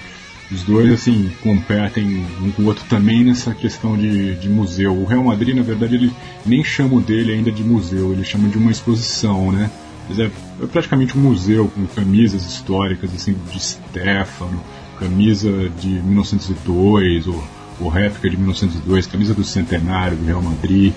[0.51, 4.95] os dois, assim, competem um com o outro também nessa questão de, de museu.
[4.97, 6.13] O Real Madrid, na verdade, ele
[6.45, 9.71] nem chama o dele ainda de museu, ele chama de uma exposição, né?
[10.09, 10.31] Mas é,
[10.63, 14.63] é praticamente um museu com camisas históricas, assim, de Stefano,
[15.01, 17.45] camisa de 1902, ou,
[17.81, 20.93] ou réplica de 1902, camisa do centenário do Real Madrid.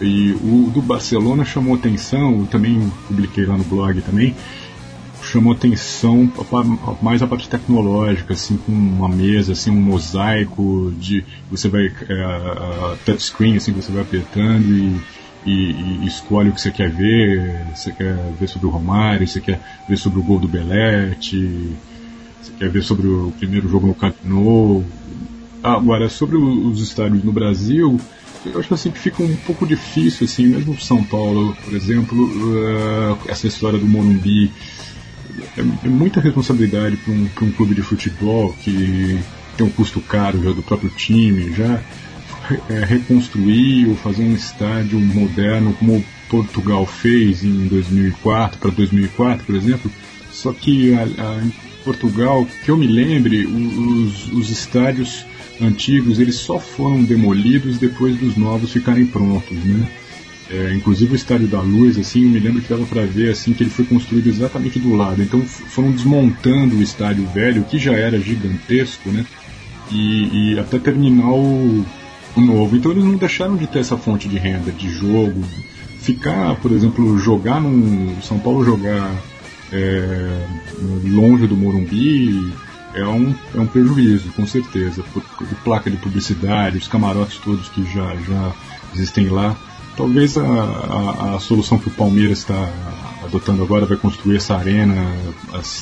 [0.00, 4.34] E o do Barcelona chamou atenção, eu também publiquei lá no blog também,
[5.22, 6.30] chamou atenção
[7.00, 12.96] mais a parte tecnológica, assim, com uma mesa, assim, um mosaico de você vai uh,
[13.04, 15.00] touchscreen, assim, você vai apertando e,
[15.46, 17.66] e, e, escolhe o que você quer ver.
[17.74, 21.76] Você quer ver sobre o Romário, você quer ver sobre o gol do Belete,
[22.40, 24.14] você quer ver sobre o primeiro jogo no Camp.
[25.62, 28.00] Agora, sobre os estádios no Brasil,
[28.44, 33.18] eu acho assim que fica um pouco difícil, assim, mesmo São Paulo, por exemplo, uh,
[33.28, 34.50] essa história do Morumbi
[35.56, 39.18] é, é muita responsabilidade para um, um clube de futebol que
[39.56, 41.80] tem um custo caro já do próprio time, já
[42.68, 49.54] é, reconstruir ou fazer um estádio moderno como Portugal fez em 2004 para 2004, por
[49.54, 49.90] exemplo.
[50.30, 51.52] Só que a, a, em
[51.84, 55.26] Portugal, que eu me lembre, os, os estádios
[55.60, 59.86] antigos eles só foram demolidos depois dos novos ficarem prontos, né?
[60.52, 63.54] É, inclusive o Estádio da Luz, assim, eu me lembro que dava para ver assim
[63.54, 65.22] que ele foi construído exatamente do lado.
[65.22, 69.24] Então foram desmontando o estádio velho, que já era gigantesco, né?
[69.90, 71.86] E, e até terminar o,
[72.36, 72.76] o, novo.
[72.76, 75.42] Então eles não deixaram de ter essa fonte de renda, de jogo.
[76.00, 79.10] Ficar, por exemplo, jogar no São Paulo jogar
[79.72, 80.46] é,
[81.04, 82.52] longe do Morumbi
[82.94, 85.02] é um, é um prejuízo, com certeza.
[85.14, 88.52] Por, por placa de publicidade, os camarotes todos que já, já
[88.94, 89.56] existem lá.
[89.96, 92.72] Talvez a, a, a solução que o Palmeiras está
[93.24, 95.14] adotando agora vai construir essa arena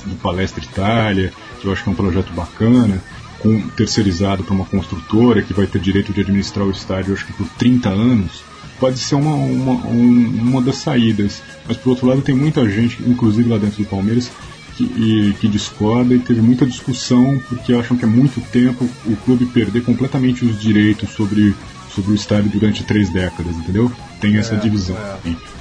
[0.07, 3.03] do Palestra Itália, que eu acho que é um projeto bacana,
[3.39, 7.33] com, terceirizado para uma construtora que vai ter direito de administrar o estádio, acho que
[7.33, 8.43] por 30 anos,
[8.81, 11.43] pode ser uma, uma, uma das saídas.
[11.69, 14.31] Mas por outro lado tem muita gente, inclusive lá dentro do Palmeiras,
[14.77, 19.17] que, e, que discorda e teve muita discussão porque acham que é muito tempo o
[19.17, 21.55] clube perder completamente os direitos sobre
[21.95, 23.91] sobre o estádio durante três décadas, entendeu?
[24.21, 24.97] Tem essa é, divisão.
[24.97, 25.61] É.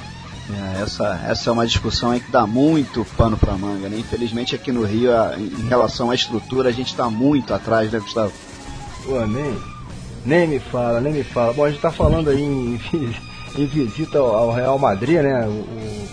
[0.50, 3.98] É, essa, essa é uma discussão aí que dá muito pano para manga, né?
[4.00, 8.00] Infelizmente aqui no Rio, a, em relação à estrutura, a gente está muito atrás, né,
[8.00, 8.34] Gustavo?
[9.06, 9.56] Pô, nem,
[10.26, 11.54] nem me fala, nem me fala.
[11.54, 12.80] Bom, a gente está falando aí em,
[13.58, 15.46] em visita ao, Real Madrid, né?
[15.48, 16.08] O,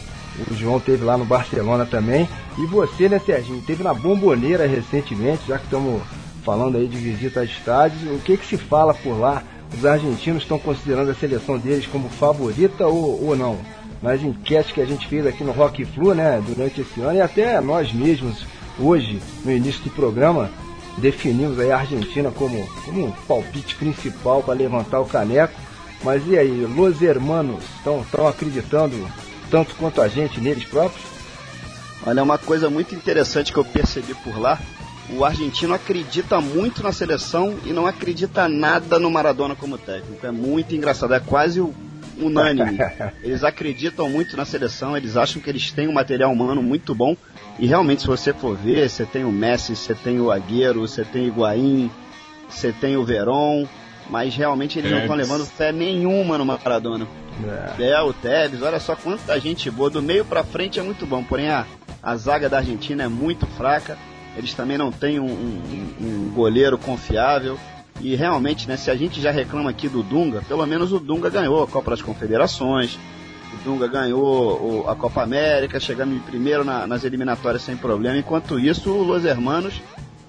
[0.50, 2.28] O João teve lá no Barcelona também.
[2.58, 3.62] E você, né, Serginho?
[3.62, 6.02] Teve na Bomboneira recentemente, já que estamos
[6.44, 8.02] falando aí de visita a estádios.
[8.02, 9.42] O que, que se fala por lá?
[9.74, 13.58] Os argentinos estão considerando a seleção deles como favorita ou, ou não?
[14.02, 17.20] Nas enquetes que a gente fez aqui no Rock Flu, né, durante esse ano, e
[17.20, 18.44] até nós mesmos,
[18.78, 20.50] hoje, no início do programa,
[20.98, 25.54] definimos aí a Argentina como, como um palpite principal para levantar o caneco.
[26.04, 28.96] Mas e aí, Los Hermanos estão acreditando
[29.50, 31.04] tanto quanto a gente neles próprios?
[32.06, 34.60] Olha, uma coisa muito interessante que eu percebi por lá,
[35.10, 40.26] o argentino acredita muito na seleção e não acredita nada no Maradona como técnico.
[40.26, 41.60] É muito engraçado, é quase
[42.18, 42.78] unânime.
[43.22, 47.16] Eles acreditam muito na seleção, eles acham que eles têm um material humano muito bom.
[47.58, 51.04] E realmente, se você for ver, você tem o Messi, você tem o Agüero, você
[51.04, 51.90] tem o Higuaín,
[52.48, 53.66] você tem o Veron,
[54.10, 57.06] mas realmente eles não estão levando fé nenhuma no Maradona.
[57.78, 57.90] É.
[57.90, 59.90] é, o Tevez, olha só quanta gente boa.
[59.90, 61.66] Do meio pra frente é muito bom, porém a,
[62.02, 63.98] a zaga da Argentina é muito fraca.
[64.36, 67.58] Eles também não têm um, um, um goleiro confiável.
[68.00, 71.30] E realmente, né, se a gente já reclama aqui do Dunga, pelo menos o Dunga
[71.30, 72.98] ganhou a Copa das Confederações,
[73.54, 78.18] o Dunga ganhou a Copa América, chegando em primeiro na, nas eliminatórias sem problema.
[78.18, 79.80] Enquanto isso, os Hermanos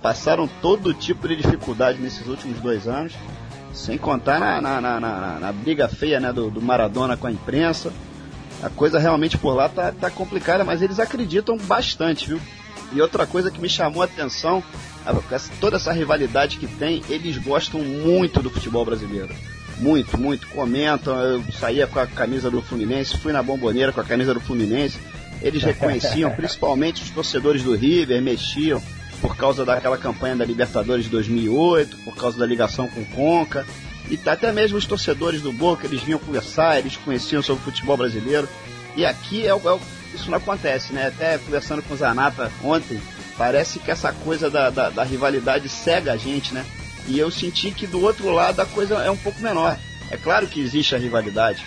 [0.02, 3.14] passaram todo tipo de dificuldade nesses últimos dois anos.
[3.74, 7.32] Sem contar na, na, na, na, na briga feia né, do, do, Maradona com a
[7.32, 7.92] imprensa.
[8.64, 12.40] A coisa realmente por lá tá, tá complicada, mas eles acreditam bastante, viu?
[12.94, 14.64] E outra coisa que me chamou a atenção,
[15.60, 19.34] toda essa rivalidade que tem, eles gostam muito do futebol brasileiro.
[19.78, 20.48] Muito, muito.
[20.48, 24.40] Comentam, eu saía com a camisa do Fluminense, fui na bomboneira com a camisa do
[24.40, 24.98] Fluminense.
[25.42, 28.82] Eles reconheciam, principalmente os torcedores do River, mexiam
[29.22, 33.66] por causa daquela campanha da Libertadores de 2008, por causa da ligação com Conca,
[34.10, 37.98] e até mesmo os torcedores do Boca, eles vinham conversar, eles conheciam sobre o futebol
[37.98, 38.48] brasileiro,
[38.96, 39.80] e aqui é, é,
[40.18, 41.08] isso não acontece, né?
[41.08, 43.00] Até conversando com o Zanata ontem,
[43.38, 46.66] parece que essa coisa da, da, da rivalidade cega a gente, né?
[47.08, 49.78] E eu senti que do outro lado a coisa é um pouco menor.
[50.12, 51.64] É claro que existe a rivalidade,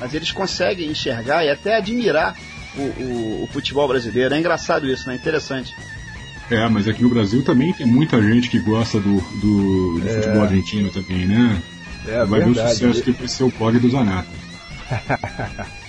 [0.00, 2.36] mas eles conseguem enxergar e até admirar
[2.76, 4.34] o, o, o futebol brasileiro.
[4.34, 5.14] É engraçado isso, né?
[5.14, 5.74] Interessante.
[6.50, 10.14] É, mas aqui no Brasil também tem muita gente que gosta do, do, do é.
[10.14, 11.62] futebol argentino também, né?
[12.06, 12.78] É, vai verdade.
[12.80, 14.28] ver o sucesso que vai ser o blog do Zanato.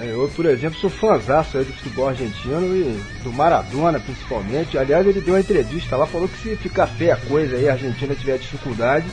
[0.00, 4.76] Eu, por exemplo, sou fãzaço aí do futebol argentino e do Maradona principalmente.
[4.76, 7.72] Aliás, ele deu uma entrevista lá, falou que se ficar feia a coisa aí, a
[7.72, 9.06] Argentina tiver dificuldade,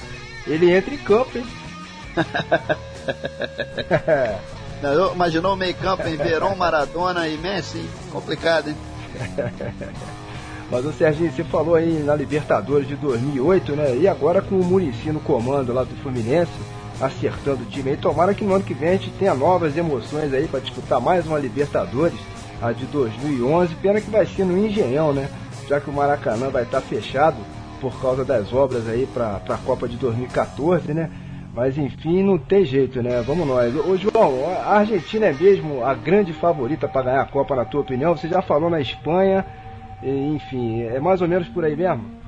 [0.45, 1.45] ele entra em campo, hein?
[4.81, 7.87] Não, imaginou o meio campo em Verón, Maradona e Messi?
[8.11, 8.75] Complicado, hein?
[10.69, 13.97] Mas o Serginho, você falou aí na Libertadores de 2008, né?
[13.97, 16.51] E agora com o Murici no comando lá do Fluminense,
[16.99, 17.97] acertando o time aí.
[17.97, 21.25] Tomara que no ano que vem a gente tenha novas emoções aí para disputar mais
[21.25, 22.19] uma Libertadores,
[22.61, 23.75] a de 2011.
[23.75, 25.29] Pena que vai ser no Engenhão, né?
[25.67, 27.37] Já que o Maracanã vai estar tá fechado
[27.79, 31.09] por causa das obras aí para a Copa de 2014, né?
[31.53, 33.21] Mas enfim, não tem jeito, né?
[33.21, 33.75] Vamos nós.
[33.75, 37.81] Ô João, a Argentina é mesmo a grande favorita para ganhar a Copa, na tua
[37.81, 38.17] opinião?
[38.17, 39.45] Você já falou na Espanha,
[40.01, 42.22] enfim, é mais ou menos por aí mesmo?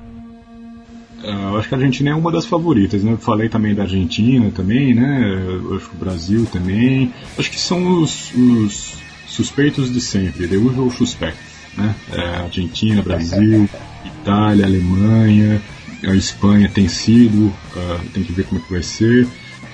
[1.22, 3.12] É, eu acho que a Argentina é uma das favoritas, né?
[3.12, 5.22] Eu falei também da Argentina também, né?
[5.46, 7.12] Eu acho que o Brasil também.
[7.38, 8.94] Acho que são os, os
[9.26, 11.40] suspeitos de sempre, the usual suspects,
[11.76, 11.94] né?
[12.12, 13.68] É, Argentina, Brasil,
[14.04, 15.60] Itália, Alemanha,
[16.04, 19.26] a Espanha tem sido, uh, tem que ver como é que vai ser.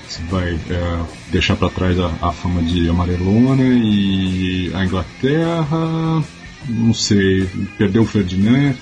[0.07, 6.23] Se vai uh, deixar para trás a, a fama de amarelona e a Inglaterra
[6.67, 7.47] não sei,
[7.77, 8.75] perdeu o Ferdinand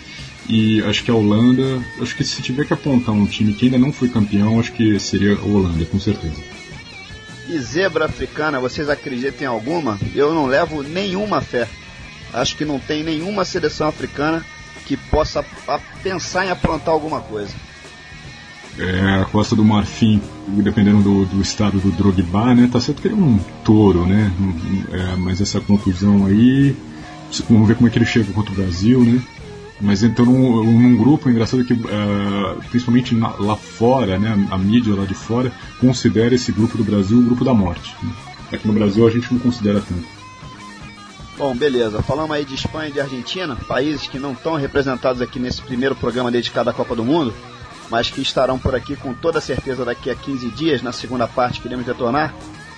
[0.50, 3.78] e acho que a Holanda, acho que se tiver que apontar um time que ainda
[3.78, 6.42] não foi campeão, acho que seria a Holanda, com certeza.
[7.48, 10.00] E zebra africana, vocês acreditam em alguma?
[10.16, 11.68] Eu não levo nenhuma fé.
[12.34, 14.46] Acho que não tem nenhuma seleção africana
[14.86, 15.44] que possa
[16.02, 17.54] pensar em aprontar alguma coisa.
[18.80, 22.70] É, a Costa do Marfim, dependendo do, do estado do Drogba, né?
[22.72, 24.32] Tá certo que ele é um touro, né?
[24.92, 26.76] É, mas essa conclusão aí
[27.50, 29.22] Vamos ver como é que ele chega contra o Brasil, né?
[29.82, 34.96] Mas então num, num grupo, engraçado que uh, principalmente na, lá fora, né, a mídia
[34.96, 37.96] lá de fora considera esse grupo do Brasil o grupo da morte.
[38.04, 38.12] Né?
[38.54, 40.06] Aqui no Brasil a gente não considera tanto.
[41.38, 42.04] Bom, beleza.
[42.04, 45.96] Falamos aí de Espanha e de Argentina, países que não estão representados aqui nesse primeiro
[45.96, 47.34] programa dedicado à Copa do Mundo,
[47.90, 51.60] mas que estarão por aqui com toda certeza daqui a 15 dias, na segunda parte
[51.60, 52.36] que iremos retornar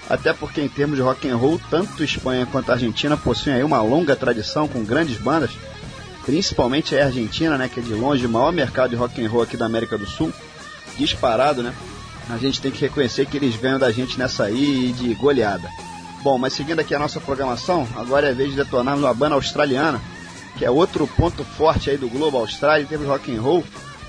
[0.09, 3.81] até porque em termos de rock and roll, tanto Espanha quanto Argentina possuem aí uma
[3.81, 5.51] longa tradição com grandes bandas,
[6.25, 9.43] principalmente a Argentina, né, que é de longe o maior mercado de rock and roll
[9.43, 10.31] aqui da América do Sul,
[10.97, 11.73] disparado, né?
[12.29, 15.69] A gente tem que reconhecer que eles ganham da gente nessa aí de goleada.
[16.23, 20.01] Bom, mas seguindo aqui a nossa programação, agora é vez de detonarmos uma banda australiana,
[20.57, 23.63] que é outro ponto forte aí do Globo Austrália de rock and roll,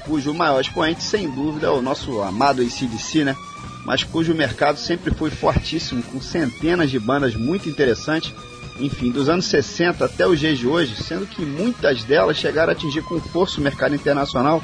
[0.04, 3.36] cujo maior expoente, sem dúvida, é o nosso amado ACDC, né?
[3.84, 8.32] Mas cujo mercado sempre foi fortíssimo, com centenas de bandas muito interessantes,
[8.78, 12.72] enfim, dos anos 60 até os dias de hoje, sendo que muitas delas chegaram a
[12.72, 14.62] atingir com força o mercado internacional,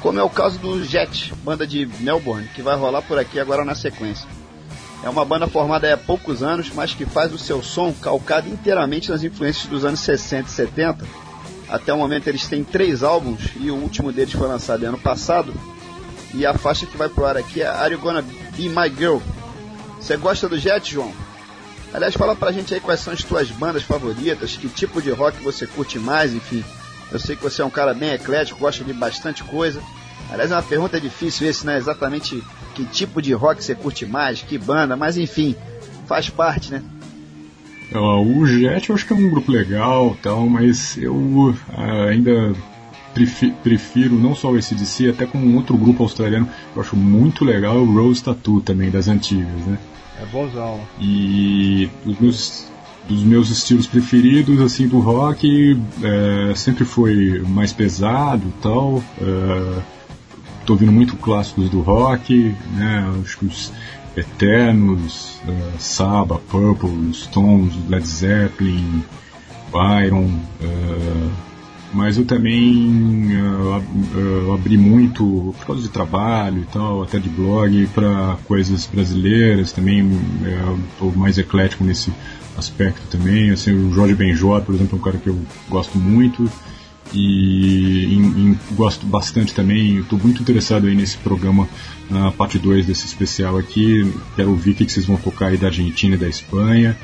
[0.00, 3.64] como é o caso do Jet, banda de Melbourne, que vai rolar por aqui agora
[3.64, 4.28] na sequência.
[5.02, 9.10] É uma banda formada há poucos anos, mas que faz o seu som calcado inteiramente
[9.10, 11.06] nas influências dos anos 60 e 70.
[11.68, 15.54] Até o momento eles têm três álbuns e o último deles foi lançado ano passado.
[16.34, 19.18] E a faixa que vai pro ar aqui é Are You Gonna Be My Girl?
[20.00, 21.12] Você gosta do Jet, João?
[21.92, 25.42] Aliás, fala pra gente aí quais são as tuas bandas favoritas, que tipo de rock
[25.42, 26.62] você curte mais, enfim.
[27.10, 29.80] Eu sei que você é um cara bem eclético, gosta de bastante coisa.
[30.30, 31.78] Aliás, é uma pergunta difícil esse, né?
[31.78, 32.42] Exatamente
[32.74, 35.56] que tipo de rock você curte mais, que banda, mas enfim,
[36.06, 36.82] faz parte, né?
[37.94, 41.54] O Jet eu acho que é um grupo legal tal, mas eu uh,
[42.10, 42.54] ainda
[43.62, 47.78] prefiro, não só o ACDC, até como um outro grupo australiano eu acho muito legal,
[47.78, 49.78] o Rose Tattoo também, das antigas, né?
[50.20, 50.80] É bonzão.
[51.00, 52.66] E os meus,
[53.08, 59.02] dos meus estilos preferidos assim do rock é, sempre foi mais pesado tal.
[59.20, 59.82] É,
[60.66, 63.10] tô ouvindo muito clássicos do rock, né?
[63.22, 63.72] Acho que os
[64.18, 69.04] Eternos, uh, Saba, Purple, Stones, Led Zeppelin,
[69.70, 71.30] Byron, uh,
[71.92, 77.86] mas eu também uh, abri muito, por causa de trabalho e tal, até de blog,
[77.94, 80.08] para coisas brasileiras também,
[80.92, 82.12] estou mais eclético nesse
[82.56, 85.38] aspecto também, assim, o Jorge Benjor, por exemplo, é um cara que eu
[85.68, 86.50] gosto muito,
[87.14, 91.68] e gosto bastante também, estou muito interessado aí nesse programa,
[92.10, 95.68] na parte 2 desse especial aqui, quero ouvir o que vocês vão tocar aí da
[95.68, 96.96] Argentina e da Espanha,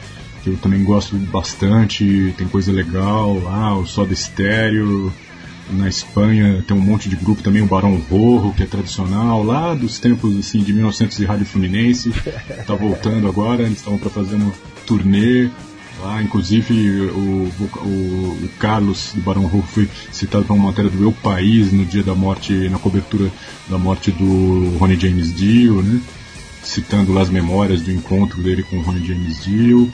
[0.44, 5.10] que eu também gosto bastante, tem coisa legal lá, o Soda Estéreo,
[5.70, 9.74] na Espanha tem um monte de grupo também, o Barão Rojo, que é tradicional, lá
[9.74, 14.34] dos tempos assim de 1900 de Rádio Fluminense, está voltando agora, eles estavam para fazer
[14.36, 14.52] uma
[14.84, 15.48] turnê,
[16.02, 21.02] lá, inclusive o, o, o Carlos do Barão Rojo foi citado para uma matéria do
[21.02, 23.30] Eu País no dia da morte, na cobertura
[23.66, 26.02] da morte do Ronnie James Dio, né?
[26.62, 29.90] citando lá as memórias do encontro dele com o Ronnie James Dio.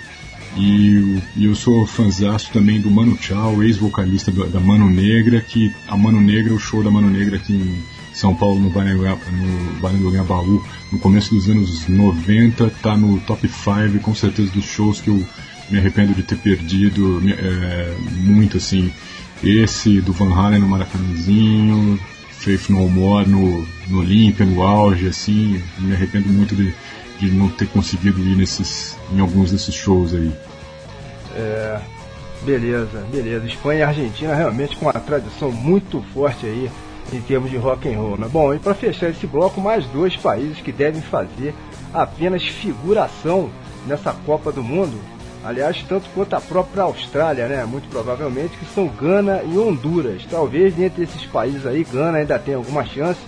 [0.56, 6.20] E, eu sou fãzaço também do Mano Chao, ex-vocalista da Mano Negra, que a Mano
[6.20, 7.82] Negra, o show da Mano Negra aqui em
[8.12, 8.70] São Paulo, no
[10.24, 15.09] Baú, no começo dos anos 90, tá no top 5, com certeza, dos shows que
[15.09, 15.24] eu
[15.70, 18.90] me arrependo de ter perdido é, muito, assim.
[19.43, 21.98] Esse do Van Halen no Maracanãzinho,
[22.40, 26.74] Faith No More no, no Olímpia, no auge, assim, me arrependo muito de,
[27.27, 30.33] de não ter conseguido ir nesses, em alguns desses shows aí.
[31.35, 31.81] É,
[32.43, 33.47] beleza, beleza.
[33.47, 36.71] Espanha e Argentina realmente com uma tradição muito forte aí
[37.13, 38.17] em termos de rock and roll.
[38.17, 38.29] Né?
[38.31, 41.55] Bom, e para fechar esse bloco, mais dois países que devem fazer
[41.93, 43.51] apenas figuração
[43.87, 44.99] nessa Copa do Mundo.
[45.43, 47.65] Aliás, tanto quanto a própria Austrália, né?
[47.65, 50.23] Muito provavelmente, que são Gana e Honduras.
[50.31, 53.21] Talvez entre esses países aí, Gana ainda tenha alguma chance,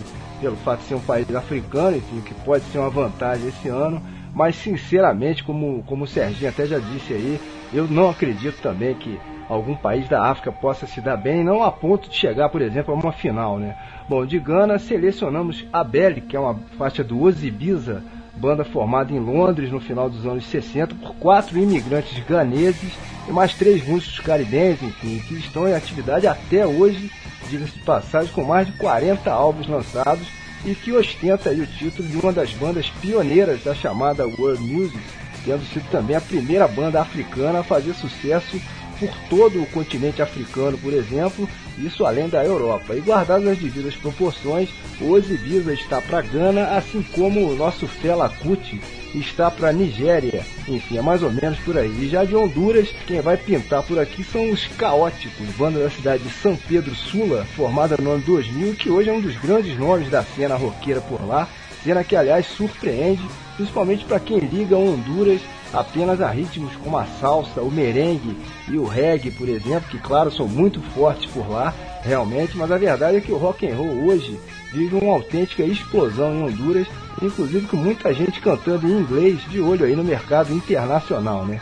[0.43, 4.02] pelo fato de ser um país africano, enfim, que pode ser uma vantagem esse ano.
[4.35, 7.40] Mas sinceramente, como, como o Serginho até já disse aí,
[7.73, 11.70] eu não acredito também que algum país da África possa se dar bem, não a
[11.70, 13.77] ponto de chegar, por exemplo, a uma final, né?
[14.09, 18.02] Bom, de Gana selecionamos a Belle, que é uma faixa do Ozibiza,
[18.35, 22.93] banda formada em Londres no final dos anos 60 por quatro imigrantes ganeses
[23.28, 27.10] e mais três músicos caribenhos, enfim, que estão em atividade até hoje,
[27.52, 30.26] diga-se de passagem, com mais de 40 álbuns lançados
[30.64, 34.98] e que ostenta o título de uma das bandas pioneiras da chamada World Music,
[35.44, 38.60] tendo sido também a primeira banda africana a fazer sucesso
[38.98, 41.48] por todo o continente africano, por exemplo,
[41.78, 42.94] isso além da Europa.
[42.94, 44.70] E guardadas as devidas proporções,
[45.00, 48.80] o Ibiza está para Gana, assim como o nosso Fela Kuti
[49.14, 50.44] está para Nigéria.
[50.68, 52.05] Enfim, é mais ou menos por aí.
[52.05, 56.22] E já de Honduras, quem vai pintar por aqui são os Caóticos, banda da cidade
[56.22, 60.10] de São Pedro Sula, formada no ano 2000, que hoje é um dos grandes nomes
[60.10, 61.48] da cena roqueira por lá.
[61.82, 63.22] Cena que, aliás, surpreende,
[63.56, 65.40] principalmente para quem liga Honduras
[65.72, 68.36] apenas a ritmos como a salsa, o merengue
[68.68, 72.76] e o reggae, por exemplo, que claro são muito fortes por lá, realmente, mas a
[72.76, 74.39] verdade é que o rock and roll hoje
[74.72, 76.86] vive uma autêntica explosão em Honduras,
[77.22, 81.60] inclusive com muita gente cantando em inglês de olho aí no mercado internacional, né?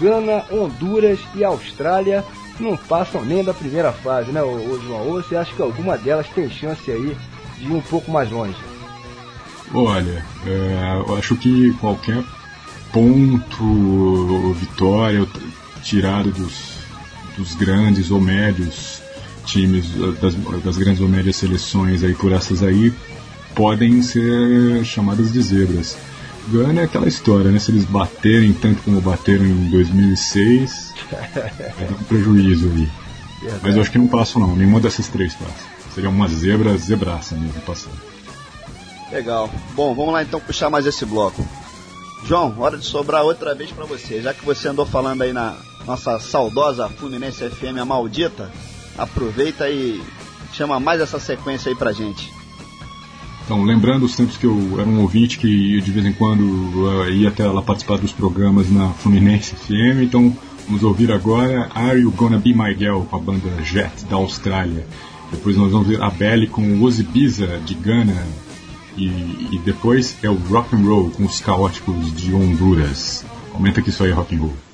[0.00, 2.24] Gana, Honduras e Austrália
[2.58, 5.08] não passam nem da primeira fase, né, ô, João?
[5.08, 7.16] Ou você acha que alguma delas tem chance aí
[7.58, 8.56] de ir um pouco mais longe?
[9.72, 12.22] Olha, é, eu acho que qualquer
[12.92, 15.26] ponto, vitória,
[15.82, 16.78] tirado dos,
[17.36, 19.00] dos grandes ou médios
[19.44, 19.86] times,
[20.20, 22.92] das, das grandes ou médias seleções aí por essas aí,
[23.60, 25.94] podem ser chamadas de zebras.
[26.48, 27.58] Gana é aquela história, né?
[27.58, 30.94] Se eles baterem tanto como bateram em 2006,
[31.76, 32.88] vai dar um prejuízo aí.
[33.62, 35.68] Mas eu acho que não passam não, nenhuma dessas três passa.
[35.94, 38.00] Seria uma zebra, zebraça mesmo passando.
[39.12, 39.50] Legal.
[39.74, 41.46] Bom, vamos lá então puxar mais esse bloco.
[42.24, 44.22] João, hora de sobrar outra vez para você.
[44.22, 45.54] Já que você andou falando aí na
[45.86, 48.50] nossa saudosa Fluminense FM, a maldita,
[48.96, 50.02] aproveita e
[50.54, 52.39] chama mais essa sequência aí pra gente.
[53.50, 57.10] Então, lembrando os tempos que eu era um ouvinte que de vez em quando uh,
[57.10, 60.32] ia até lá participar dos programas na Fluminense FM, então
[60.68, 64.86] vamos ouvir agora Are You Gonna Be My Girl com a banda Jet da Austrália.
[65.32, 68.24] Depois nós vamos ver a Belly com o Ozibiza de Ghana,
[68.96, 69.08] e,
[69.50, 73.24] e depois é o rock and roll com os caóticos de Honduras.
[73.50, 74.69] Comenta que isso aí rock and roll.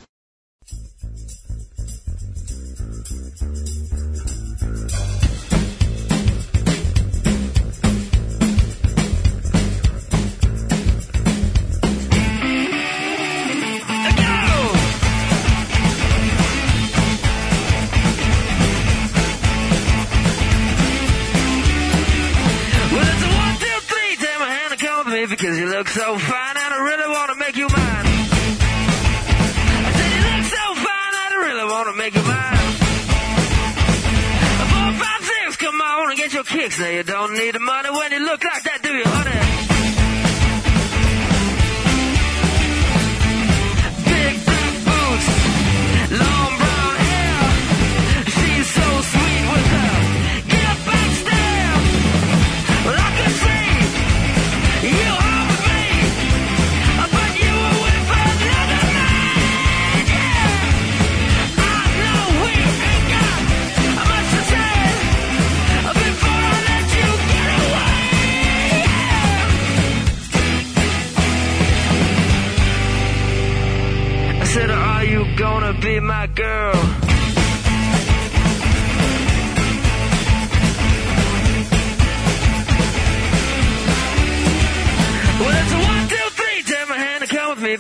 [36.92, 38.75] You don't need the money when you look like that,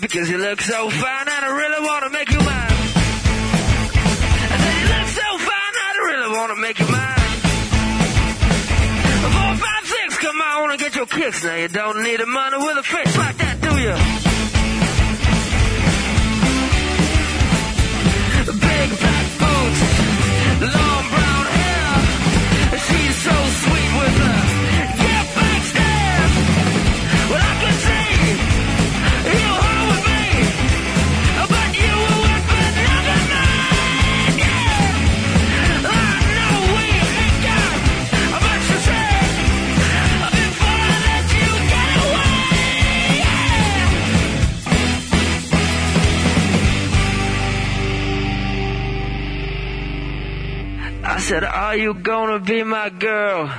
[0.00, 2.76] because you look so fine and I really want to make you mine.
[4.52, 7.38] I said you look so fine and I really want to make you mine.
[9.32, 11.44] Four, five, six, come on and get your kicks.
[11.44, 14.25] Now you don't need the money with a face like that, do you?
[51.76, 53.52] You gonna be my girl?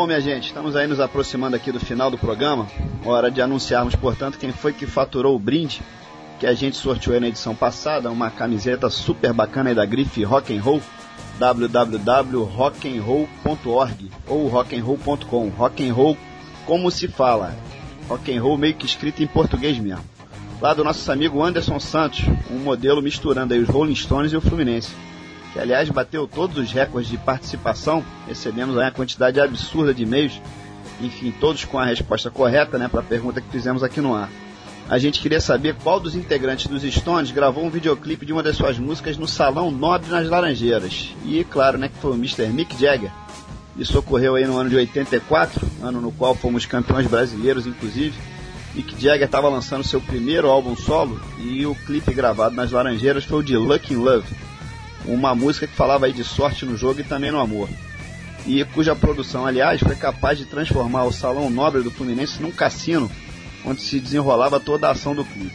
[0.00, 2.66] Bom, minha gente, estamos aí nos aproximando aqui do final do programa.
[3.04, 5.82] Hora de anunciarmos, portanto, quem foi que faturou o brinde
[6.38, 10.56] que a gente sorteou na edição passada, uma camiseta super bacana aí da grife Rock
[10.56, 10.80] and Roll,
[11.38, 15.50] www.rockandroll.org ou rockandroll.com.
[15.50, 16.16] Rock and Roll
[16.64, 17.54] como se fala.
[18.08, 20.02] Rock and Roll meio que escrito em português mesmo.
[20.62, 24.40] Lá do nosso amigo Anderson Santos, um modelo misturando aí os Rolling Stones e o
[24.40, 24.94] Fluminense
[25.52, 30.40] que aliás bateu todos os recordes de participação, recebemos aí uma quantidade absurda de e-mails,
[31.00, 34.30] enfim, todos com a resposta correta, né, para a pergunta que fizemos aqui no ar.
[34.88, 38.56] A gente queria saber qual dos integrantes dos Stones gravou um videoclipe de uma das
[38.56, 41.14] suas músicas no Salão Nobre nas Laranjeiras.
[41.24, 42.48] E claro, né, que foi o Mr.
[42.48, 43.12] Mick Jagger.
[43.76, 48.18] Isso ocorreu aí no ano de 84, ano no qual fomos campeões brasileiros, inclusive.
[48.74, 53.38] Mick Jagger estava lançando seu primeiro álbum solo e o clipe gravado nas Laranjeiras foi
[53.38, 54.49] o de Lucky in Love
[55.04, 57.68] uma música que falava aí de sorte no jogo e também no amor.
[58.46, 63.10] E cuja produção, aliás, foi capaz de transformar o Salão Nobre do Fluminense num cassino,
[63.64, 65.52] onde se desenrolava toda a ação do clube.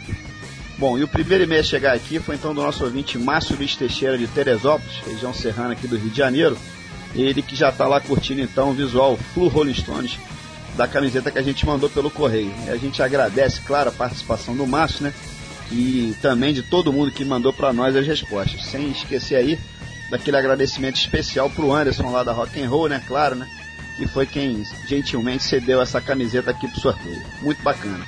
[0.78, 3.76] Bom, e o primeiro e-mail a chegar aqui foi então do nosso ouvinte Márcio Luiz
[3.76, 6.58] Teixeira de Teresópolis, região serrana aqui do Rio de Janeiro.
[7.16, 10.20] Ele que já está lá curtindo então o visual Flu Rolling Stones
[10.76, 12.54] da camiseta que a gente mandou pelo correio.
[12.68, 15.14] E a gente agradece, claro, a participação do Márcio, né?
[15.72, 18.66] E também de todo mundo que mandou para nós as respostas.
[18.66, 19.60] Sem esquecer aí
[20.10, 23.02] daquele agradecimento especial pro Anderson lá da Rock and Roll, né?
[23.08, 23.48] Claro, né?
[23.98, 27.22] Que foi quem gentilmente cedeu essa camiseta aqui pro sorteio.
[27.42, 28.06] Muito bacana.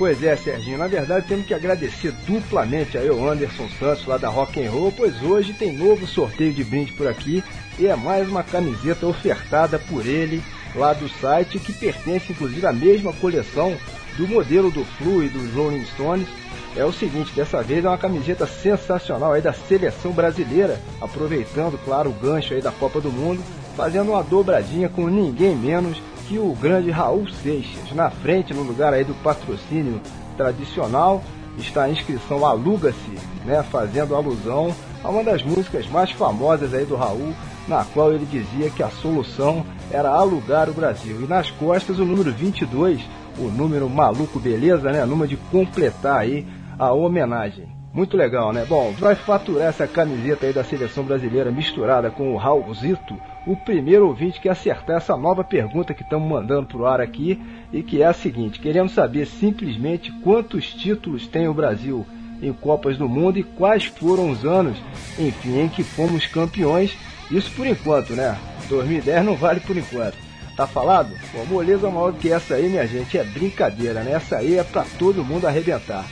[0.00, 0.78] Pois é, Serginho.
[0.78, 4.90] Na verdade, temos que agradecer duplamente aí ao Anderson Santos lá da Rock and Roll,
[4.92, 7.44] pois hoje tem novo sorteio de brinde por aqui
[7.78, 10.42] e é mais uma camiseta ofertada por ele
[10.74, 13.76] lá do site que pertence inclusive à mesma coleção
[14.16, 16.28] do modelo do Flu e dos Rolling Stones
[16.76, 22.10] é o seguinte, dessa vez é uma camiseta sensacional aí da seleção brasileira, aproveitando, claro,
[22.10, 23.42] o gancho aí da Copa do Mundo,
[23.76, 27.92] fazendo uma dobradinha com ninguém menos que o grande Raul Seixas.
[27.92, 30.00] Na frente, no lugar aí do patrocínio
[30.36, 31.22] tradicional,
[31.58, 36.94] está a inscrição Aluga-se, né, fazendo alusão a uma das músicas mais famosas aí do
[36.94, 37.34] Raul,
[37.66, 41.20] na qual ele dizia que a solução era alugar o Brasil.
[41.22, 43.00] E nas costas o número 22,
[43.38, 46.46] o número maluco beleza, né, número de completar aí
[46.80, 47.68] a homenagem.
[47.92, 48.64] Muito legal, né?
[48.66, 54.06] Bom, vai faturar essa camiseta aí da seleção brasileira misturada com o Raulzito, o primeiro
[54.06, 57.38] ouvinte que acertar essa nova pergunta que estamos mandando pro ar aqui
[57.70, 62.06] e que é a seguinte: queremos saber simplesmente quantos títulos tem o Brasil
[62.40, 64.78] em Copas do Mundo e quais foram os anos,
[65.18, 66.96] enfim, em que fomos campeões.
[67.30, 68.38] Isso por enquanto, né?
[68.70, 70.16] 2010 não vale por enquanto.
[70.56, 71.10] Tá falado?
[71.34, 74.12] Bom, moleza maior que essa aí, minha gente, é brincadeira, né?
[74.12, 76.06] Essa aí é pra todo mundo arrebentar.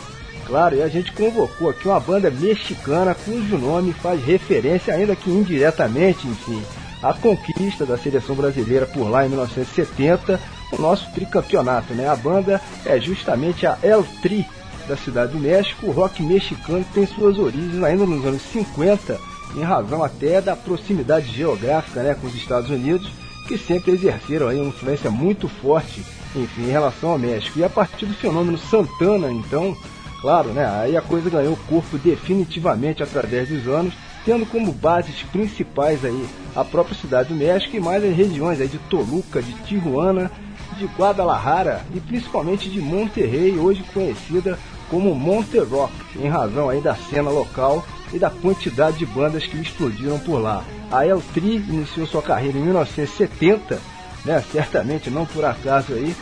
[0.47, 5.31] claro, e a gente convocou aqui uma banda mexicana cujo nome faz referência, ainda que
[5.31, 6.61] indiretamente, enfim,
[7.03, 10.41] à conquista da seleção brasileira por lá em 1970,
[10.73, 12.09] o nosso tricampeonato, né?
[12.09, 14.45] A banda é justamente a El Tri,
[14.87, 19.19] da cidade do México, o rock mexicano tem suas origens ainda nos anos 50,
[19.57, 23.11] em razão até da proximidade geográfica né, com os Estados Unidos,
[23.47, 26.03] que sempre exerceram aí uma influência muito forte
[26.35, 27.59] enfim, em relação ao México.
[27.59, 29.77] E a partir do fenômeno Santana, então,
[30.21, 33.95] claro, né, aí a coisa ganhou corpo definitivamente através dos anos,
[34.25, 38.69] tendo como bases principais aí a própria cidade do México e mais as regiões aí
[38.69, 40.31] de Toluca, de Tijuana,
[40.79, 44.59] de Guadalajara e principalmente de Monterrey, hoje conhecida
[44.95, 49.57] como Monte Rock, em razão aí da cena local e da quantidade de bandas que
[49.57, 50.63] explodiram por lá.
[50.89, 53.81] A El Tri iniciou sua carreira em 1970,
[54.25, 56.15] né, certamente não por acaso aí,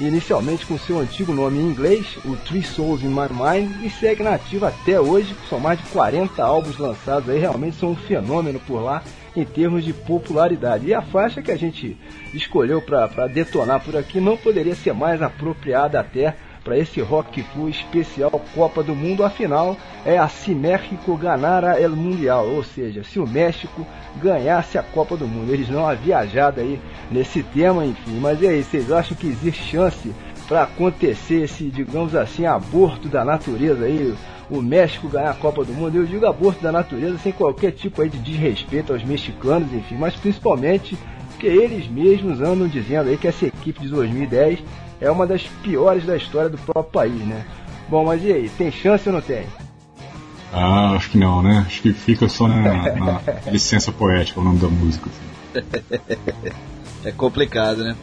[0.00, 4.24] inicialmente com seu antigo nome em inglês, o Three Souls in My Mind, e segue
[4.24, 8.58] na ativa até hoje, são mais de 40 álbuns lançados aí, realmente são um fenômeno
[8.58, 9.04] por lá
[9.36, 10.88] em termos de popularidade.
[10.88, 11.96] E a faixa que a gente
[12.34, 16.34] escolheu para detonar por aqui não poderia ser mais apropriada até
[16.66, 21.90] para esse Rock Flu especial Copa do Mundo, afinal é a se México ganara el
[21.90, 23.86] Mundial, ou seja, se o México
[24.20, 25.52] ganhasse a Copa do Mundo.
[25.52, 28.18] Eles não haviam viajado aí nesse tema, enfim.
[28.20, 30.12] Mas e aí, vocês acham que existe chance
[30.48, 34.12] para acontecer esse, digamos assim, aborto da natureza aí?
[34.50, 38.02] O México ganhar a Copa do Mundo, eu digo aborto da natureza sem qualquer tipo
[38.02, 40.96] aí de desrespeito aos mexicanos, enfim, mas principalmente
[41.30, 44.60] porque eles mesmos andam dizendo aí que essa equipe de 2010
[45.00, 47.44] é uma das piores da história do próprio país, né?
[47.88, 49.46] Bom, mas e aí, tem chance ou não tem?
[50.52, 51.64] Ah, acho que não, né?
[51.66, 53.20] Acho que fica só na, na
[53.50, 55.10] licença poética o nome da música.
[57.04, 57.96] é complicado, né?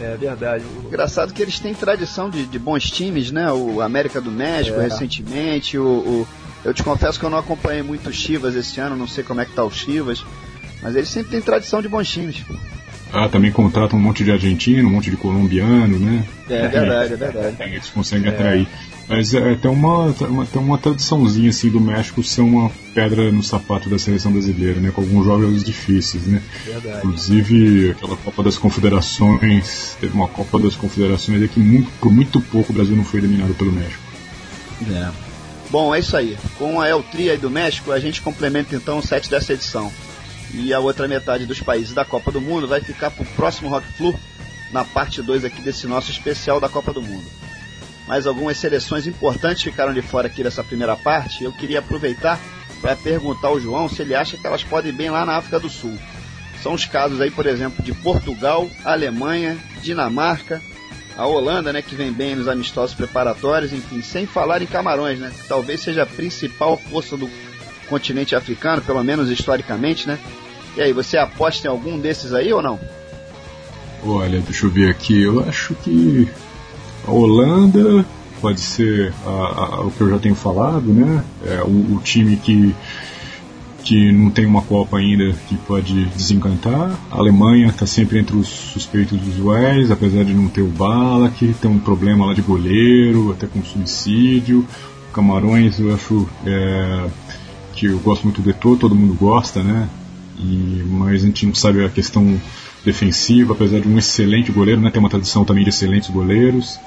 [0.00, 0.64] É verdade.
[0.86, 3.50] Engraçado que eles têm tradição de, de bons times, né?
[3.52, 4.84] O América do México, é.
[4.84, 6.28] recentemente, o, o,
[6.64, 9.40] Eu te confesso que eu não acompanhei muito o Chivas esse ano, não sei como
[9.40, 10.24] é que tá o Chivas,
[10.80, 12.44] mas eles sempre têm tradição de bons times.
[13.12, 16.24] Ah, também contratam um monte de argentino, um monte de colombiano, né?
[16.48, 17.56] É verdade, é verdade.
[17.64, 18.34] Eles conseguem é.
[18.34, 18.68] atrair.
[19.08, 20.14] Mas é, tem, uma,
[20.52, 24.90] tem uma tradiçãozinha assim do México ser uma pedra no sapato da seleção brasileira, né?
[24.90, 26.42] Com alguns jogos difíceis, né?
[26.66, 26.98] Verdade.
[26.98, 32.40] Inclusive aquela Copa das Confederações, teve uma Copa das Confederações é que muito, por muito
[32.42, 34.02] pouco o Brasil não foi eliminado pelo México.
[34.90, 35.10] É.
[35.70, 36.36] Bom, é isso aí.
[36.58, 39.90] Com a El Tri aí do México, a gente complementa então o set dessa edição
[40.54, 43.68] e a outra metade dos países da Copa do Mundo vai ficar para o próximo
[43.68, 44.18] Rock Flu,
[44.72, 47.26] na parte 2 aqui desse nosso especial da Copa do Mundo.
[48.06, 51.44] Mas algumas seleções importantes ficaram de fora aqui dessa primeira parte.
[51.44, 52.40] Eu queria aproveitar
[52.80, 55.60] para perguntar ao João se ele acha que elas podem ir bem lá na África
[55.60, 55.98] do Sul.
[56.62, 60.60] São os casos aí, por exemplo, de Portugal, Alemanha, Dinamarca,
[61.16, 65.32] a Holanda, né, que vem bem nos amistosos preparatórios, enfim, sem falar em Camarões, né,
[65.36, 67.28] que talvez seja a principal força do
[67.88, 70.18] continente africano, pelo menos historicamente, né?
[70.76, 72.78] E aí, você aposta em algum desses aí ou não?
[74.04, 75.22] Olha, deixa eu ver aqui.
[75.22, 76.28] Eu acho que
[77.06, 78.04] a Holanda
[78.40, 81.22] pode ser a, a, o que eu já tenho falado, né?
[81.44, 82.74] É o, o, time que,
[83.82, 86.92] que não tem uma Copa ainda que pode desencantar.
[87.10, 91.52] A Alemanha está sempre entre os suspeitos usuais, apesar de não ter o Bala, que
[91.54, 94.66] tem um problema lá de goleiro, até com suicídio.
[95.12, 96.28] Camarões, eu acho.
[96.46, 97.06] É,
[97.78, 99.88] que eu gosto muito do Eto'o, todo mundo gosta, né?
[100.36, 102.40] E, mas a gente não sabe a questão
[102.84, 104.90] defensiva, apesar de um excelente goleiro, né?
[104.90, 106.78] Tem uma tradição também de excelentes goleiros.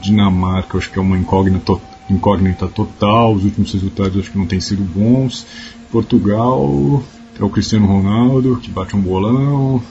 [0.00, 1.74] Dinamarca, acho que é uma incógnita,
[2.08, 5.46] incógnita total, os últimos resultados acho que não têm sido bons.
[5.90, 7.02] Portugal
[7.38, 9.82] é o Cristiano Ronaldo, que bate um bolão.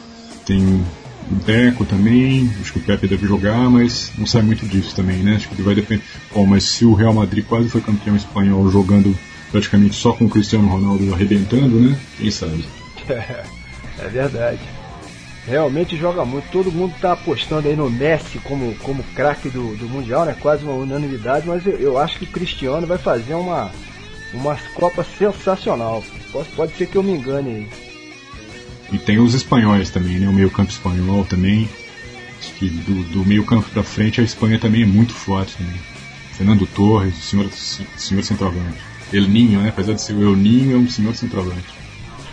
[0.46, 0.62] Tem
[1.32, 5.18] o Deco também, acho que o Pepe deve jogar, mas não sai muito disso também,
[5.18, 5.36] né?
[5.36, 6.04] Acho que vai depender.
[6.34, 9.18] Bom, mas se o Real Madrid quase foi campeão espanhol jogando
[9.52, 11.98] praticamente só com o Cristiano Ronaldo arrebentando, né?
[12.18, 12.66] Quem sabe?
[13.98, 14.60] É, verdade.
[15.48, 16.50] Realmente joga muito.
[16.50, 20.36] Todo mundo está apostando aí no Messi como, como craque do, do Mundial, né?
[20.40, 23.72] Quase uma unanimidade, mas eu, eu, acho que o Cristiano vai fazer uma,
[24.34, 26.04] uma Copa sensacional.
[26.32, 27.68] Pode, pode ser que eu me engane aí.
[28.92, 30.28] E tem os espanhóis também, né?
[30.28, 31.70] O meio campo espanhol também.
[32.40, 35.80] Acho que do, do meio campo para frente a Espanha também é muito forte também.
[36.34, 38.95] Fernando Torres, o senhor, o senhor centroavante.
[39.14, 39.70] El Ninho, né?
[39.70, 41.74] Apesar de ser o El Ninho, é um senhor centroavante.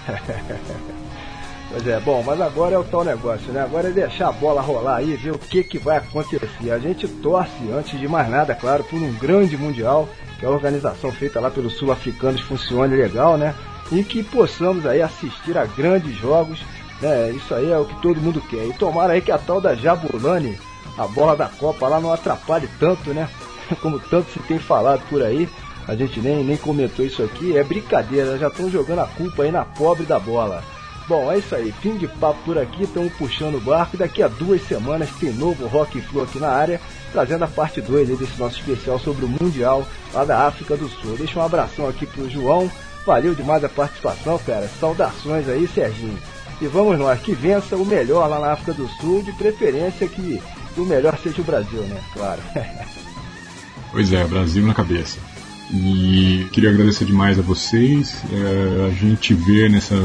[1.70, 3.62] pois é, bom, mas agora é o tal negócio, né?
[3.62, 6.70] Agora é deixar a bola rolar aí, ver o que, que vai acontecer.
[6.70, 10.09] A gente torce, antes de mais nada, claro, por um grande mundial,
[10.39, 13.55] que a organização feita lá pelos sul-africanos funcione legal, né?
[13.90, 16.59] E que possamos aí assistir a grandes jogos,
[17.01, 17.31] né?
[17.31, 18.66] Isso aí é o que todo mundo quer.
[18.66, 20.59] E tomara aí que a tal da Jabulani,
[20.97, 23.28] a bola da Copa lá não atrapalhe tanto, né?
[23.82, 25.49] Como tanto se tem falado por aí
[25.86, 29.50] a gente nem, nem comentou isso aqui, é brincadeira, já estão jogando a culpa aí
[29.50, 30.62] na pobre da bola.
[31.09, 34.28] Bom, é isso aí, fim de papo por aqui, estamos puxando o barco daqui a
[34.28, 36.80] duas semanas tem novo Rock Flow aqui na área,
[37.10, 41.16] trazendo a parte 2 desse nosso especial sobre o Mundial lá da África do Sul.
[41.16, 42.70] Deixa um abração aqui pro João,
[43.04, 46.18] valeu demais a participação, cara, saudações aí, Serginho.
[46.60, 50.40] E vamos nós, que vença o melhor lá na África do Sul, de preferência que
[50.76, 52.00] o melhor seja o Brasil, né?
[52.12, 52.40] Claro.
[53.90, 55.31] pois é, Brasil na cabeça.
[55.73, 58.23] E queria agradecer demais a vocês.
[58.31, 59.97] É, a gente vê nessa,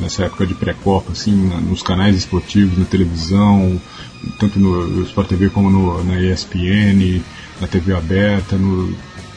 [0.00, 1.32] nessa época de pré-copa, assim,
[1.68, 3.80] nos canais esportivos, na televisão,
[4.38, 7.22] tanto no Sport TV como no, na ESPN,
[7.60, 8.92] na TV aberta, no,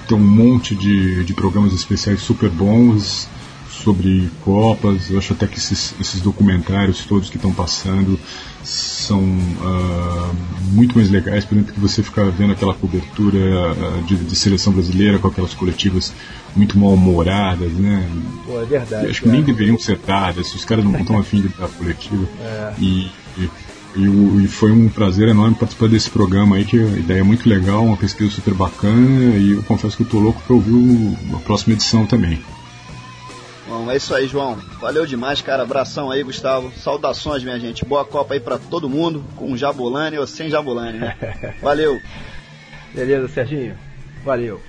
[0.07, 3.28] tem um monte de, de programas especiais super bons
[3.70, 5.12] sobre Copas.
[5.12, 8.20] Eu acho até que esses, esses documentários todos que estão passando
[8.65, 10.35] são uh,
[10.71, 14.73] muito mais legais, por exemplo, que você ficar vendo aquela cobertura uh, de, de, seleção
[14.73, 16.13] brasileira com aquelas coletivas
[16.55, 18.09] muito mal-humoradas, né?
[18.45, 19.07] Pô, é verdade.
[19.07, 22.27] Acho que nem deveriam ser dadas, os caras não estão afim de dar coletiva.
[22.41, 22.73] É.
[22.79, 23.49] E, e,
[23.95, 27.47] e, e, foi um prazer enorme participar desse programa aí, que a ideia é muito
[27.47, 31.37] legal, uma pesquisa super bacana, e eu confesso que eu tô louco para ouvir a
[31.37, 32.41] próxima edição também.
[33.67, 34.55] Bom, é isso aí, João.
[34.79, 35.63] Valeu demais, cara.
[35.63, 36.71] Abração aí, Gustavo.
[36.77, 37.83] Saudações, minha gente.
[37.83, 41.15] Boa Copa aí para todo mundo, com Jabulani ou sem Jabulani, né?
[41.61, 41.99] Valeu.
[42.93, 43.77] Beleza, Serginho.
[44.23, 44.61] Valeu.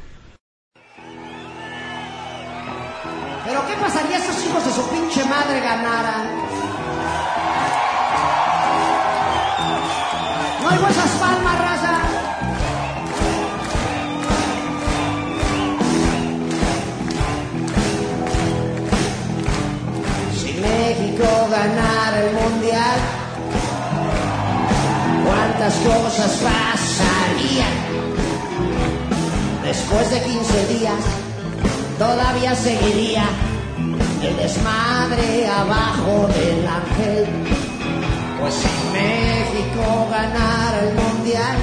[3.45, 6.27] Pero ¿qué pasaría si esos hijos de su pinche madre ganaran?
[10.63, 10.79] No hay
[21.67, 22.99] Ganara el mundial,
[25.25, 27.75] ¿cuántas cosas pasarían?
[29.65, 31.03] Después de 15 días,
[31.99, 33.25] todavía seguiría
[34.23, 37.27] el desmadre abajo del ángel.
[38.41, 41.57] Pues si México ganara el mundial,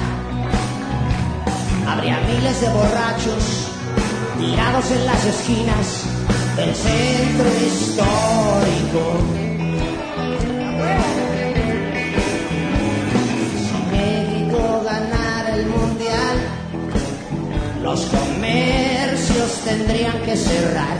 [1.88, 3.70] habría miles de borrachos
[4.38, 6.04] tirados en las esquinas
[6.56, 9.53] del centro histórico.
[13.64, 16.36] Si México ganara el mundial,
[17.82, 20.98] los comercios tendrían que cerrar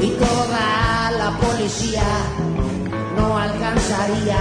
[0.00, 2.08] y toda la policía
[3.16, 4.38] no alcanzaría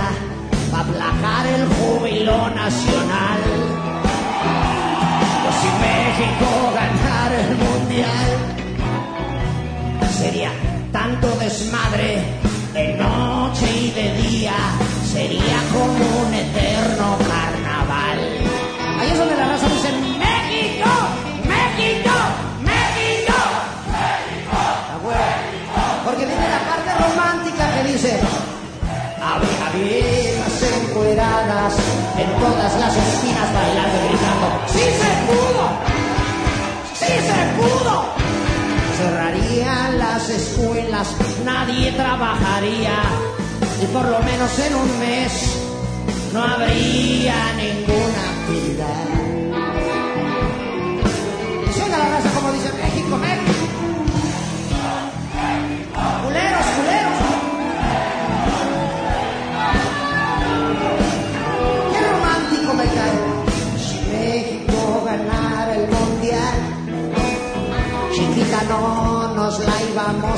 [0.72, 3.40] para aplacar el júbilo nacional.
[5.44, 8.30] Pues si México ganara el mundial,
[10.20, 10.52] sería
[10.92, 12.47] tanto desmadre
[12.78, 14.54] de noche y de día,
[15.12, 18.20] sería como un eterno carnaval.
[19.00, 20.90] Ahí es donde la raza dice México,
[21.54, 22.14] México,
[22.62, 23.34] México,
[25.04, 25.22] bueno,
[26.06, 28.20] Porque viene la parte romántica que dice
[29.26, 31.74] Había viejas encueradas
[32.16, 35.07] en todas las esquinas bailando y gritando ¡Sí
[40.18, 41.16] las escuelas,
[41.46, 43.04] nadie trabajaría
[43.84, 45.32] y por lo menos en un mes
[46.34, 49.06] no habría ninguna actividad.
[51.72, 52.72] Suena la raza como dice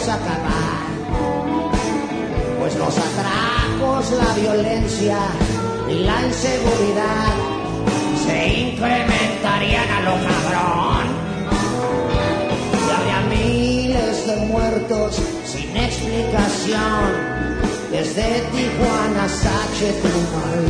[0.08, 0.88] acabar.
[2.60, 5.18] Pues los atracos, la violencia
[5.90, 7.34] y la inseguridad
[8.26, 11.08] se incrementarían a lo cabrón.
[12.88, 17.40] Y habría miles de muertos sin explicación
[17.92, 19.28] desde Tijuana
[19.78, 20.66] Chetumal.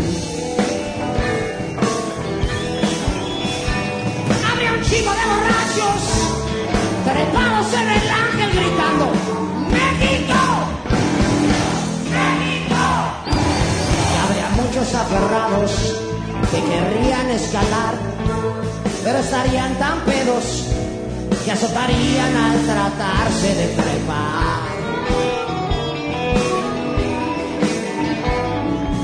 [4.51, 6.29] Habría un chico de borrachos
[7.05, 7.88] trepados en
[14.95, 15.71] aferrados
[16.51, 17.95] que querrían escalar,
[19.03, 20.65] pero estarían tan pedos
[21.45, 24.69] que azotarían al tratarse de trepar.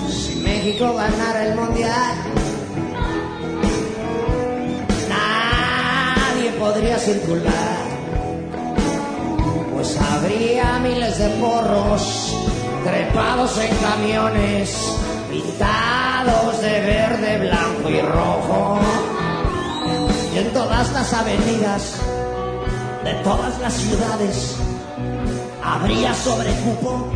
[0.09, 2.15] Si México ganara el mundial,
[5.09, 7.77] nadie podría circular,
[9.73, 12.35] pues habría miles de porros
[12.83, 15.04] trepados en camiones
[15.41, 18.79] pintados de verde, blanco y rojo.
[20.33, 21.99] Y en todas las avenidas
[23.03, 24.55] de todas las ciudades
[25.63, 27.11] habría sobrecupo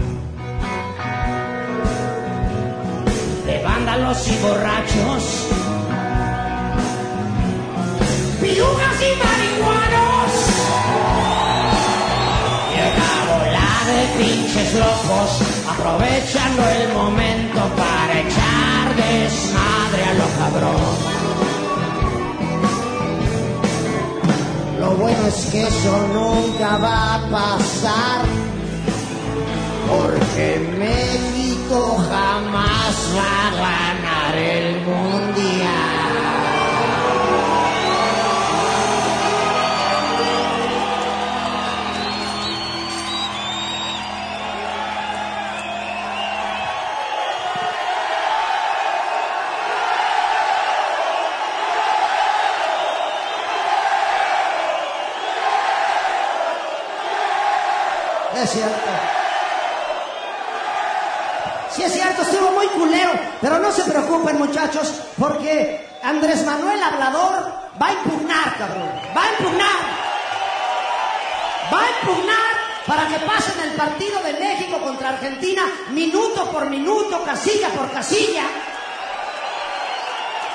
[3.45, 5.47] de vándalos y borrachos,
[8.41, 9.28] pirujas y
[13.89, 15.29] de pinches locos
[15.67, 20.95] aprovechando el momento para echar desmadre a lo cabrón.
[24.79, 28.19] Lo bueno es que eso nunca va a pasar,
[29.89, 30.47] porque
[30.77, 35.98] México jamás va a ganar el mundial.
[58.49, 58.89] Es cierto.
[61.75, 63.11] Sí, es cierto, estuvo muy culero.
[63.39, 67.43] Pero no se preocupen, muchachos, porque Andrés Manuel Hablador
[67.79, 68.89] va a impugnar, cabrón.
[69.15, 69.79] Va a impugnar.
[71.71, 72.49] Va a impugnar
[72.87, 75.61] para que pasen el partido de México contra Argentina
[75.91, 78.45] minuto por minuto, casilla por casilla.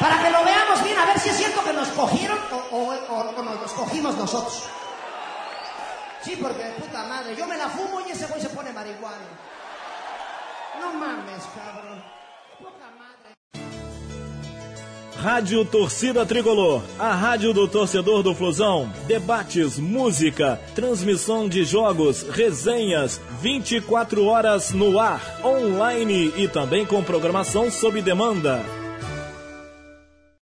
[0.01, 2.39] Para que lo veamos bien, a ver si es cierto que nos cogieron
[2.73, 2.93] o,
[3.41, 4.65] nos cogimos nosotros.
[6.25, 9.29] Sí, porque puta madre, yo me la fumo y ese güey se pone marihuana.
[10.81, 12.03] No mames, cabrón.
[12.59, 13.35] Poca madre.
[15.23, 18.91] Rádio Torcida Tricolor, a rádio do torcedor do Flusão.
[19.07, 27.71] Debates, música, transmissão de jogos, resenhas, 24 horas no ar, online e também com programação
[27.71, 28.84] sob demanda.